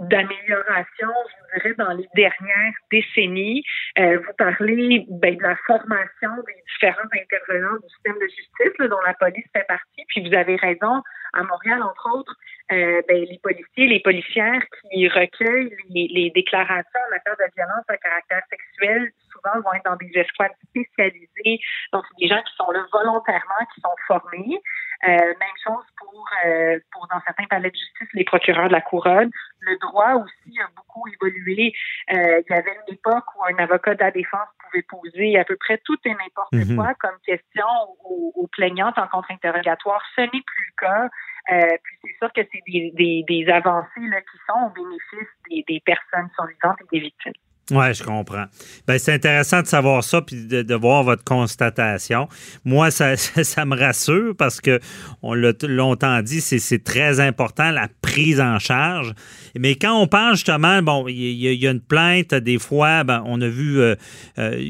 d'améliorations, 0.00 1.14
je 1.54 1.58
dirais, 1.58 1.74
dans 1.78 1.92
les 1.92 2.06
dernières 2.14 2.74
décennies. 2.90 3.64
Euh, 3.98 4.18
vous 4.18 4.32
parlez 4.36 5.06
ben, 5.08 5.34
de 5.34 5.42
la 5.42 5.56
formation 5.66 6.30
des 6.46 6.62
différents 6.74 7.08
intervenants 7.14 7.78
du 7.82 7.88
système 7.88 8.16
de 8.16 8.28
justice, 8.28 8.90
dont 8.90 9.00
la 9.06 9.14
police 9.14 9.46
fait 9.56 9.66
partie. 9.66 10.04
Puis 10.08 10.28
vous 10.28 10.34
avez 10.34 10.56
raison, 10.56 11.02
à 11.32 11.42
Montréal, 11.42 11.82
entre 11.82 12.18
autres, 12.18 12.36
euh, 12.72 13.00
ben, 13.08 13.24
les 13.24 13.40
policiers, 13.42 13.86
les 13.86 14.00
policières 14.00 14.62
qui 14.92 15.08
recueillent 15.08 15.74
les, 15.88 16.08
les, 16.08 16.30
déclarations 16.30 17.00
en 17.06 17.10
matière 17.10 17.36
de 17.38 17.50
violence 17.56 17.84
à 17.88 17.96
caractère 17.96 18.42
sexuel, 18.50 19.10
souvent 19.32 19.60
vont 19.62 19.72
être 19.72 19.84
dans 19.84 19.96
des 19.96 20.10
escouades 20.14 20.52
spécialisées. 20.68 21.60
Donc, 21.94 22.04
c'est 22.10 22.26
des 22.26 22.28
gens 22.28 22.42
qui 22.42 22.54
sont 22.56 22.70
là 22.72 22.84
volontairement, 22.92 23.64
qui 23.74 23.80
sont 23.80 23.96
formés. 24.06 24.60
Euh, 25.02 25.08
même 25.08 25.56
chose 25.64 25.84
pour, 25.96 26.26
euh, 26.44 26.78
pour, 26.92 27.08
dans 27.08 27.20
certains 27.22 27.46
palais 27.46 27.70
de 27.70 27.74
justice, 27.74 28.08
les 28.12 28.24
procureurs 28.24 28.68
de 28.68 28.72
la 28.72 28.82
couronne. 28.82 29.30
Le 29.60 29.78
droit 29.78 30.12
aussi 30.14 30.60
a 30.60 30.68
beaucoup 30.76 31.04
évolué. 31.08 31.72
Euh, 32.12 32.42
il 32.46 32.52
y 32.52 32.54
avait 32.54 32.76
une 32.86 32.94
époque 32.94 33.24
où 33.36 33.44
un 33.44 33.56
avocat 33.62 33.94
de 33.94 34.00
la 34.00 34.10
défense 34.10 34.48
pouvait 34.58 34.82
poser 34.82 35.38
à 35.38 35.44
peu 35.44 35.56
près 35.56 35.78
tout 35.78 35.96
et 36.04 36.10
n'importe 36.10 36.52
mhm. 36.52 36.76
quoi 36.76 36.94
comme 37.00 37.18
question 37.24 37.66
aux, 38.04 38.32
aux, 38.34 38.46
plaignantes 38.48 38.98
en 38.98 39.06
contre-interrogatoire. 39.06 40.02
Ce 40.16 40.20
n'est 40.20 40.28
plus 40.28 40.66
le 40.76 40.86
cas. 40.86 41.08
Euh, 41.52 41.76
puis 41.82 41.96
c'est 42.02 42.16
sûr 42.18 42.32
que 42.34 42.42
c'est 42.52 42.62
des, 42.66 42.92
des, 42.94 43.24
des, 43.26 43.50
avancées 43.50 44.06
là, 44.10 44.20
qui 44.20 44.38
sont 44.46 44.66
au 44.66 44.70
bénéfice 44.70 45.28
des, 45.48 45.64
des 45.66 45.80
personnes 45.80 46.28
survivantes 46.36 46.78
et 46.82 46.98
des 46.98 47.00
victimes. 47.00 47.32
Oui, 47.70 47.94
je 47.94 48.02
comprends. 48.02 48.46
Ben, 48.86 48.98
c'est 48.98 49.14
intéressant 49.14 49.62
de 49.62 49.66
savoir 49.66 50.02
ça 50.02 50.22
puis 50.22 50.46
de, 50.46 50.74
voir 50.74 51.02
votre 51.02 51.24
constatation. 51.24 52.28
Moi, 52.64 52.90
ça, 52.90 53.16
ça, 53.16 53.64
me 53.64 53.76
rassure 53.76 54.34
parce 54.36 54.60
que 54.60 54.80
on 55.22 55.34
l'a 55.34 55.52
longtemps 55.62 56.22
dit, 56.22 56.40
c'est 56.40 56.84
très 56.84 57.20
important 57.20 57.70
la 57.70 57.88
prise 58.02 58.40
en 58.40 58.58
charge. 58.58 59.14
Mais 59.58 59.74
quand 59.74 60.00
on 60.00 60.06
parle 60.06 60.34
justement, 60.34 60.82
bon, 60.82 61.06
il 61.08 61.16
y, 61.16 61.66
a 61.66 61.70
une 61.70 61.80
plainte, 61.80 62.34
des 62.34 62.58
fois, 62.58 63.04
ben, 63.04 63.22
on 63.26 63.40
a 63.40 63.48
vu 63.48 63.80
euh, 63.80 63.94
euh, 64.38 64.62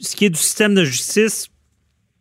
ce 0.00 0.16
qui 0.16 0.26
est 0.26 0.30
du 0.30 0.38
système 0.38 0.74
de 0.74 0.84
justice 0.84 1.51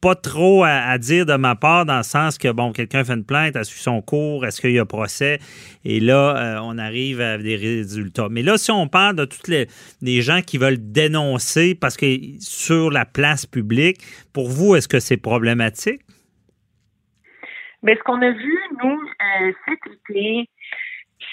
pas 0.01 0.15
trop 0.15 0.63
à, 0.63 0.97
dire 0.97 1.27
de 1.27 1.35
ma 1.35 1.55
part 1.55 1.85
dans 1.85 1.97
le 1.97 2.03
sens 2.03 2.39
que, 2.39 2.51
bon, 2.51 2.71
quelqu'un 2.71 3.03
fait 3.03 3.13
une 3.13 3.25
plainte, 3.25 3.55
a 3.55 3.63
suivi 3.63 3.83
son 3.83 4.01
cours, 4.01 4.45
est-ce 4.45 4.59
qu'il 4.59 4.71
y 4.71 4.79
a 4.79 4.85
procès? 4.85 5.37
Et 5.85 5.99
là, 5.99 6.35
euh, 6.37 6.59
on 6.63 6.79
arrive 6.79 7.21
à 7.21 7.37
des 7.37 7.55
résultats. 7.55 8.27
Mais 8.29 8.41
là, 8.41 8.57
si 8.57 8.71
on 8.71 8.87
parle 8.87 9.15
de 9.15 9.25
tous 9.25 9.47
les, 9.47 10.21
gens 10.21 10.41
qui 10.41 10.57
veulent 10.57 10.91
dénoncer 10.91 11.75
parce 11.75 11.97
que 11.97 12.05
sur 12.39 12.89
la 12.89 13.05
place 13.05 13.45
publique, 13.45 14.01
pour 14.33 14.49
vous, 14.49 14.75
est-ce 14.75 14.87
que 14.87 14.99
c'est 14.99 15.17
problématique? 15.17 16.01
Mais 17.83 17.95
ce 17.95 18.01
qu'on 18.03 18.21
a 18.21 18.31
vu, 18.31 18.59
nous, 18.83 18.99
euh, 18.99 19.51
cet 19.67 19.79
été, 19.91 20.49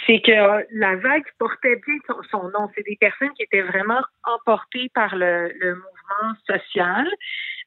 c'est 0.07 0.21
que 0.21 0.65
la 0.73 0.97
vague 0.97 1.25
portait 1.39 1.81
bien 1.87 1.97
son, 2.31 2.45
nom. 2.51 2.71
C'est 2.75 2.85
des 2.85 2.97
personnes 3.01 3.33
qui 3.37 3.43
étaient 3.43 3.63
vraiment 3.63 4.01
emportées 4.25 4.91
par 4.95 5.17
le 5.17 5.51
mouvement 5.75 6.35
social. 6.47 7.07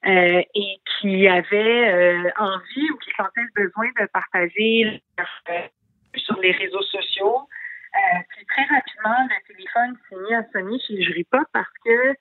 Euh, 0.04 0.42
et 0.56 0.82
qui 1.00 1.28
avaient 1.28 1.94
euh, 1.94 2.32
envie 2.38 2.90
ou 2.92 2.98
qui 2.98 3.12
sentaient 3.16 3.42
le 3.54 3.66
besoin 3.66 3.86
de 4.00 4.08
partager 4.08 5.00
euh, 5.20 5.54
sur 6.16 6.40
les 6.40 6.52
réseaux 6.54 6.82
sociaux. 6.82 7.48
puis 8.30 8.46
très 8.48 8.64
rapidement, 8.64 9.28
le 9.30 9.48
téléphone 9.54 9.96
s'est 10.10 10.16
mis 10.16 10.34
à 10.34 10.44
sonner 10.52 10.80
chez 10.80 11.24
pas 11.26 11.44
parce 11.54 11.72
que 11.86 12.16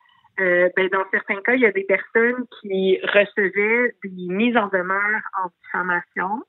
ben, 0.77 0.89
dans 0.93 1.05
certains 1.11 1.41
cas, 1.43 1.55
il 1.55 1.61
y 1.61 1.67
a 1.67 1.73
des 1.73 1.85
personnes 1.85 2.47
qui 2.61 2.99
recevaient 3.03 3.95
des 4.05 4.35
mises 4.35 4.57
en 4.57 4.69
demeure 4.69 5.23
en 5.43 5.49
diffamation. 5.63 6.43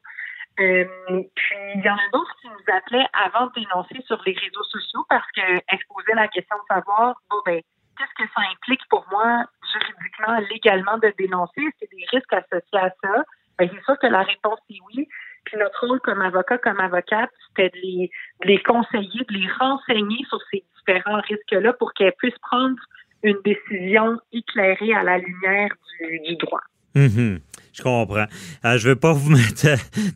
Euh, 0.59 0.85
puis 1.07 1.55
il 1.75 1.81
y 1.81 1.89
en 1.89 1.95
a 1.95 2.09
d'autres 2.11 2.35
qui 2.41 2.47
nous 2.47 2.75
appelaient 2.75 3.07
avant 3.13 3.47
de 3.47 3.53
dénoncer 3.55 4.01
sur 4.05 4.21
les 4.25 4.33
réseaux 4.33 4.63
sociaux 4.63 5.05
parce 5.09 5.29
qu'elles 5.31 5.61
se 5.69 5.87
posaient 5.87 6.13
la 6.13 6.27
question 6.27 6.57
de 6.57 6.75
savoir 6.75 7.15
bon 7.29 7.37
ben 7.45 7.61
qu'est-ce 7.97 8.23
que 8.23 8.29
ça 8.35 8.41
implique 8.51 8.81
pour 8.89 9.05
moi 9.09 9.45
juridiquement, 9.71 10.39
légalement 10.51 10.97
de 10.97 11.13
dénoncer? 11.17 11.61
Est-ce 11.61 11.87
qu'il 11.87 11.99
y 11.99 12.03
a 12.03 12.11
des 12.11 12.17
risques 12.17 12.33
associés 12.33 12.79
à 12.79 12.89
ça? 13.03 13.23
Ben, 13.57 13.69
c'est 13.71 13.83
sûr 13.83 13.99
que 13.99 14.07
la 14.07 14.23
réponse 14.23 14.59
est 14.69 14.79
oui. 14.93 15.07
Puis 15.45 15.57
notre 15.57 15.87
rôle 15.87 15.99
comme 16.01 16.21
avocat, 16.21 16.57
comme 16.57 16.79
avocate, 16.79 17.29
c'était 17.47 17.69
de 17.69 18.09
les, 18.43 18.63
conseiller, 18.63 19.23
de 19.27 19.33
les 19.33 19.47
renseigner 19.59 20.23
sur 20.29 20.39
ces 20.51 20.63
différents 20.77 21.21
risques-là 21.21 21.73
pour 21.73 21.93
qu'elles 21.93 22.13
puissent 22.17 22.37
prendre 22.41 22.77
une 23.23 23.37
décision 23.43 24.19
éclairée 24.31 24.93
à 24.93 25.03
la 25.03 25.17
lumière 25.17 25.69
du, 25.99 26.35
droit. 26.37 26.61
Mm-hmm. 26.95 27.39
Je 27.73 27.81
comprends. 27.81 28.25
Euh, 28.65 28.77
je 28.77 28.87
ne 28.87 28.93
veux 28.93 28.99
pas 28.99 29.13
vous 29.13 29.29
mettre 29.35 29.65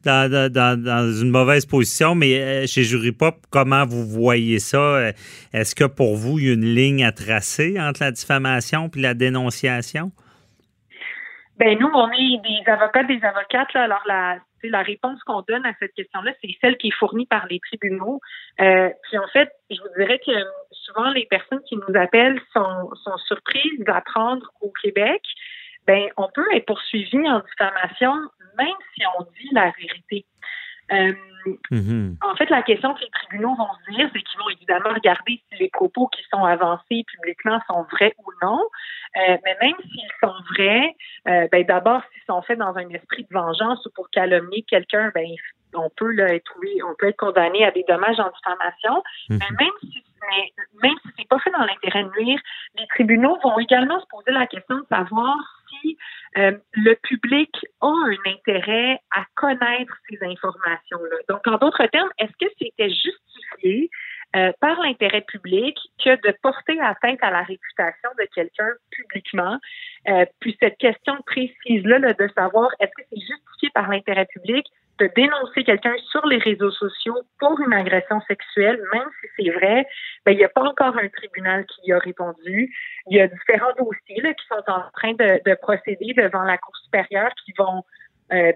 dans, 0.04 0.52
dans, 0.52 1.22
une 1.22 1.30
mauvaise 1.30 1.66
position, 1.66 2.16
mais 2.16 2.40
euh, 2.40 2.68
chez 2.68 2.84
Jury 2.84 3.12
Pop, 3.12 3.36
comment 3.50 3.86
vous 3.86 4.06
voyez 4.06 4.60
ça? 4.60 4.78
Euh, 4.78 5.12
est-ce 5.54 5.76
que 5.76 5.86
pour 5.86 6.16
vous, 6.16 6.40
il 6.40 6.48
y 6.48 6.50
a 6.50 6.54
une 6.54 6.66
ligne 6.66 7.06
à 7.06 7.12
tracer 7.12 7.80
entre 7.80 8.02
la 8.04 8.12
diffamation 8.12 8.90
et 8.96 9.00
la 9.00 9.14
dénonciation? 9.14 10.12
Ben 11.58 11.78
nous, 11.80 11.90
on 11.94 12.12
est 12.12 12.42
des 12.44 12.70
avocats, 12.70 13.04
des 13.04 13.24
avocates. 13.24 13.74
alors 13.76 14.04
la, 14.06 14.40
la 14.64 14.82
réponse 14.82 15.24
qu'on 15.24 15.42
donne 15.48 15.66
à 15.66 15.72
cette 15.80 15.94
question-là, 15.94 16.34
c'est 16.42 16.50
celle 16.60 16.76
qui 16.76 16.88
est 16.88 16.96
fournie 17.00 17.26
par 17.28 17.46
les 17.50 17.62
tribunaux. 17.62 18.20
puis 18.58 19.18
en 19.18 19.28
fait, 19.32 19.50
je 19.70 19.78
vous 19.80 19.88
dirais 19.98 20.20
que 20.20 20.34
souvent 20.72 21.10
les 21.12 21.26
personnes 21.28 21.62
qui 21.70 21.78
nous 21.78 21.96
appellent 21.96 22.42
sont, 22.52 22.90
sont 23.06 23.18
surprises 23.28 23.80
d'apprendre 23.80 24.46
au 24.60 24.74
Québec 24.84 25.22
ben 25.88 26.10
on 26.18 26.30
peut 26.34 26.46
être 26.54 26.66
poursuivi 26.66 27.18
en 27.30 27.40
diffamation 27.40 28.14
même 28.58 28.68
si 28.94 29.04
on 29.20 29.24
dit 29.24 29.50
la 29.52 29.72
vérité. 29.78 30.26
Euh, 30.92 31.14
Mhm. 31.72 32.18
en 32.22 32.36
fait, 32.36 32.50
la 32.50 32.62
question 32.64 32.94
que 32.94 33.02
les 33.02 33.10
tribunaux 33.10 33.56
vont 33.56 33.68
se 33.86 33.96
dire, 33.96 34.10
c'est 34.14 34.22
qu'ils 34.22 34.40
vont 34.40 34.50
évidemment 34.50 34.94
regarder 34.94 35.42
si 35.50 35.60
les 35.60 35.70
propos 35.70 36.08
qui 36.08 36.24
sont 36.32 36.44
avancés 36.44 37.04
publiquement 37.08 37.60
sont 37.68 37.84
vrais 37.92 38.14
ou 38.26 38.32
non. 38.42 38.62
Euh, 39.18 39.38
mais 39.44 39.58
même 39.62 39.76
s'ils 39.82 40.12
sont 40.22 40.34
vrais, 40.54 40.96
euh, 41.28 41.48
ben 41.52 41.66
d'abord, 41.66 42.02
s'ils 42.12 42.24
sont 42.28 42.42
faits 42.42 42.60
dans 42.60 42.76
un 42.76 42.90
esprit 42.90 43.24
de 43.24 43.34
vengeance 43.34 43.86
ou 43.86 43.90
pour 43.92 44.10
calomnier 44.10 44.64
quelqu'un, 44.64 45.12
ben 45.14 45.28
on 45.78 45.90
peut 45.96 46.12
là, 46.12 46.34
être 46.34 46.52
oui, 46.62 46.80
on 46.88 46.96
peut 46.96 47.08
être 47.08 47.18
condamné 47.18 47.66
à 47.66 47.72
des 47.72 47.84
dommages 47.88 48.20
en 48.20 48.30
diffamation. 48.30 49.04
Mhm. 49.30 49.40
Mais 49.40 49.66
même 49.66 49.74
si 49.82 50.04
mais 50.30 50.52
même 50.84 50.96
si 51.04 51.10
c'est 51.18 51.28
pas 51.28 51.40
fait 51.40 51.52
dans 51.52 51.66
l'intérêt 51.66 52.04
de 52.04 52.10
nuire, 52.20 52.40
les 52.78 52.88
tribunaux 52.88 53.38
vont 53.44 53.58
également 53.60 54.00
se 54.00 54.06
poser 54.08 54.32
la 54.32 54.48
question 54.48 54.78
de 54.78 54.86
savoir 54.90 55.38
si 55.70 55.98
euh, 56.38 56.52
le 56.74 56.96
public 56.96 57.50
a 57.82 57.88
un 57.88 58.32
intérêt 58.32 59.00
à 59.12 59.26
connaître 59.36 59.94
ces 60.10 60.18
informations-là. 60.22 61.18
Donc, 61.30 61.46
en 61.48 61.58
d'autres 61.58 61.86
termes, 61.88 62.10
est-ce 62.18 62.34
que 62.40 62.52
c'était 62.60 62.90
justifié 62.90 63.90
euh, 64.36 64.52
par 64.60 64.80
l'intérêt 64.82 65.22
public 65.22 65.78
que 66.04 66.16
de 66.28 66.36
porter 66.42 66.80
atteinte 66.82 67.20
à 67.22 67.32
la 67.32 67.44
réputation 67.44 68.10
de 68.20 68.28
quelqu'un 68.34 68.70
publiquement? 68.92 69.60
Euh, 70.10 70.26
puis 70.40 70.58
cette 70.60 70.78
question 70.78 71.16
précise-là 71.26 72.00
là, 72.00 72.14
de 72.14 72.28
savoir 72.36 72.70
est-ce 72.80 72.92
que 72.92 73.08
c'est 73.10 73.20
justifié 73.20 73.70
par 73.74 73.90
l'intérêt 73.90 74.26
public 74.26 74.68
de 75.00 75.10
dénoncer 75.16 75.64
quelqu'un 75.64 75.96
sur 76.10 76.26
les 76.26 76.38
réseaux 76.38 76.72
sociaux 76.72 77.22
pour 77.40 77.60
une 77.60 77.74
agression 77.74 78.22
sexuelle, 78.22 78.82
même 78.94 79.10
si 79.20 79.28
c'est 79.36 79.52
vrai, 79.52 79.86
ben, 80.26 80.32
il 80.32 80.38
n'y 80.38 80.44
a 80.44 80.50
pas 80.50 80.64
encore 80.64 80.98
un 80.98 81.10
tribunal 81.10 81.66
qui 81.66 81.90
y 81.90 81.94
a 81.94 82.00
répondu. 82.00 82.74
Il 83.10 83.18
y 83.18 83.22
a 83.22 83.28
différents 83.28 83.74
dossiers 83.78 84.22
là, 84.22 84.34
qui 84.34 84.46
sont 84.48 84.64
en 84.68 84.90
train 84.94 85.14
de, 85.14 85.42
de 85.46 85.56
procéder 85.56 86.14
devant 86.14 86.44
la 86.44 86.58
Cour 86.58 86.76
supérieure 86.78 87.32
qui 87.44 87.54
vont 87.58 87.84
euh, 88.34 88.54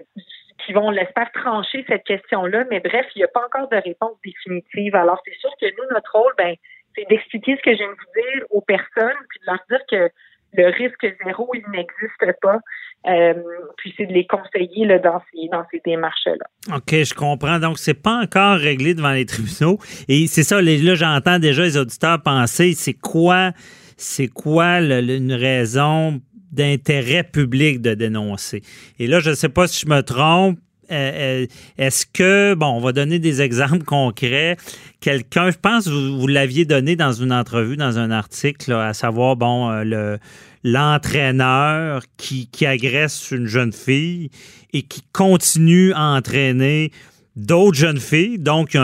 qui 0.66 0.72
vont, 0.72 0.90
l'espère, 0.90 1.30
trancher 1.32 1.84
cette 1.88 2.04
question-là. 2.04 2.64
Mais 2.70 2.80
bref, 2.80 3.06
il 3.14 3.20
n'y 3.20 3.24
a 3.24 3.28
pas 3.28 3.44
encore 3.44 3.68
de 3.68 3.76
réponse 3.76 4.16
définitive. 4.24 4.94
Alors, 4.94 5.20
c'est 5.24 5.36
sûr 5.36 5.50
que 5.60 5.66
nous, 5.66 5.88
notre 5.94 6.12
rôle, 6.12 6.32
ben, 6.36 6.54
c'est 6.94 7.08
d'expliquer 7.08 7.56
ce 7.56 7.62
que 7.62 7.72
je 7.72 7.78
viens 7.78 7.88
de 7.88 7.92
vous 7.92 8.12
dire 8.14 8.46
aux 8.50 8.60
personnes, 8.60 9.16
puis 9.28 9.40
de 9.40 9.46
leur 9.46 9.60
dire 9.70 9.80
que 9.90 10.10
le 10.52 10.66
risque 10.66 11.06
zéro, 11.24 11.50
il 11.54 11.62
n'existe 11.70 12.40
pas. 12.40 12.58
Euh, 13.06 13.34
puis 13.78 13.94
c'est 13.96 14.06
de 14.06 14.12
les 14.12 14.26
conseiller 14.26 14.84
là, 14.84 14.98
dans 14.98 15.22
ces, 15.32 15.48
dans 15.48 15.64
ces 15.70 15.80
démarches-là. 15.84 16.76
OK, 16.76 16.90
je 16.90 17.14
comprends. 17.14 17.58
Donc, 17.58 17.78
c'est 17.78 17.94
pas 17.94 18.20
encore 18.22 18.58
réglé 18.58 18.94
devant 18.94 19.12
les 19.12 19.24
tribunaux. 19.24 19.78
Et 20.08 20.26
c'est 20.26 20.42
ça, 20.42 20.60
là, 20.60 20.94
j'entends 20.94 21.38
déjà 21.38 21.62
les 21.62 21.78
auditeurs 21.78 22.22
penser, 22.22 22.74
c'est 22.74 22.94
quoi, 22.94 23.52
c'est 23.96 24.28
quoi 24.28 24.80
une 24.80 25.32
raison 25.32 26.20
d'intérêt 26.52 27.24
public 27.24 27.80
de 27.80 27.94
dénoncer? 27.94 28.60
Et 28.98 29.06
là, 29.06 29.20
je 29.20 29.30
ne 29.30 29.34
sais 29.34 29.48
pas 29.48 29.66
si 29.66 29.86
je 29.86 29.90
me 29.90 30.02
trompe. 30.02 30.58
Euh, 30.90 31.42
euh, 31.42 31.46
Est-ce 31.78 32.06
que, 32.06 32.54
bon, 32.54 32.66
on 32.66 32.80
va 32.80 32.92
donner 32.92 33.18
des 33.18 33.40
exemples 33.42 33.84
concrets. 33.84 34.56
Quelqu'un, 35.00 35.50
je 35.50 35.56
pense 35.60 35.88
vous, 35.88 36.18
vous 36.18 36.26
l'aviez 36.26 36.64
donné 36.64 36.96
dans 36.96 37.12
une 37.12 37.32
entrevue, 37.32 37.76
dans 37.76 37.98
un 37.98 38.10
article, 38.10 38.72
à 38.72 38.94
savoir, 38.94 39.36
bon, 39.36 39.70
euh, 39.70 39.84
le 39.84 40.18
l'entraîneur 40.62 42.02
qui, 42.16 42.48
agresse 42.66 43.30
une 43.30 43.46
jeune 43.46 43.72
fille 43.72 44.30
et 44.72 44.82
qui 44.82 45.02
continue 45.12 45.92
à 45.94 46.02
entraîner 46.02 46.92
d'autres 47.34 47.78
jeunes 47.78 47.98
filles. 47.98 48.38
Donc, 48.38 48.76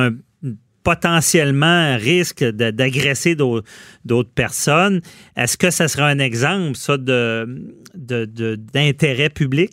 potentiellement 0.83 1.67
un 1.67 1.97
risque 1.97 2.45
d'agresser 2.45 3.35
d'au- 3.35 3.63
d'autres 4.05 4.31
personnes. 4.31 5.01
Est-ce 5.37 5.57
que 5.59 5.71
ça 5.71 5.89
serait 5.89 6.05
un 6.05 6.19
exemple, 6.19 6.77
ça, 6.77 6.97
d'intérêt 7.95 9.29
public? 9.31 9.73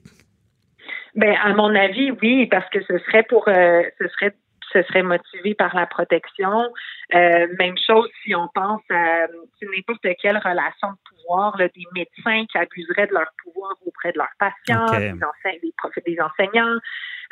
Ben, 1.15 1.35
à 1.43 1.53
mon 1.53 1.73
avis, 1.75 2.11
oui, 2.21 2.47
parce 2.47 2.67
que 2.69 2.81
ce 2.83 2.97
serait 2.99 3.23
pour, 3.23 3.47
euh, 3.47 3.83
ce 3.99 4.07
serait, 4.07 4.33
ce 4.71 4.81
serait 4.83 5.03
motivé 5.03 5.53
par 5.53 5.75
la 5.75 5.85
protection. 5.85 6.71
Euh, 7.13 7.47
même 7.59 7.77
chose 7.77 8.09
si 8.23 8.33
on 8.35 8.47
pense 8.53 8.81
à 8.89 9.27
n'importe 9.61 10.07
quelle 10.21 10.37
relation 10.37 10.89
de 10.89 10.97
pouvoir, 11.09 11.55
là, 11.57 11.67
des 11.67 11.85
médecins 11.93 12.45
qui 12.51 12.57
abuseraient 12.57 13.07
de 13.07 13.13
leur 13.13 13.29
pouvoir 13.43 13.73
auprès 13.85 14.11
de 14.11 14.17
leurs 14.17 14.33
patients, 14.39 14.85
des, 14.97 15.11
ense- 15.13 15.61
des, 15.61 16.13
des 16.13 16.19
enseignants. 16.19 16.77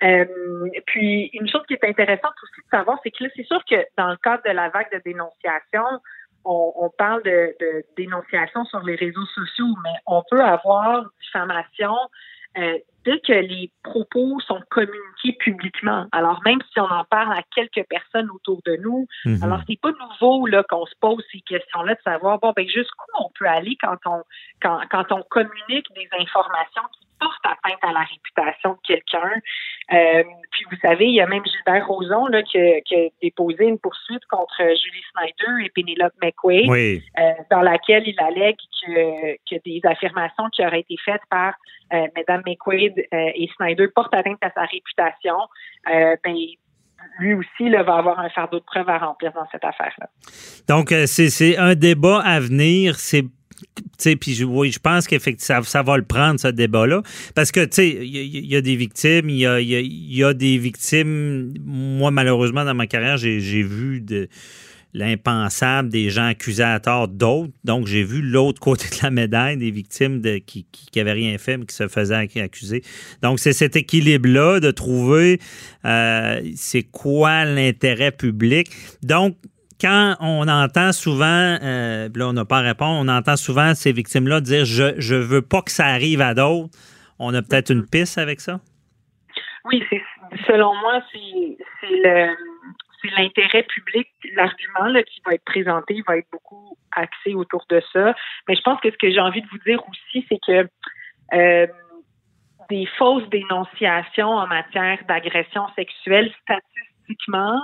Euh, 0.04 0.26
puis 0.86 1.30
une 1.34 1.50
chose 1.50 1.64
qui 1.68 1.74
est 1.74 1.84
intéressante 1.84 2.34
aussi 2.44 2.62
de 2.62 2.70
savoir, 2.78 3.00
c'est 3.04 3.12
que 3.12 3.24
là, 3.24 3.30
c'est 3.36 3.46
sûr 3.46 3.64
que 3.70 3.84
dans 3.98 4.10
le 4.10 4.18
cadre 4.18 4.44
de 4.46 4.52
la 4.52 4.70
vague 4.70 4.92
de 4.92 5.02
dénonciation, 5.04 5.86
on, 6.46 6.74
on 6.76 6.90
parle 6.90 7.22
de, 7.24 7.56
de 7.60 7.84
dénonciation 7.98 8.66
sur 8.66 8.82
les 8.82 8.96
réseaux 8.96 9.26
sociaux, 9.26 9.76
mais 9.84 9.94
on 10.08 10.24
peut 10.30 10.42
avoir 10.42 11.04
diffamation 11.22 11.96
euh, 12.58 12.78
dès 13.06 13.20
que 13.20 13.34
les 13.34 13.72
propos 13.84 14.39
sont 14.41 14.62
communiqués 14.70 15.34
publiquement. 15.39 16.06
Alors 16.12 16.39
même 16.45 16.60
si 16.72 16.80
on 16.80 16.86
en 16.86 17.04
parle 17.06 17.34
à 17.34 17.41
quelques 17.56 17.88
personnes 17.89 18.30
autour 18.30 18.62
de 18.66 18.76
nous, 18.78 19.08
Mhm. 19.26 19.43
alors 19.43 19.62
c'est 19.68 19.80
pas 19.80 19.91
nouveau 19.91 20.45
là 20.45 20.64
qu'on 20.70 20.86
se 20.86 20.93
pose 20.99 21.24
ces 21.32 21.41
questions-là 21.41 21.95
de 21.95 22.02
savoir 22.04 22.39
bon 22.39 22.54
ben 22.56 22.68
jusqu'où 22.68 23.06
on 23.20 23.30
peut 23.38 23.47
aller 23.47 23.76
quand 23.82 23.97
on 24.06 24.24
quand, 24.62 24.80
quand 24.91 25.12
on 25.12 25.24
communique 25.24 25.88
des 25.95 26.08
informations 26.20 26.84
qui 26.93 27.08
portent 27.22 27.45
atteinte 27.45 27.80
à 27.84 27.93
la 27.93 28.01
réputation 28.01 28.72
de 28.72 28.80
quelqu'un. 28.86 29.32
Euh, 29.93 30.24
puis 30.51 30.65
vous 30.72 30.78
savez, 30.82 31.05
il 31.05 31.13
y 31.15 31.22
a 31.22 31.28
même 31.28 31.43
Gilbert 31.45 31.88
Rozon 31.88 32.26
là, 32.28 32.41
qui, 32.43 32.57
a- 32.57 32.82
qui 32.82 32.95
a 32.95 33.07
déposé 33.22 33.65
une 33.65 33.78
poursuite 33.80 34.26
contre 34.30 34.57
Julie 34.57 35.03
Snyder 35.13 35.65
et 35.65 35.69
Penelope 35.69 36.13
McQuaid 36.22 36.69
Oui. 36.69 37.03
euh, 37.19 37.32
dans 37.51 37.61
laquelle 37.61 38.03
il 38.07 38.19
allègue 38.19 38.57
que, 38.86 39.34
que 39.49 39.61
des 39.63 39.80
affirmations 39.86 40.49
qui 40.51 40.65
auraient 40.65 40.80
été 40.82 40.95
faites 41.05 41.22
par 41.30 41.53
euh, 41.93 42.07
Mme 42.15 42.41
McQuaid 42.45 42.93
euh, 43.13 43.32
et 43.36 43.49
Snyder 43.57 43.88
portent 43.93 44.13
atteinte 44.15 44.39
à 44.41 44.49
sa 44.51 44.61
réputation. 44.65 45.36
Ben, 45.86 46.36
lui 47.19 47.34
aussi 47.34 47.69
là, 47.69 47.84
va 47.84 47.95
avoir 47.97 48.19
un 48.19 48.30
fardeau 48.30 48.59
de 48.59 48.63
preuves 48.63 48.88
à 48.89 48.97
remplir 48.99 49.32
dans 49.34 49.47
cette 49.51 49.63
affaire-là. 49.65 50.07
Donc, 50.69 50.89
c'est 51.07 51.57
un 51.57 51.74
débat 51.76 52.22
à 52.24 52.39
venir. 52.39 52.95
C'est 52.99 53.24
puis 54.20 54.34
je- 54.34 54.43
oui, 54.45 54.72
je 54.72 54.80
pense 54.80 55.07
qu'effectivement, 55.07 55.62
ça, 55.64 55.84
va 55.84 55.97
le 55.97 56.03
prendre, 56.03 56.39
ce 56.39 56.47
débat-là. 56.47 57.01
Parce 57.36 57.51
que, 57.51 57.62
tu 57.66 57.70
sais, 57.76 57.89
il 57.89 58.45
y, 58.45 58.55
a- 58.55 58.62
des 58.62 58.76
victimes, 58.76 59.30
il 59.30 59.38
y 59.39 60.24
a, 60.24 60.34
des 60.34 60.57
victimes. 60.57 61.53
Moi, 61.64 62.12
malheureusement, 62.12 62.66
dans 62.66 62.74
ma 62.76 62.88
carrière, 62.88 63.18
j'ai 63.18 63.64
vu 63.64 64.01
de 64.01 64.28
l'impensable 64.93 65.88
des 65.89 66.09
gens 66.09 66.26
accusés 66.26 66.64
à 66.64 66.80
tort 66.80 67.07
d'autres. 67.07 67.53
Donc, 67.64 67.88
j'ai 67.88 68.03
vu 68.03 68.22
l'autre 68.22 68.59
côté 68.59 68.86
de 68.89 69.01
la 69.03 69.09
médaille, 69.09 69.57
des 69.57 69.72
victimes 69.72 70.22
qui, 70.45 70.66
qui, 70.72 70.86
qui 70.91 70.99
avaient 70.99 71.14
rien 71.14 71.38
fait, 71.38 71.57
mais 71.57 71.66
qui 71.66 71.76
se 71.76 71.88
faisaient 71.88 72.26
ac- 72.26 72.41
accuser. 72.41 72.84
Donc, 73.22 73.39
c'est 73.39 73.53
cet 73.53 73.76
équilibre-là 73.78 74.59
de 74.59 74.70
trouver 74.72 75.39
euh, 75.86 76.41
c'est 76.55 76.84
quoi 76.84 77.45
l'intérêt 77.45 78.12
public. 78.12 78.68
Donc, 79.01 79.38
quand 79.82 80.16
on 80.20 80.48
entend 80.48 80.92
souvent, 80.92 81.58
euh, 81.62 82.10
là, 82.14 82.28
on 82.28 82.34
n'a 82.34 82.46
pas 82.46 82.60
à 82.60 82.62
répondre, 82.62 83.00
on 83.00 83.08
entend 83.08 83.36
souvent 83.36 83.74
ces 83.74 83.92
victimes-là 83.92 84.40
dire 84.40 84.66
je, 84.66 84.94
je 84.98 85.16
veux 85.16 85.42
pas 85.42 85.62
que 85.62 85.72
ça 85.72 85.86
arrive 85.86 86.22
à 86.22 86.34
d'autres. 86.34 86.70
On 87.20 87.34
a 87.34 87.42
peut-être 87.42 87.72
une 87.72 87.86
piste 87.86 88.18
avec 88.18 88.40
ça? 88.40 88.60
Oui, 89.66 89.84
selon 90.48 90.74
moi, 90.76 91.02
c'est 91.12 91.58
le 91.84 92.36
c'est 93.02 93.12
l'intérêt 93.18 93.64
public, 93.64 94.08
l'argument 94.36 95.02
qui 95.04 95.22
va 95.26 95.34
être 95.34 95.44
présenté 95.44 96.04
va 96.08 96.18
être 96.18 96.28
beaucoup 96.32 96.78
axé 96.96 97.34
autour 97.34 97.66
de 97.70 97.82
ça. 97.92 98.16
Mais 98.48 98.56
je 98.56 98.62
pense 98.62 98.80
que 98.80 98.92
ce 98.92 98.98
que 98.98 99.10
j'ai 99.10 99.20
envie 99.20 99.42
de 99.42 99.48
vous 99.48 99.58
dire 99.66 99.82
aussi, 99.90 100.26
c'est 100.30 100.40
que 100.46 100.70
euh, 101.34 101.68
des 102.70 102.86
fausses 102.98 103.28
dénonciations 103.30 104.30
en 104.30 104.48
matière 104.48 105.00
d'agression 105.08 105.68
sexuelle, 105.76 106.32
statistiquement, 106.44 107.60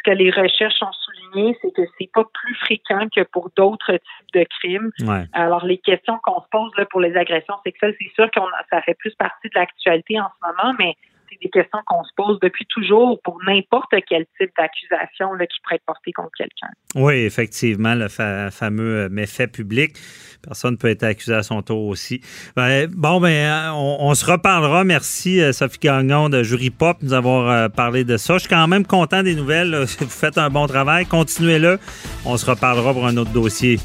ce 0.00 0.10
que 0.10 0.16
les 0.16 0.30
recherches 0.30 0.82
ont 0.82 0.92
souligné, 0.92 1.56
c'est 1.60 1.72
que 1.74 1.82
c'est 1.98 2.10
pas 2.12 2.24
plus 2.24 2.54
fréquent 2.56 3.06
que 3.14 3.22
pour 3.22 3.50
d'autres 3.56 3.92
types 3.92 4.34
de 4.34 4.44
crimes. 4.58 4.90
Ouais. 5.00 5.24
Alors, 5.32 5.64
les 5.64 5.78
questions 5.78 6.18
qu'on 6.22 6.40
se 6.40 6.48
pose 6.50 6.70
là, 6.76 6.86
pour 6.86 7.00
les 7.00 7.16
agressions 7.16 7.56
sexuelles, 7.64 7.94
c'est 8.00 8.12
sûr 8.14 8.30
que 8.30 8.40
ça 8.70 8.82
fait 8.82 8.94
plus 8.94 9.14
partie 9.14 9.48
de 9.48 9.58
l'actualité 9.58 10.18
en 10.20 10.28
ce 10.28 10.46
moment, 10.46 10.74
mais 10.78 10.96
c'est 11.30 11.38
des 11.42 11.50
questions 11.50 11.78
qu'on 11.86 12.02
se 12.04 12.10
pose 12.16 12.38
depuis 12.40 12.66
toujours 12.66 13.20
pour 13.22 13.38
n'importe 13.46 13.92
quel 14.08 14.26
type 14.40 14.50
d'accusation 14.58 15.28
qui 15.38 15.60
pourrait 15.62 15.76
être 15.76 15.84
portée 15.86 16.12
contre 16.12 16.30
quelqu'un. 16.36 16.68
Oui, 16.96 17.14
effectivement, 17.14 17.94
le 17.94 18.08
fa- 18.08 18.50
fameux 18.50 19.04
euh, 19.04 19.08
méfait 19.10 19.46
public. 19.46 19.96
Personne 20.42 20.72
ne 20.72 20.76
peut 20.76 20.88
être 20.88 21.02
accusé 21.04 21.34
à 21.34 21.42
son 21.42 21.62
tour 21.62 21.86
aussi. 21.86 22.20
Ben, 22.56 22.88
bon, 22.90 23.20
ben, 23.20 23.72
on, 23.74 23.98
on 24.00 24.14
se 24.14 24.24
reparlera. 24.24 24.84
Merci, 24.84 25.40
euh, 25.40 25.52
Sophie 25.52 25.78
Gagnon 25.80 26.28
de 26.28 26.42
Jury 26.42 26.70
Pop, 26.70 26.98
de 27.00 27.06
nous 27.06 27.12
avoir 27.12 27.48
euh, 27.50 27.68
parlé 27.68 28.04
de 28.04 28.16
ça. 28.16 28.34
Je 28.34 28.40
suis 28.40 28.48
quand 28.48 28.66
même 28.68 28.86
content 28.86 29.22
des 29.22 29.34
nouvelles. 29.34 29.74
Vous 30.00 30.06
faites 30.08 30.38
un 30.38 30.50
bon 30.50 30.66
travail. 30.66 31.06
Continuez-le. 31.06 31.78
On 32.24 32.36
se 32.36 32.46
reparlera 32.50 32.92
pour 32.92 33.06
un 33.06 33.16
autre 33.16 33.30
dossier. 33.32 33.78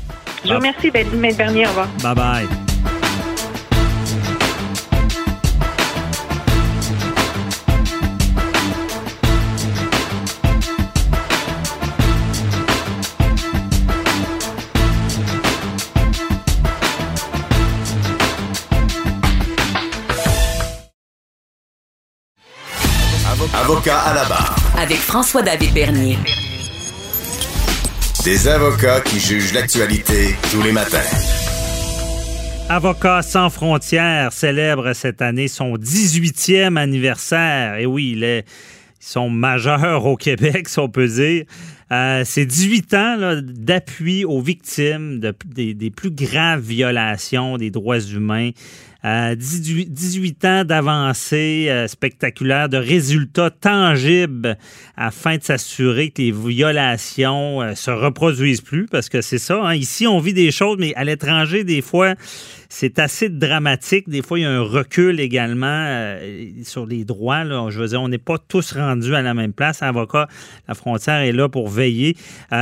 Je 0.43 0.49
vous 0.49 0.55
remercie, 0.55 0.91
Bernier. 0.91 1.65
Au 1.65 1.69
revoir. 1.69 1.87
Bye 2.03 2.15
bye. 2.15 2.94
Avocat 23.65 23.99
à 23.99 24.13
la 24.13 24.25
barre. 24.25 24.55
Avec 24.77 24.97
François-David 24.97 25.73
Bernier. 25.73 26.19
Des 28.23 28.47
avocats 28.47 29.01
qui 29.01 29.19
jugent 29.19 29.53
l'actualité 29.53 30.35
tous 30.51 30.61
les 30.61 30.71
matins. 30.71 30.99
Avocats 32.69 33.23
sans 33.23 33.49
frontières 33.49 34.33
célèbre 34.33 34.93
cette 34.93 35.19
année 35.23 35.47
son 35.47 35.77
18e 35.77 36.77
anniversaire. 36.77 37.77
Et 37.77 37.87
oui, 37.87 38.11
ils 38.15 38.43
sont 38.99 39.31
majeurs 39.31 40.05
au 40.05 40.15
Québec, 40.15 40.69
si 40.69 40.77
on 40.77 40.87
peut 40.87 41.07
dire. 41.07 41.45
Euh, 41.91 42.21
c'est 42.23 42.45
18 42.45 42.93
ans 42.93 43.17
d'appui 43.41 44.25
aux 44.25 44.41
victimes 44.41 45.19
des, 45.19 45.91
plus 45.91 46.11
graves 46.11 46.61
violations 46.61 47.57
des 47.57 47.71
droits 47.71 47.99
humains. 47.99 48.51
18, 49.05 50.45
ans 50.45 50.63
d'avancées 50.65 51.67
euh, 51.69 51.87
spectaculaires, 51.87 52.69
de 52.69 52.77
résultats 52.77 53.51
tangibles 53.51 54.57
afin 54.97 55.37
de 55.37 55.43
s'assurer 55.43 56.09
que 56.09 56.23
les 56.23 56.31
violations 56.31 57.61
euh, 57.61 57.75
se 57.75 57.91
reproduisent 57.91 58.61
plus, 58.61 58.87
parce 58.87 59.09
que 59.09 59.21
c'est 59.21 59.37
ça. 59.37 59.61
Hein. 59.61 59.75
Ici, 59.75 60.07
on 60.07 60.19
vit 60.19 60.33
des 60.33 60.49
choses, 60.49 60.77
mais 60.79 60.95
à 60.95 61.03
l'étranger, 61.03 61.63
des 61.63 61.83
fois, 61.83 62.15
c'est 62.67 62.97
assez 62.97 63.29
dramatique. 63.29 64.09
Des 64.09 64.23
fois, 64.23 64.39
il 64.39 64.41
y 64.41 64.45
a 64.45 64.51
un 64.51 64.61
recul 64.61 65.19
également 65.19 65.67
euh, 65.67 66.49
sur 66.63 66.87
les 66.87 67.05
droits. 67.05 67.43
Je 67.69 67.79
veux 67.79 67.89
dire, 67.89 68.01
on 68.01 68.09
n'est 68.09 68.17
pas 68.17 68.39
tous 68.39 68.73
rendus 68.73 69.13
à 69.13 69.21
la 69.21 69.35
même 69.35 69.53
place. 69.53 69.83
Avocat, 69.83 70.27
la 70.67 70.73
frontière 70.73 71.19
est 71.19 71.31
là 71.31 71.47
pour 71.47 71.69
veiller. 71.69 72.17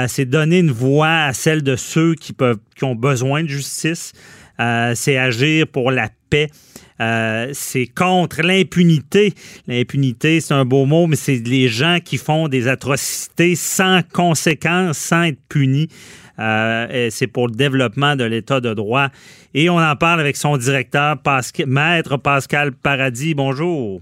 c'est 0.08 0.26
donner 0.26 0.60
une 0.60 0.72
voix 0.72 1.24
à 1.24 1.34
celle 1.34 1.64
de 1.64 1.78
ceux 1.78 2.16
qui 2.16 2.34
peuvent, 2.34 2.60
qui 2.76 2.84
ont 2.84 2.96
besoin 2.96 3.44
de 3.44 3.48
justice. 3.48 4.12
Euh, 4.60 4.94
c'est 4.96 5.18
agir 5.18 5.68
pour 5.68 5.92
la 5.92 6.10
paix. 6.30 6.50
Euh, 7.00 7.50
c'est 7.54 7.88
contre 7.88 8.42
l'impunité. 8.42 9.34
L'impunité, 9.68 10.40
c'est 10.42 10.54
un 10.54 10.66
beau 10.66 10.86
mot, 10.86 11.08
mais 11.08 11.16
c'est 11.16 11.42
les 11.46 11.68
gens 11.68 11.98
qui 12.04 12.18
font 12.18 12.48
des 12.48 12.68
atrocités 12.68 13.56
sans 13.56 14.02
conséquences, 14.14 14.98
sans 14.98 15.24
être 15.24 15.40
punis. 15.50 15.88
Euh, 16.40 17.10
c'est 17.12 17.28
pour 17.28 17.48
le 17.48 17.54
développement 17.54 18.16
de 18.16 18.24
l'État 18.24 18.60
de 18.62 18.74
droit. 18.74 19.08
Et 19.54 19.70
on 19.70 19.78
en 19.78 19.96
parle 19.96 20.20
avec 20.20 20.36
son 20.36 20.58
directeur, 20.58 21.18
Maître 21.68 22.18
Pascal 22.18 22.72
Paradis. 22.72 23.34
Bonjour. 23.34 24.02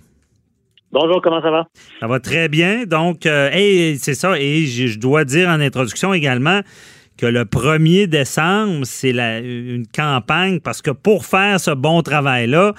Bonjour, 0.91 1.21
comment 1.21 1.41
ça 1.41 1.51
va? 1.51 1.67
Ça 2.01 2.07
va 2.07 2.19
très 2.19 2.49
bien. 2.49 2.85
Donc, 2.85 3.19
c'est 3.23 4.13
ça. 4.13 4.37
Et 4.37 4.65
je 4.65 4.99
dois 4.99 5.23
dire 5.23 5.47
en 5.47 5.61
introduction 5.61 6.13
également 6.13 6.61
que 7.21 7.27
le 7.27 7.45
1er 7.45 8.07
décembre, 8.07 8.83
c'est 8.83 9.11
une 9.11 9.85
campagne 9.95 10.59
parce 10.59 10.81
que 10.81 10.89
pour 10.89 11.23
faire 11.23 11.59
ce 11.59 11.69
bon 11.69 12.01
travail-là, 12.01 12.73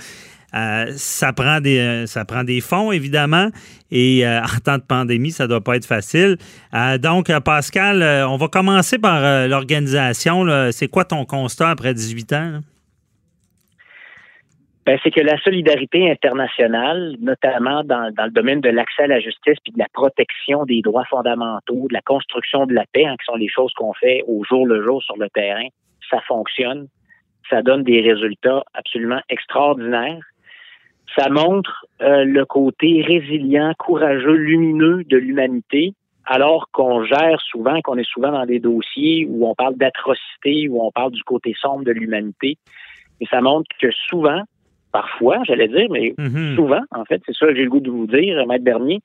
euh, 0.55 0.93
ça, 0.97 1.33
prend 1.33 1.61
des, 1.61 1.79
euh, 1.79 2.07
ça 2.07 2.25
prend 2.25 2.43
des 2.43 2.61
fonds, 2.61 2.91
évidemment, 2.91 3.51
et 3.93 4.27
euh, 4.27 4.43
en 4.43 4.59
temps 4.59 4.79
de 4.79 4.83
pandémie, 4.83 5.31
ça 5.31 5.45
ne 5.45 5.49
doit 5.49 5.63
pas 5.63 5.77
être 5.77 5.87
facile. 5.87 6.39
donc, 6.99 7.31
Pascal, 7.45 8.03
on 8.29 8.37
va 8.37 8.49
commencer 8.49 8.99
par 8.99 9.47
l'organisation. 9.47 10.45
C'est 10.73 10.89
quoi 10.89 11.05
ton 11.05 11.25
constat 11.25 11.71
après 11.71 11.95
18 11.95 12.33
ans? 12.33 12.61
Ben, 14.85 14.99
c'est 15.05 15.13
que 15.13 15.21
la 15.21 15.39
solidarité 15.39 16.11
internationale, 16.11 17.15
notamment 17.21 17.85
dans, 17.85 18.13
dans 18.13 18.25
le 18.25 18.33
domaine 18.33 18.61
de 18.61 18.69
l'accès 18.69 19.05
à 19.05 19.07
la 19.07 19.21
justice 19.21 19.59
puis 19.63 19.73
de 19.73 19.79
la 19.79 19.87
protection 19.93 20.65
des 20.65 20.81
droits 20.83 21.05
fondamentaux, 21.05 21.87
de 21.89 21.95
la 21.95 22.01
construction 22.01 22.67
de 22.67 22.75
la 22.75 22.85
paix, 22.93 23.05
hein, 23.05 23.15
qui 23.21 23.27
sont 23.27 23.37
les 23.37 23.49
choses 23.49 23.73
qu'on 23.75 23.93
fait 23.93 24.25
au 24.27 24.43
jour 24.43 24.67
le 24.67 24.83
jour 24.83 25.01
sur 25.03 25.17
le 25.17 25.29
terrain, 25.31 25.67
ça 26.11 26.21
fonctionne. 26.27 26.89
Ça 27.49 27.63
donne 27.63 27.85
des 27.85 28.01
résultats 28.01 28.65
absolument 28.75 29.21
extraordinaires. 29.29 30.25
Ça 31.17 31.29
montre 31.29 31.87
euh, 32.01 32.25
le 32.25 32.45
côté 32.45 33.05
résilient, 33.07 33.75
courageux, 33.79 34.35
lumineux 34.35 35.05
de 35.05 35.17
l'humanité, 35.17 35.95
alors 36.25 36.71
qu'on 36.73 37.05
gère 37.05 37.41
souvent, 37.41 37.81
qu'on 37.83 37.99
est 37.99 38.09
souvent 38.09 38.33
dans 38.33 38.47
des 38.47 38.59
dossiers 38.59 39.27
où 39.29 39.47
on 39.47 39.55
parle 39.55 39.77
d'atrocité, 39.77 40.69
où 40.69 40.83
on 40.85 40.91
parle 40.91 41.13
du 41.13 41.23
côté 41.23 41.55
sombre 41.61 41.85
de 41.85 41.93
l'humanité. 41.93 42.57
Et 43.21 43.27
ça 43.27 43.41
montre 43.41 43.69
que 43.81 43.91
souvent, 44.09 44.43
parfois, 44.93 45.39
j'allais 45.45 45.69
dire, 45.69 45.89
mais 45.91 46.15
mhm. 46.19 46.55
souvent, 46.55 46.83
en 46.91 47.05
fait, 47.05 47.23
c'est 47.27 47.35
ça 47.35 47.47
que 47.47 47.55
j'ai 47.55 47.65
le 47.65 47.71
goût 47.71 47.81
de 47.81 47.91
vous 47.91 48.07
dire, 48.07 48.47
Maître 48.47 48.65
Bernier, 48.65 49.01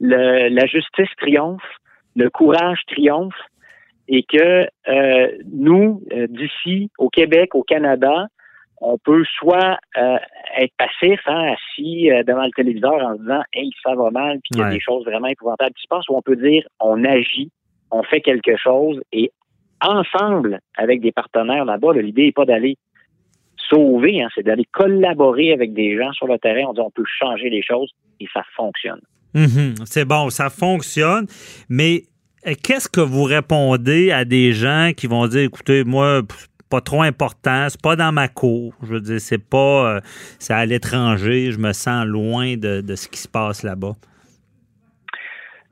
la 0.00 0.66
justice 0.66 1.08
triomphe, 1.16 1.62
le 2.16 2.30
courage 2.30 2.80
triomphe, 2.88 3.34
et 4.08 4.22
que 4.22 4.66
euh, 4.88 5.28
nous, 5.52 6.02
euh, 6.12 6.26
d'ici, 6.28 6.90
au 6.98 7.08
Québec, 7.10 7.54
au 7.54 7.62
Canada, 7.62 8.26
on 8.80 8.96
peut 8.96 9.24
soit 9.38 9.78
euh, 9.96 10.16
être 10.56 10.72
passif, 10.78 11.20
hein, 11.26 11.52
assis 11.52 12.08
devant 12.26 12.44
le 12.44 12.52
téléviseur 12.52 12.94
en 12.94 13.16
se 13.16 13.20
disant 13.20 13.42
Hey, 13.52 13.70
ça 13.82 13.94
va 13.94 14.10
mal, 14.10 14.38
puis 14.40 14.50
il 14.52 14.58
y 14.58 14.62
a 14.62 14.70
des 14.70 14.80
choses 14.80 15.04
vraiment 15.04 15.26
épouvantables 15.26 15.74
qui 15.74 15.82
se 15.82 15.88
passent, 15.88 16.08
ou 16.08 16.16
on 16.16 16.22
peut 16.22 16.36
dire 16.36 16.64
on 16.80 17.04
agit, 17.04 17.50
on 17.90 18.02
fait 18.02 18.20
quelque 18.20 18.56
chose, 18.56 19.00
et 19.12 19.32
ensemble, 19.80 20.60
avec 20.76 21.00
des 21.00 21.12
partenaires 21.12 21.64
là-bas, 21.64 21.92
l'idée 21.94 22.26
n'est 22.26 22.32
pas 22.32 22.44
d'aller 22.44 22.76
sauver, 23.68 24.22
hein, 24.22 24.28
c'est 24.34 24.42
d'aller 24.42 24.66
collaborer 24.72 25.52
avec 25.52 25.72
des 25.72 25.96
gens 25.96 26.12
sur 26.12 26.26
le 26.26 26.38
terrain. 26.38 26.68
On 26.68 26.72
dit 26.72 26.80
on 26.80 26.90
peut 26.90 27.04
changer 27.06 27.50
les 27.50 27.62
choses 27.62 27.90
et 28.20 28.26
ça 28.32 28.42
fonctionne. 28.56 29.00
Mhm. 29.34 29.74
c'est 29.84 30.06
bon, 30.06 30.30
ça 30.30 30.48
fonctionne, 30.48 31.26
mais 31.68 32.04
euh, 32.46 32.54
qu'est-ce 32.62 32.88
que 32.88 33.00
vous 33.00 33.24
répondez 33.24 34.10
à 34.10 34.24
des 34.24 34.52
gens 34.52 34.92
qui 34.96 35.06
vont 35.06 35.26
dire, 35.26 35.42
écoutez, 35.42 35.84
moi, 35.84 36.22
pas 36.70 36.80
trop 36.80 37.02
important, 37.02 37.66
c'est 37.68 37.80
pas 37.80 37.96
dans 37.96 38.12
ma 38.12 38.28
cour. 38.28 38.72
Je 38.82 38.94
veux 38.94 39.00
dire, 39.00 39.20
c'est 39.20 39.42
pas, 39.42 39.96
euh, 39.96 40.00
c'est 40.38 40.54
à 40.54 40.64
l'étranger, 40.64 41.52
je 41.52 41.58
me 41.58 41.72
sens 41.72 42.06
loin 42.06 42.56
de, 42.56 42.80
de 42.80 42.94
ce 42.94 43.08
qui 43.08 43.18
se 43.18 43.28
passe 43.28 43.62
là-bas. 43.62 43.92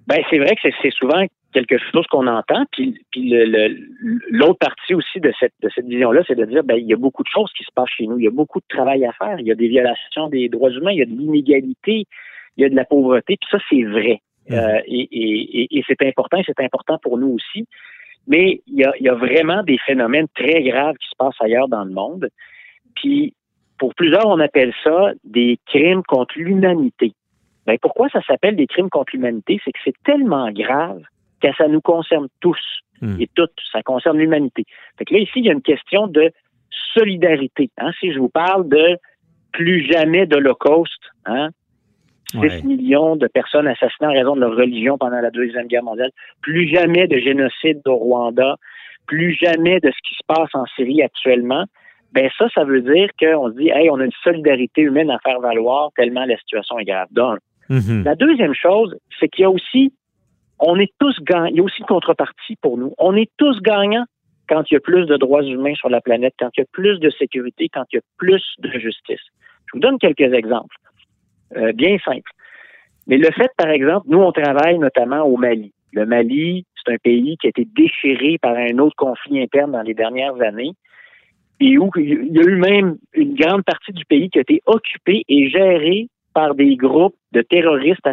Ben, 0.06 0.22
c'est 0.30 0.38
vrai 0.38 0.54
que 0.54 0.68
c'est 0.82 0.92
souvent 0.92 1.24
quelque 1.64 1.78
chose 1.92 2.06
qu'on 2.08 2.26
entend. 2.26 2.64
Puis, 2.72 2.98
puis 3.10 3.32
l'autre 4.30 4.58
partie 4.58 4.94
aussi 4.94 5.20
de 5.20 5.32
cette, 5.40 5.54
de 5.62 5.70
cette 5.74 5.86
vision-là, 5.86 6.22
c'est 6.26 6.34
de 6.34 6.44
dire, 6.44 6.62
ben, 6.64 6.76
il 6.76 6.86
y 6.86 6.92
a 6.92 6.96
beaucoup 6.96 7.22
de 7.22 7.28
choses 7.28 7.50
qui 7.56 7.64
se 7.64 7.70
passent 7.74 7.90
chez 7.96 8.06
nous. 8.06 8.18
Il 8.18 8.24
y 8.24 8.28
a 8.28 8.30
beaucoup 8.30 8.60
de 8.60 8.66
travail 8.68 9.04
à 9.04 9.12
faire. 9.12 9.40
Il 9.40 9.46
y 9.46 9.52
a 9.52 9.54
des 9.54 9.68
violations 9.68 10.28
des 10.28 10.48
droits 10.48 10.70
humains. 10.70 10.92
Il 10.92 10.98
y 10.98 11.02
a 11.02 11.06
de 11.06 11.10
l'inégalité. 11.10 12.04
Il 12.56 12.62
y 12.62 12.64
a 12.64 12.68
de 12.68 12.76
la 12.76 12.84
pauvreté. 12.84 13.36
Puis 13.40 13.48
ça, 13.50 13.58
c'est 13.70 13.82
vrai. 13.82 14.20
Euh, 14.50 14.80
et, 14.86 15.08
et, 15.10 15.78
et 15.78 15.84
c'est 15.86 16.02
important. 16.02 16.40
C'est 16.44 16.60
important 16.60 16.98
pour 17.02 17.18
nous 17.18 17.32
aussi. 17.34 17.66
Mais 18.26 18.60
il 18.66 18.78
y, 18.80 18.84
a, 18.84 18.92
il 18.98 19.06
y 19.06 19.08
a 19.08 19.14
vraiment 19.14 19.62
des 19.62 19.78
phénomènes 19.86 20.26
très 20.34 20.62
graves 20.62 20.96
qui 20.96 21.08
se 21.08 21.16
passent 21.16 21.40
ailleurs 21.40 21.68
dans 21.68 21.84
le 21.84 21.92
monde. 21.92 22.28
Puis, 22.96 23.34
pour 23.78 23.94
plusieurs, 23.94 24.26
on 24.26 24.40
appelle 24.40 24.72
ça 24.82 25.12
des 25.24 25.58
crimes 25.66 26.02
contre 26.02 26.34
l'humanité. 26.36 27.12
Ben, 27.66 27.76
pourquoi 27.80 28.08
ça 28.08 28.22
s'appelle 28.22 28.56
des 28.56 28.66
crimes 28.66 28.90
contre 28.90 29.14
l'humanité? 29.14 29.60
C'est 29.64 29.72
que 29.72 29.78
c'est 29.84 30.02
tellement 30.04 30.50
grave 30.50 31.02
que 31.40 31.48
ça 31.56 31.68
nous 31.68 31.80
concerne 31.80 32.28
tous 32.40 32.60
hmm. 33.00 33.20
et 33.20 33.28
toutes. 33.34 33.58
Ça 33.72 33.82
concerne 33.82 34.18
l'humanité. 34.18 34.64
Fait 34.98 35.04
que 35.04 35.14
là, 35.14 35.20
ici, 35.20 35.32
il 35.36 35.46
y 35.46 35.48
a 35.48 35.52
une 35.52 35.62
question 35.62 36.06
de 36.06 36.30
solidarité. 36.94 37.70
Hein? 37.78 37.90
Si 38.00 38.12
je 38.12 38.18
vous 38.18 38.28
parle 38.28 38.68
de 38.68 38.98
plus 39.52 39.86
jamais 39.90 40.26
d'Holocauste, 40.26 41.12
hein? 41.24 41.50
6 42.32 42.64
millions 42.64 43.16
de 43.16 43.28
personnes 43.28 43.68
assassinées 43.68 44.08
en 44.08 44.12
raison 44.12 44.34
de 44.34 44.40
leur 44.40 44.56
religion 44.56 44.98
pendant 44.98 45.20
la 45.20 45.30
Deuxième 45.30 45.68
Guerre 45.68 45.84
mondiale, 45.84 46.10
plus 46.42 46.68
jamais 46.68 47.06
de 47.06 47.18
génocide 47.18 47.80
au 47.86 47.96
Rwanda, 47.96 48.56
plus 49.06 49.32
jamais 49.34 49.78
de 49.80 49.90
ce 49.90 50.08
qui 50.08 50.14
se 50.14 50.24
passe 50.26 50.50
en 50.54 50.64
Syrie 50.74 51.02
actuellement, 51.02 51.64
ben 52.12 52.28
ça, 52.36 52.48
ça 52.54 52.64
veut 52.64 52.80
dire 52.80 53.08
qu'on 53.18 53.50
se 53.50 53.56
dit, 53.56 53.68
hey, 53.68 53.90
on 53.90 54.00
a 54.00 54.04
une 54.04 54.12
solidarité 54.24 54.82
humaine 54.82 55.10
à 55.10 55.18
faire 55.20 55.40
valoir 55.40 55.90
tellement 55.96 56.24
la 56.24 56.36
situation 56.38 56.78
est 56.78 56.84
grave. 56.84 57.08
Donc, 57.10 57.38
mm-hmm. 57.70 58.04
la 58.04 58.14
deuxième 58.14 58.54
chose, 58.54 58.96
c'est 59.20 59.28
qu'il 59.28 59.42
y 59.42 59.46
a 59.46 59.50
aussi 59.50 59.92
on 60.58 60.78
est 60.78 60.92
tous 60.98 61.18
gagnants. 61.22 61.46
Il 61.46 61.56
y 61.56 61.60
a 61.60 61.62
aussi 61.62 61.80
une 61.80 61.86
contrepartie 61.86 62.56
pour 62.56 62.78
nous. 62.78 62.94
On 62.98 63.14
est 63.16 63.30
tous 63.36 63.60
gagnants 63.60 64.06
quand 64.48 64.62
il 64.70 64.74
y 64.74 64.76
a 64.76 64.80
plus 64.80 65.06
de 65.06 65.16
droits 65.16 65.42
humains 65.42 65.74
sur 65.74 65.88
la 65.88 66.00
planète, 66.00 66.34
quand 66.38 66.50
il 66.56 66.60
y 66.60 66.62
a 66.62 66.66
plus 66.72 66.98
de 67.00 67.10
sécurité, 67.10 67.68
quand 67.68 67.84
il 67.92 67.96
y 67.96 67.98
a 67.98 68.02
plus 68.16 68.42
de 68.58 68.70
justice. 68.78 69.20
Je 69.66 69.72
vous 69.74 69.80
donne 69.80 69.98
quelques 69.98 70.32
exemples, 70.32 70.76
euh, 71.56 71.72
bien 71.72 71.98
simples. 72.04 72.30
Mais 73.06 73.18
le 73.18 73.30
fait, 73.32 73.50
par 73.56 73.68
exemple, 73.68 74.06
nous, 74.08 74.18
on 74.18 74.32
travaille 74.32 74.78
notamment 74.78 75.22
au 75.22 75.36
Mali. 75.36 75.72
Le 75.92 76.06
Mali, 76.06 76.64
c'est 76.76 76.92
un 76.92 76.98
pays 76.98 77.36
qui 77.40 77.46
a 77.46 77.50
été 77.50 77.66
déchiré 77.76 78.38
par 78.38 78.54
un 78.56 78.78
autre 78.78 78.96
conflit 78.96 79.42
interne 79.42 79.72
dans 79.72 79.82
les 79.82 79.94
dernières 79.94 80.40
années 80.40 80.72
et 81.60 81.78
où 81.78 81.90
il 81.96 82.34
y 82.34 82.38
a 82.38 82.42
eu 82.42 82.56
même 82.56 82.98
une 83.14 83.34
grande 83.34 83.64
partie 83.64 83.92
du 83.92 84.04
pays 84.04 84.28
qui 84.28 84.38
a 84.38 84.42
été 84.42 84.62
occupée 84.66 85.24
et 85.28 85.48
gérée 85.48 86.08
par 86.36 86.54
des 86.54 86.76
groupes 86.76 87.16
de 87.32 87.40
terroristes 87.40 88.06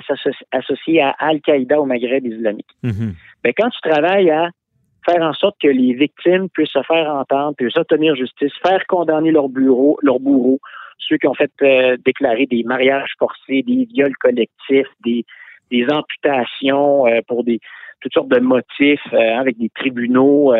associés 0.53 1.01
à 1.01 1.13
Al-Qaïda 1.19 1.77
au 1.81 1.85
Maghreb 1.85 2.25
islamique. 2.25 2.69
Mhm. 2.81 3.15
Ben, 3.43 3.51
quand 3.57 3.69
tu 3.69 3.81
travailles 3.81 4.31
à 4.31 4.49
faire 5.05 5.21
en 5.21 5.33
sorte 5.33 5.57
que 5.61 5.67
les 5.67 5.93
victimes 5.93 6.47
puissent 6.47 6.71
se 6.71 6.83
faire 6.83 7.13
entendre, 7.13 7.53
puissent 7.57 7.75
obtenir 7.75 8.15
justice, 8.15 8.53
faire 8.65 8.81
condamner 8.87 9.31
leurs 9.31 9.49
bureaux, 9.49 9.97
leurs 10.01 10.21
bourreaux, 10.21 10.61
ceux 10.99 11.17
qui 11.17 11.27
ont 11.27 11.33
fait 11.33 11.51
euh, 11.63 11.97
déclarer 12.05 12.45
des 12.45 12.63
mariages 12.63 13.11
forcés, 13.19 13.61
des 13.61 13.89
viols 13.93 14.15
collectifs, 14.21 14.87
des, 15.03 15.25
des 15.69 15.85
amputations 15.91 17.05
euh, 17.05 17.19
pour 17.27 17.43
des 17.43 17.59
toutes 17.99 18.13
sortes 18.13 18.29
de 18.29 18.39
motifs 18.39 19.01
euh, 19.11 19.37
avec 19.37 19.57
des 19.57 19.69
tribunaux 19.75 20.53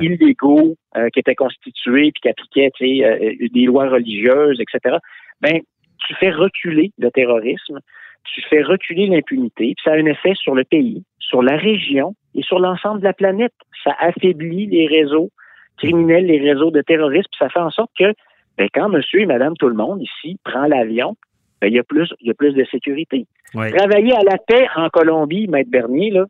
illégaux 0.00 0.76
qui 1.12 1.18
étaient 1.18 1.34
constitués 1.34 2.12
puis 2.12 2.20
qui 2.22 2.28
appliquaient 2.28 2.70
des 2.80 3.64
lois 3.64 3.88
religieuses, 3.88 4.60
etc. 4.60 4.98
Ben 5.40 5.60
tu 5.98 6.14
fais 6.14 6.30
reculer 6.30 6.92
le 6.98 7.10
terrorisme, 7.10 7.80
tu 8.24 8.42
fais 8.48 8.62
reculer 8.62 9.06
l'impunité, 9.06 9.74
puis 9.76 9.82
ça 9.84 9.92
a 9.92 9.96
un 9.96 10.06
effet 10.06 10.34
sur 10.34 10.54
le 10.54 10.64
pays, 10.64 11.04
sur 11.18 11.42
la 11.42 11.56
région 11.56 12.14
et 12.34 12.42
sur 12.42 12.58
l'ensemble 12.58 13.00
de 13.00 13.04
la 13.04 13.12
planète. 13.12 13.54
Ça 13.84 13.94
affaiblit 13.98 14.66
les 14.66 14.86
réseaux 14.86 15.30
criminels, 15.78 16.26
les 16.26 16.40
réseaux 16.40 16.70
de 16.70 16.82
terroristes, 16.82 17.28
puis 17.30 17.38
ça 17.38 17.48
fait 17.48 17.60
en 17.60 17.70
sorte 17.70 17.90
que 17.98 18.12
ben, 18.58 18.68
quand 18.72 18.88
monsieur 18.88 19.20
et 19.20 19.26
madame 19.26 19.54
tout 19.56 19.68
le 19.68 19.74
monde 19.74 20.02
ici 20.02 20.38
prend 20.44 20.66
l'avion, 20.66 21.16
ben, 21.60 21.68
il 21.68 21.74
y 21.74 21.78
a 21.78 21.84
plus 21.84 22.12
il 22.20 22.28
y 22.28 22.30
a 22.30 22.34
plus 22.34 22.54
de 22.54 22.64
sécurité. 22.64 23.26
Travailler 23.52 24.14
à 24.14 24.22
la 24.22 24.38
paix 24.38 24.66
en 24.76 24.88
Colombie, 24.88 25.46
Maître 25.46 25.70
Bernier, 25.70 26.10
là, 26.10 26.24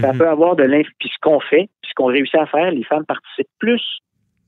ça 0.00 0.12
mhm. 0.12 0.18
peut 0.18 0.28
avoir 0.28 0.56
de 0.56 0.62
l'influence. 0.62 0.94
Puis 0.98 1.10
ce 1.10 1.18
qu'on 1.20 1.40
fait, 1.40 1.68
puis 1.82 1.90
ce 1.90 1.94
qu'on 1.94 2.06
réussit 2.06 2.36
à 2.36 2.46
faire, 2.46 2.70
les 2.70 2.84
femmes 2.84 3.04
participent 3.04 3.48
plus 3.58 4.00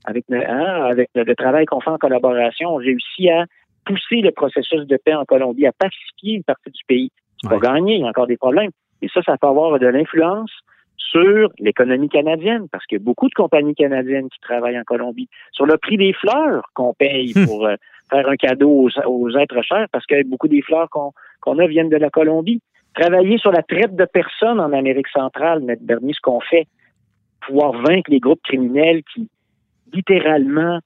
avec, 0.05 0.25
hein, 0.31 0.85
avec 0.89 1.09
le, 1.15 1.35
travail 1.35 1.65
qu'on 1.65 1.81
fait 1.81 1.89
en 1.89 1.97
collaboration. 1.97 2.69
On 2.69 2.75
réussit 2.75 3.29
à 3.29 3.45
pousser 3.85 4.21
le 4.21 4.31
processus 4.31 4.85
de 4.85 4.97
paix 4.97 5.13
en 5.13 5.25
Colombie, 5.25 5.65
à 5.67 5.71
pacifier 5.71 6.35
une 6.35 6.43
partie 6.43 6.71
du 6.71 6.83
pays. 6.87 7.11
C'est 7.41 7.49
pas 7.49 7.59
gagné, 7.59 7.95
il 7.95 8.01
y 8.01 8.03
a 8.03 8.07
encore 8.07 8.27
des 8.27 8.37
problèmes. 8.37 8.71
Et 9.01 9.07
ça, 9.09 9.21
ça 9.23 9.37
peut 9.37 9.47
avoir 9.47 9.77
de 9.79 9.87
l'influence 9.87 10.51
sur 10.97 11.49
l'économie 11.59 12.09
canadienne, 12.09 12.67
parce 12.71 12.85
qu'il 12.85 12.97
y 12.97 13.01
a 13.01 13.03
beaucoup 13.03 13.29
de 13.29 13.33
compagnies 13.33 13.75
canadiennes 13.75 14.29
qui 14.29 14.39
travaillent 14.39 14.79
en 14.79 14.83
Colombie, 14.83 15.29
sur 15.51 15.65
le 15.65 15.77
prix 15.77 15.97
des 15.97 16.13
fleurs 16.13 16.69
qu'on 16.73 16.93
paye 16.93 17.33
hmm. 17.35 17.45
pour 17.45 17.65
euh, 17.65 17.75
faire 18.09 18.27
un 18.27 18.35
cadeau 18.35 18.89
aux, 19.05 19.37
êtres 19.37 19.61
chers, 19.61 19.87
parce 19.91 20.05
que 20.05 20.23
beaucoup 20.27 20.47
des 20.47 20.61
fleurs 20.61 20.89
qu'on 20.89 21.59
a 21.59 21.67
viennent 21.67 21.89
de 21.89 21.97
la 21.97 22.09
Colombie. 22.09 22.61
Travailler 22.95 23.37
sur 23.37 23.51
la 23.51 23.61
traite 23.61 23.95
de 23.95 24.05
personnes 24.05 24.59
en 24.59 24.71
Amérique 24.71 25.09
centrale, 25.09 25.63
M. 25.67 25.75
Bernier, 25.81 26.13
ce 26.13 26.21
qu'on 26.21 26.39
fait, 26.39 26.65
pouvoir 27.45 27.73
vaincre 27.73 28.09
les 28.09 28.19
groupes 28.19 28.41
criminels 28.41 29.03
qui, 29.13 29.29
littéralement, 29.93 30.79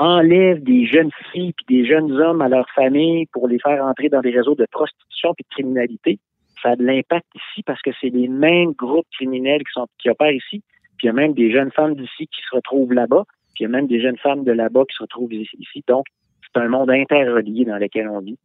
enlèvent 0.00 0.62
des 0.64 0.86
jeunes 0.86 1.10
filles 1.30 1.54
et 1.68 1.72
des 1.72 1.86
jeunes 1.86 2.10
hommes 2.12 2.40
à 2.40 2.48
leur 2.48 2.68
famille 2.74 3.26
pour 3.32 3.46
les 3.46 3.58
faire 3.58 3.84
entrer 3.84 4.08
dans 4.08 4.20
des 4.20 4.30
réseaux 4.30 4.54
de 4.56 4.66
prostitution 4.70 5.34
et 5.38 5.42
de 5.42 5.48
criminalité 5.50 6.18
ça 6.62 6.70
a 6.70 6.76
de 6.76 6.84
l'impact 6.84 7.26
ici 7.34 7.62
parce 7.62 7.80
que 7.82 7.90
c'est 8.00 8.10
les 8.10 8.28
mêmes 8.28 8.72
groupes 8.72 9.06
criminels 9.12 9.60
qui 9.60 9.72
sont 9.72 9.86
qui 9.98 10.10
opèrent 10.10 10.32
ici. 10.32 10.62
Puis 10.98 11.04
il 11.04 11.06
y 11.06 11.10
a 11.10 11.12
même 11.12 11.34
des 11.34 11.52
jeunes 11.52 11.70
femmes 11.72 11.94
d'ici 11.94 12.26
qui 12.26 12.40
se 12.48 12.56
retrouvent 12.56 12.92
là-bas. 12.92 13.24
Puis 13.54 13.60
il 13.60 13.62
y 13.64 13.66
a 13.66 13.68
même 13.68 13.86
des 13.86 14.00
jeunes 14.00 14.18
femmes 14.18 14.44
de 14.44 14.52
là-bas 14.52 14.82
qui 14.88 14.96
se 14.96 15.02
retrouvent 15.02 15.32
ici. 15.32 15.84
Donc, 15.88 16.06
c'est 16.42 16.60
un 16.60 16.68
monde 16.68 16.90
interrelié 16.90 17.64
dans 17.64 17.76
lequel 17.76 18.08
on 18.08 18.20
vit. 18.20 18.38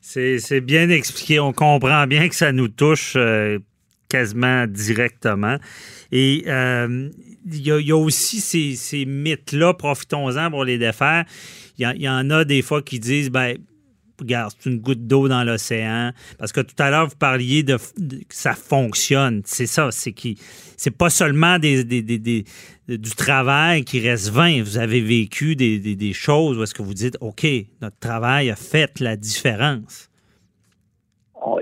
C'est 0.00 0.60
bien 0.60 0.88
expliqué. 0.90 1.40
On 1.40 1.52
comprend 1.52 2.06
bien 2.06 2.28
que 2.28 2.34
ça 2.34 2.52
nous 2.52 2.68
touche 2.68 3.14
euh, 3.16 3.58
quasiment 4.08 4.66
directement. 4.66 5.58
Et 6.12 6.44
euh, 6.46 7.10
il 7.46 7.66
y, 7.66 7.92
a 7.92 7.96
aussi 7.96 8.40
ces, 8.40 8.74
ces 8.76 9.04
mythes-là, 9.04 9.74
profitons-en 9.74 10.50
pour 10.50 10.64
les 10.64 10.78
défaire. 10.78 11.24
Il 11.78 12.02
y, 12.02 12.08
en 12.08 12.30
a 12.30 12.44
des 12.44 12.62
fois 12.62 12.82
qui 12.82 12.98
disent, 12.98 13.30
ben 13.30 13.56
regarde, 14.18 14.52
c'est 14.58 14.68
une 14.68 14.78
goutte 14.78 15.06
d'eau 15.06 15.28
dans 15.28 15.44
l'océan. 15.44 16.12
Parce 16.38 16.52
que 16.52 16.60
tout 16.60 16.74
à 16.78 16.90
l'heure, 16.90 17.08
vous 17.08 17.16
parliez 17.16 17.62
de, 17.62 17.78
ça 18.30 18.54
fonctionne. 18.54 19.42
C'est 19.44 19.66
ça, 19.66 19.90
c'est 19.92 20.12
qui 20.12 20.38
c'est 20.76 20.96
pas 20.96 21.10
seulement 21.10 21.58
des, 21.58 21.84
du 21.84 23.10
travail 23.16 23.84
qui 23.84 24.00
reste 24.00 24.30
vain. 24.30 24.62
Vous 24.62 24.78
avez 24.78 25.00
vécu 25.00 25.56
des, 25.56 26.12
choses 26.12 26.56
où 26.56 26.62
est-ce 26.62 26.74
que 26.74 26.82
vous 26.82 26.94
dites, 26.94 27.18
OK, 27.20 27.46
notre 27.82 27.98
travail 27.98 28.50
a 28.50 28.56
fait 28.56 29.00
la 29.00 29.16
différence. 29.16 30.08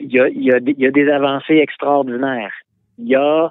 Il 0.00 0.12
y 0.12 0.20
a, 0.20 0.28
il 0.28 0.42
y 0.42 0.52
a, 0.52 0.58
il 0.58 0.78
y 0.78 0.86
a 0.86 0.90
des 0.90 1.08
avancées 1.08 1.56
extraordinaires. 1.56 2.52
Il 2.98 3.08
y 3.08 3.14
a, 3.14 3.50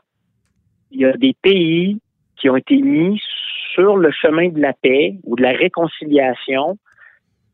il 0.91 1.01
y 1.01 1.05
a 1.05 1.13
des 1.13 1.35
pays 1.41 1.99
qui 2.35 2.49
ont 2.49 2.55
été 2.55 2.77
mis 2.77 3.21
sur 3.73 3.97
le 3.97 4.11
chemin 4.11 4.49
de 4.49 4.59
la 4.59 4.73
paix 4.73 5.15
ou 5.23 5.35
de 5.35 5.43
la 5.43 5.51
réconciliation 5.51 6.77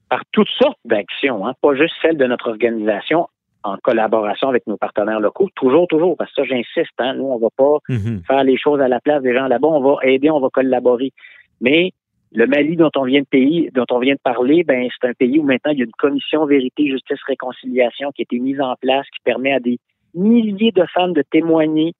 par 0.09 0.23
toutes 0.31 0.49
sortes 0.49 0.79
d'actions, 0.85 1.47
hein, 1.47 1.53
pas 1.61 1.73
juste 1.75 1.95
celles 2.01 2.17
de 2.17 2.25
notre 2.25 2.49
organisation 2.49 3.27
en 3.63 3.77
collaboration 3.77 4.49
avec 4.49 4.65
nos 4.67 4.77
partenaires 4.77 5.19
locaux, 5.19 5.49
toujours, 5.55 5.87
toujours, 5.87 6.17
parce 6.17 6.33
que 6.33 6.41
ça, 6.41 6.47
j'insiste, 6.47 6.93
hein, 6.99 7.13
nous, 7.13 7.25
on 7.25 7.37
va 7.37 7.49
pas 7.55 7.77
mhm. 7.89 8.23
faire 8.27 8.43
les 8.43 8.57
choses 8.57 8.81
à 8.81 8.87
la 8.87 8.99
place 8.99 9.21
des 9.21 9.33
gens 9.33 9.47
là-bas, 9.47 9.67
on 9.67 9.81
va 9.81 9.97
aider, 10.03 10.29
on 10.29 10.39
va 10.39 10.49
collaborer. 10.49 11.13
Mais 11.61 11.91
le 12.33 12.47
Mali 12.47 12.77
dont 12.77 12.91
on 12.95 13.03
vient 13.03 13.21
de 13.21 14.19
parler, 14.23 14.63
ben 14.63 14.87
c'est 14.89 15.09
un 15.09 15.13
pays 15.13 15.39
où 15.39 15.43
maintenant 15.43 15.71
il 15.71 15.79
y 15.79 15.81
a 15.81 15.85
une 15.85 15.91
commission 15.91 16.45
vérité, 16.45 16.89
justice, 16.89 17.19
réconciliation 17.27 18.11
qui 18.11 18.21
a 18.21 18.23
été 18.23 18.39
mise 18.39 18.61
en 18.61 18.75
place, 18.75 19.05
qui 19.07 19.19
permet 19.23 19.53
à 19.53 19.59
des 19.59 19.79
milliers 20.13 20.71
de 20.71 20.85
femmes 20.93 21.13
de 21.13 21.23
témoigner, 21.29 21.93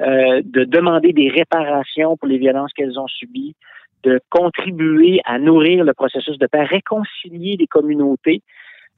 euh, 0.00 0.40
de 0.44 0.64
demander 0.64 1.12
des 1.12 1.28
réparations 1.28 2.16
pour 2.16 2.28
les 2.28 2.38
violences 2.38 2.72
qu'elles 2.72 2.98
ont 2.98 3.08
subies, 3.08 3.54
de 4.04 4.20
contribuer 4.30 5.20
à 5.24 5.38
nourrir 5.38 5.84
le 5.84 5.92
processus 5.92 6.38
de 6.38 6.46
paix, 6.46 6.62
réconcilier 6.62 7.56
les 7.58 7.66
communautés. 7.66 8.42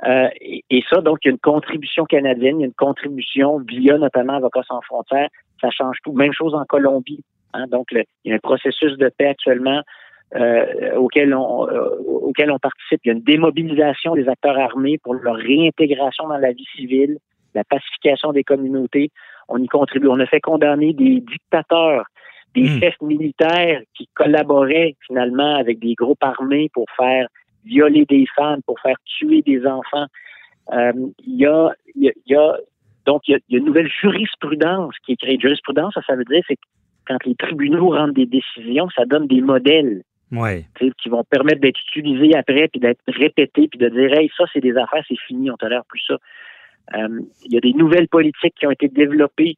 Euh, 0.07 0.29
et, 0.41 0.83
ça, 0.89 1.01
donc, 1.01 1.19
il 1.25 1.29
y 1.29 1.31
a 1.31 1.33
une 1.33 1.39
contribution 1.39 2.05
canadienne, 2.05 2.59
il 2.59 2.61
y 2.61 2.65
a 2.65 2.67
une 2.67 2.75
contribution 2.75 3.59
via 3.59 3.99
notamment 3.99 4.35
Avocats 4.35 4.63
sans 4.69 4.81
frontières. 4.83 5.29
Ça 5.61 5.71
change 5.71 5.97
tout. 6.05 6.13
Même 6.13 6.33
chose 6.33 6.55
en 6.55 6.65
Colombie. 6.65 7.23
Hein. 7.53 7.67
donc, 7.67 7.89
il 7.93 8.05
y 8.27 8.33
a 8.33 8.37
un 8.37 8.39
processus 8.39 8.97
de 8.97 9.09
paix 9.09 9.27
actuellement 9.27 9.83
euh, 10.37 10.95
auquel, 10.97 11.35
on, 11.35 11.69
euh, 11.69 11.97
auquel 12.07 12.51
on 12.51 12.59
participe. 12.59 13.01
Il 13.05 13.09
y 13.09 13.11
a 13.11 13.15
une 13.15 13.23
démobilisation 13.23 14.15
des 14.15 14.29
acteurs 14.29 14.59
armés 14.59 14.99
pour 14.99 15.15
leur 15.15 15.37
réintégration 15.37 16.29
dans 16.29 16.39
la 16.39 16.53
vie 16.53 16.67
civile, 16.77 17.19
la 17.55 17.65
pacification 17.65 18.33
des 18.33 18.45
communautés. 18.45 19.11
On 19.49 19.59
y 19.59 19.67
contribue. 19.67 20.09
On 20.09 20.21
a 20.21 20.27
fait 20.27 20.41
condamner 20.41 20.93
des 20.93 21.21
dictateurs 21.21 22.05
des 22.55 22.63
hmm. 22.63 22.81
chefs 22.81 23.01
militaires 23.01 23.81
qui 23.95 24.09
collaboraient 24.15 24.97
finalement 25.07 25.57
avec 25.57 25.79
des 25.79 25.95
groupes 25.95 26.23
armés 26.23 26.69
pour 26.73 26.87
faire 26.97 27.29
violer 27.65 28.05
des 28.07 28.27
femmes, 28.37 28.61
pour 28.67 28.81
faire 28.81 28.97
tuer 29.05 29.43
des 29.43 29.67
enfants. 29.67 30.07
Euh, 30.73 30.93
il 31.27 31.37
y, 31.37 31.47
a, 31.47 31.73
y, 31.97 32.35
a, 32.35 32.57
donc 33.07 33.23
il 33.29 33.33
y 33.49 33.55
a, 33.55 33.59
une 33.59 33.65
nouvelle 33.65 33.91
jurisprudence 34.01 34.95
qui 35.05 35.13
est 35.13 35.17
créée. 35.17 35.39
Jurisprudence, 35.39 35.95
ça, 35.95 36.03
ça 36.07 36.17
veut 36.17 36.25
dire 36.25 36.43
c'est 36.47 36.57
que 36.57 36.63
quand 37.07 37.25
les 37.25 37.35
tribunaux 37.35 37.91
rendent 37.91 38.15
des 38.15 38.27
décisions, 38.27 38.89
ça 38.97 39.05
donne 39.05 39.27
des 39.27 39.41
modèles 39.41 40.03
ouais. 40.33 40.67
qui 41.03 41.09
vont 41.09 41.25
permettre 41.25 41.61
d'être 41.61 41.81
utilisés 41.89 42.37
après, 42.37 42.69
puis 42.69 42.81
d'être 42.81 43.01
répétés, 43.09 43.69
puis 43.69 43.79
de 43.79 43.89
dire 43.89 44.19
hey, 44.19 44.31
ça 44.37 44.45
c'est 44.53 44.61
des 44.61 44.77
affaires, 44.77 45.05
c'est 45.09 45.19
fini, 45.27 45.51
on 45.51 45.57
tolère 45.57 45.85
plus 45.87 46.03
ça. 46.07 46.17
Euh, 46.95 47.21
il 47.45 47.53
y 47.53 47.57
a 47.57 47.61
des 47.61 47.73
nouvelles 47.73 48.09
politiques 48.09 48.55
qui 48.59 48.67
ont 48.67 48.71
été 48.71 48.89
développées 48.89 49.57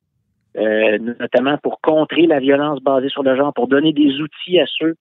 euh, 0.58 0.98
notamment 0.98 1.56
pour 1.58 1.80
contrer 1.80 2.26
la 2.26 2.38
violence 2.38 2.82
basée 2.82 3.08
sur 3.08 3.22
le 3.22 3.34
genre, 3.36 3.54
pour 3.54 3.68
donner 3.68 3.94
des 3.94 4.20
outils 4.20 4.60
à 4.60 4.66
ceux 4.66 4.96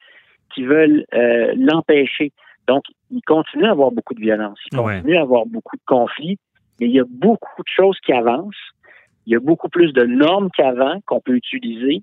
qui 0.53 0.63
veulent 0.63 1.05
euh, 1.13 1.53
l'empêcher. 1.57 2.31
Donc, 2.67 2.83
il 3.09 3.21
continue 3.21 3.65
à 3.65 3.71
avoir 3.71 3.91
beaucoup 3.91 4.13
de 4.13 4.21
violence, 4.21 4.57
il 4.71 4.77
continue 4.77 5.17
à 5.17 5.21
avoir 5.21 5.45
beaucoup 5.45 5.75
de 5.75 5.81
conflits, 5.85 6.37
mais 6.79 6.87
il 6.87 6.93
y 6.93 7.01
a 7.01 7.05
beaucoup 7.09 7.61
de 7.63 7.67
choses 7.67 7.97
qui 8.05 8.13
avancent. 8.13 8.55
Il 9.27 9.33
y 9.33 9.35
a 9.35 9.39
beaucoup 9.39 9.67
plus 9.67 9.91
de 9.91 10.03
normes 10.03 10.49
qu'avant 10.55 10.99
qu'on 11.05 11.19
peut 11.19 11.35
utiliser. 11.35 12.01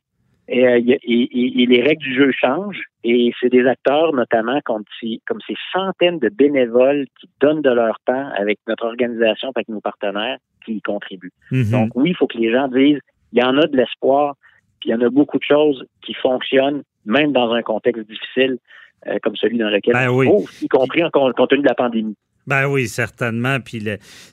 Et, 0.48 0.66
euh, 0.66 0.80
et, 0.86 1.62
et, 1.62 1.66
les 1.66 1.82
règles 1.82 2.02
du 2.02 2.14
jeu 2.14 2.30
changent. 2.32 2.87
Et 3.04 3.32
c'est 3.40 3.48
des 3.48 3.64
acteurs, 3.66 4.12
notamment 4.12 4.60
comme 4.64 4.82
ces, 5.00 5.20
comme 5.26 5.38
ces 5.46 5.54
centaines 5.72 6.18
de 6.18 6.28
bénévoles 6.28 7.06
qui 7.20 7.28
donnent 7.40 7.62
de 7.62 7.70
leur 7.70 7.98
temps 8.04 8.30
avec 8.36 8.58
notre 8.66 8.86
organisation, 8.86 9.52
avec 9.54 9.68
nos 9.68 9.80
partenaires, 9.80 10.38
qui 10.64 10.74
y 10.74 10.82
contribuent. 10.82 11.32
Mm-hmm. 11.52 11.70
Donc 11.70 11.90
oui, 11.94 12.10
il 12.10 12.16
faut 12.16 12.26
que 12.26 12.38
les 12.38 12.52
gens 12.52 12.68
disent 12.68 13.00
il 13.32 13.40
y 13.40 13.42
en 13.42 13.56
a 13.56 13.66
de 13.66 13.76
l'espoir, 13.76 14.34
puis 14.80 14.90
il 14.90 14.92
y 14.92 14.94
en 14.94 15.00
a 15.00 15.10
beaucoup 15.10 15.38
de 15.38 15.44
choses 15.44 15.86
qui 16.02 16.14
fonctionnent, 16.14 16.82
même 17.04 17.32
dans 17.32 17.52
un 17.52 17.62
contexte 17.62 18.06
difficile 18.08 18.58
euh, 19.06 19.18
comme 19.22 19.36
celui 19.36 19.58
dans 19.58 19.70
lequel 19.70 19.94
ben 19.94 20.08
on 20.08 20.16
oui. 20.16 20.28
y 20.60 20.68
compris 20.68 21.04
en, 21.04 21.10
compte 21.10 21.36
tenu 21.48 21.62
de 21.62 21.68
la 21.68 21.74
pandémie. 21.74 22.16
Ben 22.48 22.66
oui, 22.66 22.88
certainement. 22.88 23.60
Puis 23.60 23.80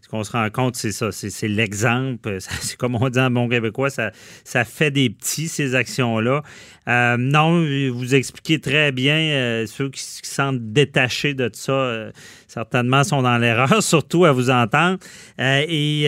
ce 0.01 0.07
qu'on 0.07 0.23
se 0.23 0.31
rend 0.31 0.49
compte, 0.49 0.77
c'est 0.77 0.93
ça, 0.93 1.11
c'est 1.11 1.47
l'exemple. 1.47 2.37
C'est 2.61 2.77
comme 2.77 2.95
on 2.95 3.09
dit 3.09 3.19
en 3.19 3.29
bon 3.29 3.49
québécois, 3.49 3.89
ça, 3.89 4.11
ça 4.45 4.63
fait 4.63 4.89
des 4.89 5.09
petits, 5.09 5.49
ces 5.49 5.75
actions-là. 5.75 6.41
Euh, 6.87 7.17
non, 7.17 7.61
vous 7.93 8.15
expliquez 8.15 8.59
très 8.59 8.91
bien, 8.91 9.17
euh, 9.17 9.65
ceux 9.65 9.89
qui 9.89 10.01
se 10.01 10.21
sentent 10.23 10.71
détachés 10.71 11.33
de 11.33 11.49
ça, 11.51 12.09
certainement 12.47 13.03
sont 13.03 13.21
dans 13.21 13.37
l'erreur, 13.37 13.83
surtout 13.83 14.23
à 14.23 14.31
vous 14.31 14.49
entendre. 14.49 14.97
et 15.37 16.07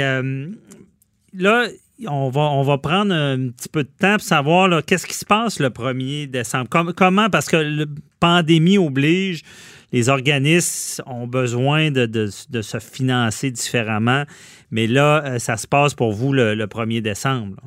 là, 1.33 1.67
on 2.05 2.29
va, 2.29 2.41
on 2.41 2.61
va 2.63 2.77
prendre 2.77 3.13
un 3.13 3.49
petit 3.49 3.69
peu 3.69 3.83
de 3.83 3.89
temps 3.99 4.13
pour 4.13 4.21
savoir 4.21 4.85
qu'est-ce 4.85 5.07
qui 5.07 5.15
se 5.15 5.25
passe 5.25 5.59
le 5.59 5.69
1er 5.69 6.27
décembre? 6.27 6.69
comment, 6.95 7.29
parce 7.29 7.47
que 7.47 7.57
la 7.57 7.85
pandémie 8.19 8.77
oblige, 8.77 9.41
les 9.91 10.09
organismes 10.09 11.03
ont 11.07 11.27
besoin 11.27 11.91
de, 11.91 12.27
se 12.27 12.79
financer 12.79 13.51
différemment. 13.51 14.23
Mais 14.71 14.87
là, 14.87 15.23
euh, 15.23 15.39
ça 15.39 15.57
se 15.57 15.67
passe 15.67 15.95
pour 15.95 16.11
vous 16.11 16.33
le, 16.33 16.55
1er 16.55 17.01
décembre. 17.01 17.57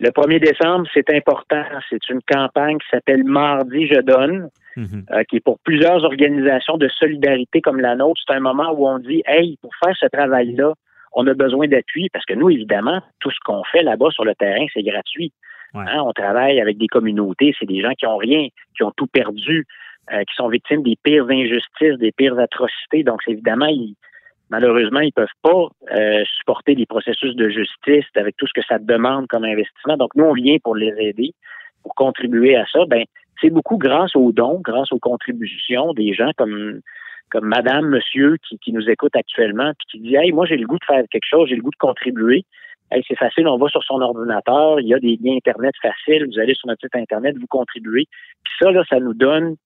Le 0.00 0.10
1er 0.10 0.40
décembre, 0.40 0.86
c'est 0.94 1.10
important. 1.10 1.64
C'est 1.90 2.08
une 2.08 2.20
campagne 2.22 2.78
qui 2.78 2.86
s'appelle 2.90 3.24
Mardi, 3.24 3.88
je 3.88 4.00
donne, 4.00 4.48
mhm. 4.76 5.04
euh, 5.10 5.24
qui 5.24 5.36
est 5.36 5.40
pour 5.40 5.58
plusieurs 5.60 6.04
organisations 6.04 6.76
de 6.76 6.88
solidarité 6.88 7.60
comme 7.60 7.80
la 7.80 7.96
nôtre. 7.96 8.20
C'est 8.26 8.34
un 8.34 8.40
moment 8.40 8.72
où 8.72 8.86
on 8.86 9.00
dit, 9.00 9.22
hey, 9.26 9.58
pour 9.60 9.72
faire 9.82 9.96
ce 9.98 10.06
travail-là, 10.06 10.74
on 11.12 11.26
a 11.26 11.34
besoin 11.34 11.66
d'appui 11.66 12.08
parce 12.12 12.24
que 12.24 12.34
nous, 12.34 12.50
évidemment, 12.50 13.02
tout 13.18 13.30
ce 13.30 13.38
qu'on 13.44 13.64
fait 13.64 13.82
là-bas 13.82 14.10
sur 14.10 14.24
le 14.24 14.34
terrain, 14.36 14.66
c'est 14.72 14.82
gratuit. 14.82 15.32
Hein, 15.74 16.00
on 16.02 16.12
travaille 16.12 16.60
avec 16.60 16.78
des 16.78 16.86
communautés, 16.86 17.54
c'est 17.58 17.66
des 17.66 17.82
gens 17.82 17.92
qui 17.92 18.06
ont 18.06 18.16
rien, 18.16 18.48
qui 18.76 18.82
ont 18.82 18.92
tout 18.96 19.06
perdu, 19.06 19.66
euh, 20.12 20.20
qui 20.20 20.34
sont 20.36 20.48
victimes 20.48 20.82
des 20.82 20.96
pires 21.02 21.28
injustices, 21.28 21.98
des 21.98 22.12
pires 22.12 22.38
atrocités. 22.38 23.02
Donc, 23.02 23.20
évidemment, 23.26 23.66
il, 23.66 23.94
malheureusement, 24.50 25.00
ils 25.00 25.12
peuvent 25.12 25.26
pas 25.42 25.68
euh, 25.94 26.24
supporter 26.38 26.74
les 26.74 26.86
processus 26.86 27.34
de 27.34 27.48
justice 27.48 28.06
avec 28.16 28.36
tout 28.36 28.46
ce 28.46 28.52
que 28.58 28.66
ça 28.66 28.78
demande 28.78 29.26
comme 29.26 29.44
investissement. 29.44 29.96
Donc, 29.96 30.14
nous, 30.14 30.24
on 30.24 30.32
vient 30.32 30.56
pour 30.62 30.76
les 30.76 30.94
aider, 30.98 31.32
pour 31.82 31.94
contribuer 31.94 32.56
à 32.56 32.64
ça. 32.66 32.80
Ben, 32.86 33.04
c'est 33.40 33.50
beaucoup 33.50 33.76
grâce 33.76 34.16
aux 34.16 34.32
dons, 34.32 34.60
grâce 34.62 34.92
aux 34.92 34.98
contributions 34.98 35.92
des 35.92 36.12
gens 36.14 36.30
comme 36.36 36.80
comme 37.30 37.46
Madame, 37.46 37.90
Monsieur 37.90 38.38
qui, 38.48 38.58
qui 38.58 38.72
nous 38.72 38.88
écoute 38.88 39.14
actuellement, 39.14 39.72
puis 39.78 39.86
qui 39.90 40.08
dit 40.08 40.16
Hey, 40.16 40.32
moi 40.32 40.46
j'ai 40.46 40.56
le 40.56 40.66
goût 40.66 40.78
de 40.78 40.84
faire 40.84 41.02
quelque 41.10 41.28
chose, 41.28 41.48
j'ai 41.48 41.56
le 41.56 41.62
goût 41.62 41.70
de 41.70 41.76
contribuer. 41.76 42.44
Hey, 42.90 43.04
c'est 43.06 43.18
facile, 43.18 43.46
on 43.46 43.58
va 43.58 43.68
sur 43.68 43.84
son 43.84 44.00
ordinateur, 44.00 44.80
il 44.80 44.88
y 44.88 44.94
a 44.94 44.98
des 44.98 45.18
liens 45.22 45.36
Internet 45.36 45.74
faciles, 45.82 46.26
vous 46.26 46.38
allez 46.38 46.54
sur 46.54 46.68
notre 46.68 46.80
site 46.80 46.96
Internet, 46.96 47.36
vous 47.38 47.46
contribuez. 47.46 48.06
Puis 48.44 48.54
ça, 48.58 48.70
là, 48.70 48.82
ça 48.88 48.98
nous 48.98 49.12
donne 49.12 49.56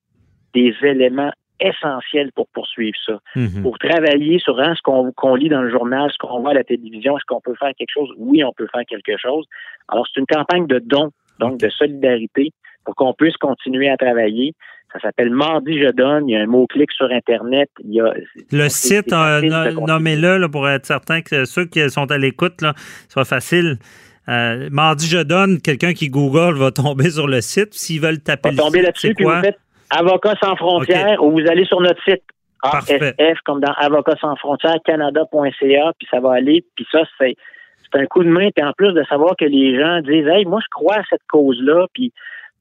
des 0.54 0.74
éléments 0.82 1.32
essentiels 1.62 2.32
pour 2.34 2.48
poursuivre 2.48 2.96
ça. 3.06 3.18
Mhm. 3.36 3.62
Pour 3.62 3.78
travailler 3.78 4.38
sur 4.38 4.58
hein, 4.60 4.74
ce 4.76 4.82
qu'on 4.82 5.34
lit 5.34 5.48
dans 5.48 5.62
le 5.62 5.70
journal, 5.70 6.10
ce 6.12 6.18
qu'on 6.18 6.40
voit 6.40 6.50
à 6.50 6.54
la 6.54 6.64
télévision, 6.64 7.16
est-ce 7.16 7.24
qu'on 7.26 7.40
peut 7.40 7.54
faire 7.58 7.72
quelque 7.78 7.92
chose? 7.92 8.10
Oui, 8.18 8.42
on 8.44 8.52
peut 8.52 8.66
faire 8.72 8.82
quelque 8.88 9.16
chose. 9.16 9.46
Alors, 9.88 10.06
c'est 10.06 10.20
une 10.20 10.26
campagne 10.26 10.66
de 10.66 10.78
dons, 10.78 11.10
donc 11.38 11.58
de 11.58 11.68
solidarité, 11.68 12.50
pour 12.84 12.94
qu'on 12.96 13.14
puisse 13.14 13.36
continuer 13.36 13.88
à 13.88 13.96
travailler. 13.96 14.54
Ça 14.92 15.00
s'appelle 15.00 15.30
Mardi 15.30 15.80
Je 15.80 15.90
donne. 15.90 16.28
Il 16.28 16.32
y 16.32 16.36
a 16.36 16.40
un 16.40 16.46
mot-clic 16.46 16.90
sur 16.92 17.10
Internet. 17.10 17.70
Il 17.82 17.94
y 17.94 18.00
a, 18.00 18.12
Le 18.50 18.68
site, 18.68 19.12
euh, 19.12 19.40
nommez-le 19.86 20.38
là, 20.38 20.48
pour 20.48 20.68
être 20.68 20.84
certain 20.84 21.22
que 21.22 21.44
ceux 21.44 21.64
qui 21.64 21.88
sont 21.88 22.10
à 22.10 22.18
l'écoute, 22.18 22.60
là, 22.60 22.74
soit 23.08 23.24
facile. 23.24 23.78
Euh, 24.28 24.68
mardi, 24.70 25.08
je 25.08 25.18
donne, 25.18 25.60
quelqu'un 25.60 25.94
qui 25.94 26.08
Google 26.08 26.56
va 26.56 26.70
tomber 26.70 27.10
sur 27.10 27.26
le 27.26 27.40
site. 27.40 27.72
S'ils 27.74 28.00
veulent 28.00 28.20
taper 28.20 28.50
va 28.50 28.52
le 28.52 28.58
tomber 28.58 28.78
site, 28.78 28.86
là-dessus, 28.86 29.14
vous 29.18 29.24
quoi? 29.24 29.40
faites 29.40 29.58
Avocats 29.98 30.36
sans 30.42 30.56
frontières, 30.56 31.22
ou 31.22 31.32
vous 31.32 31.46
allez 31.48 31.64
sur 31.64 31.80
notre 31.80 32.02
site. 32.04 32.22
ASF, 32.62 33.40
comme 33.44 33.60
dans 33.60 33.72
Avocats 33.72 34.16
sans 34.20 34.36
frontières, 34.36 34.76
canada.ca, 34.84 35.92
puis 35.98 36.08
ça 36.10 36.20
va 36.20 36.34
aller, 36.34 36.64
puis 36.76 36.86
ça, 36.92 37.00
c'est 37.18 37.34
c'est 37.92 38.00
un 38.00 38.06
coup 38.06 38.24
de 38.24 38.28
main, 38.28 38.48
puis 38.54 38.64
en 38.64 38.72
plus 38.72 38.92
de 38.92 39.02
savoir 39.04 39.36
que 39.36 39.44
les 39.44 39.78
gens 39.78 40.00
disent, 40.00 40.26
hey, 40.26 40.44
moi, 40.44 40.60
je 40.62 40.68
crois 40.70 40.96
à 40.96 41.02
cette 41.10 41.26
cause-là, 41.30 41.86
puis 41.92 42.12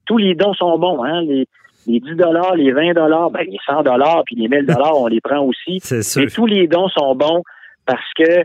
tous 0.05 0.17
les 0.17 0.35
dons 0.35 0.53
sont 0.53 0.77
bons, 0.77 1.03
hein, 1.03 1.21
les, 1.21 1.47
les 1.87 1.99
10 1.99 2.15
dollars, 2.15 2.55
les 2.55 2.71
20 2.71 2.93
dollars, 2.93 3.31
ben, 3.31 3.45
les 3.45 3.57
100 3.65 3.83
dollars, 3.83 4.23
puis 4.25 4.35
les 4.35 4.47
1000 4.47 4.65
dollars, 4.65 4.99
on 4.99 5.07
les 5.07 5.21
prend 5.21 5.39
aussi. 5.39 5.79
C'est 5.81 6.03
sûr. 6.03 6.23
Mais 6.23 6.27
tous 6.27 6.45
les 6.45 6.67
dons 6.67 6.89
sont 6.89 7.15
bons 7.15 7.43
parce 7.85 8.13
que 8.15 8.43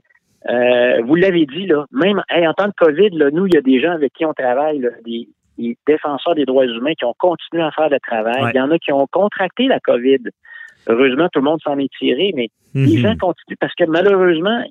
euh, 0.49 1.03
vous 1.03 1.17
l'avez 1.17 1.47
dit, 1.47 1.67
là, 1.67 1.87
même 1.91 2.23
hey, 2.31 2.47
en 2.47 2.53
temps 2.53 2.69
de 2.69 2.75
COVID, 2.77 3.11
là, 3.11 3.31
nous, 3.33 3.47
il 3.47 3.55
y 3.55 3.59
a 3.59 3.63
des 3.63 3.81
gens 3.81 3.93
avec 3.93 4.13
qui 4.13 4.25
on 4.25 4.33
travaille, 4.33 4.79
là, 4.79 4.91
des, 5.05 5.29
des 5.59 5.77
défenseurs 5.87 6.35
des 6.35 6.45
droits 6.45 6.67
humains 6.67 6.95
qui 6.99 7.05
ont 7.05 7.15
continué 7.19 7.63
à 7.63 7.71
faire 7.71 7.89
le 7.89 7.99
travail. 8.01 8.45
Ouais. 8.45 8.51
Il 8.55 8.57
y 8.57 8.61
en 8.61 8.71
a 8.71 8.79
qui 8.79 8.93
ont 8.93 9.07
contracté 9.11 9.67
la 9.69 9.81
COVID. 9.81 10.19
Heureusement, 10.89 11.29
tout 11.33 11.41
le 11.41 11.45
monde 11.45 11.61
s'en 11.63 11.79
est 11.79 11.91
tiré, 11.99 12.33
mais 12.35 12.49
les 12.75 12.97
Mhm. 12.97 13.03
gens 13.03 13.17
continuent 13.17 13.57
parce 13.59 13.75
que 13.75 13.85
malheureusement, 13.85 14.63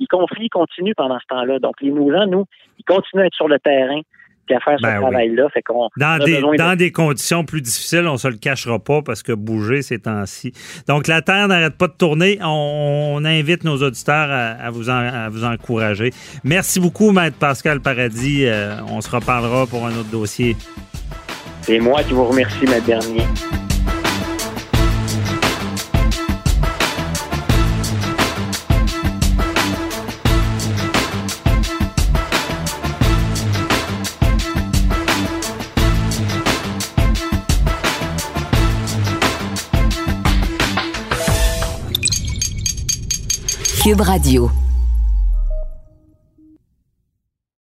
les 0.00 0.06
conflits 0.06 0.48
continuent 0.48 0.94
pendant 0.96 1.18
ce 1.18 1.26
temps-là. 1.28 1.58
Donc, 1.58 1.80
les 1.80 1.90
nous 1.90 2.10
gens, 2.10 2.26
nous, 2.26 2.44
ils 2.78 2.84
continuent 2.84 3.22
à 3.22 3.26
être 3.26 3.34
sur 3.34 3.48
le 3.48 3.58
terrain 3.58 4.00
à 4.50 4.60
faire 4.60 4.76
ce 4.78 4.82
Ben 4.82 4.94
oui. 4.96 5.00
travail-là. 5.02 5.48
Fait 5.54 5.62
qu'on 5.62 5.88
Dans, 5.96 6.22
des, 6.24 6.36
de- 6.40 6.56
dans 6.56 6.76
des 6.76 6.90
conditions 6.92 7.44
plus 7.44 7.60
difficiles, 7.62 8.06
on 8.06 8.16
se 8.16 8.28
le 8.28 8.36
cachera 8.36 8.78
pas 8.78 9.02
parce 9.02 9.22
que 9.22 9.32
bouger 9.32 9.82
ces 9.82 9.98
temps-ci. 9.98 10.52
Donc, 10.88 11.06
la 11.08 11.22
Terre 11.22 11.48
n'arrête 11.48 11.76
pas 11.76 11.86
de 11.88 11.92
tourner. 11.92 12.38
On, 12.42 13.14
on 13.16 13.24
invite 13.24 13.64
nos 13.64 13.82
auditeurs 13.82 14.30
à, 14.30 14.50
à 14.66 14.70
vous 14.70 14.90
en- 14.90 14.92
à 14.92 15.28
vous 15.28 15.44
encourager. 15.44 16.10
Merci 16.44 16.80
beaucoup, 16.80 17.10
Maître 17.12 17.36
Pascal 17.38 17.80
Paradis. 17.80 18.44
Euh, 18.46 18.76
on 18.90 19.00
se 19.00 19.10
reparlera 19.10 19.66
pour 19.66 19.86
un 19.86 19.90
autre 19.96 20.10
dossier. 20.10 20.56
C'est 21.62 21.78
moi 21.78 22.02
qui 22.02 22.12
vous 22.12 22.24
remercie, 22.24 22.64
ma 22.66 22.80
dernier. 22.80 23.22
Cube 43.82 44.02
Radio. 44.02 44.71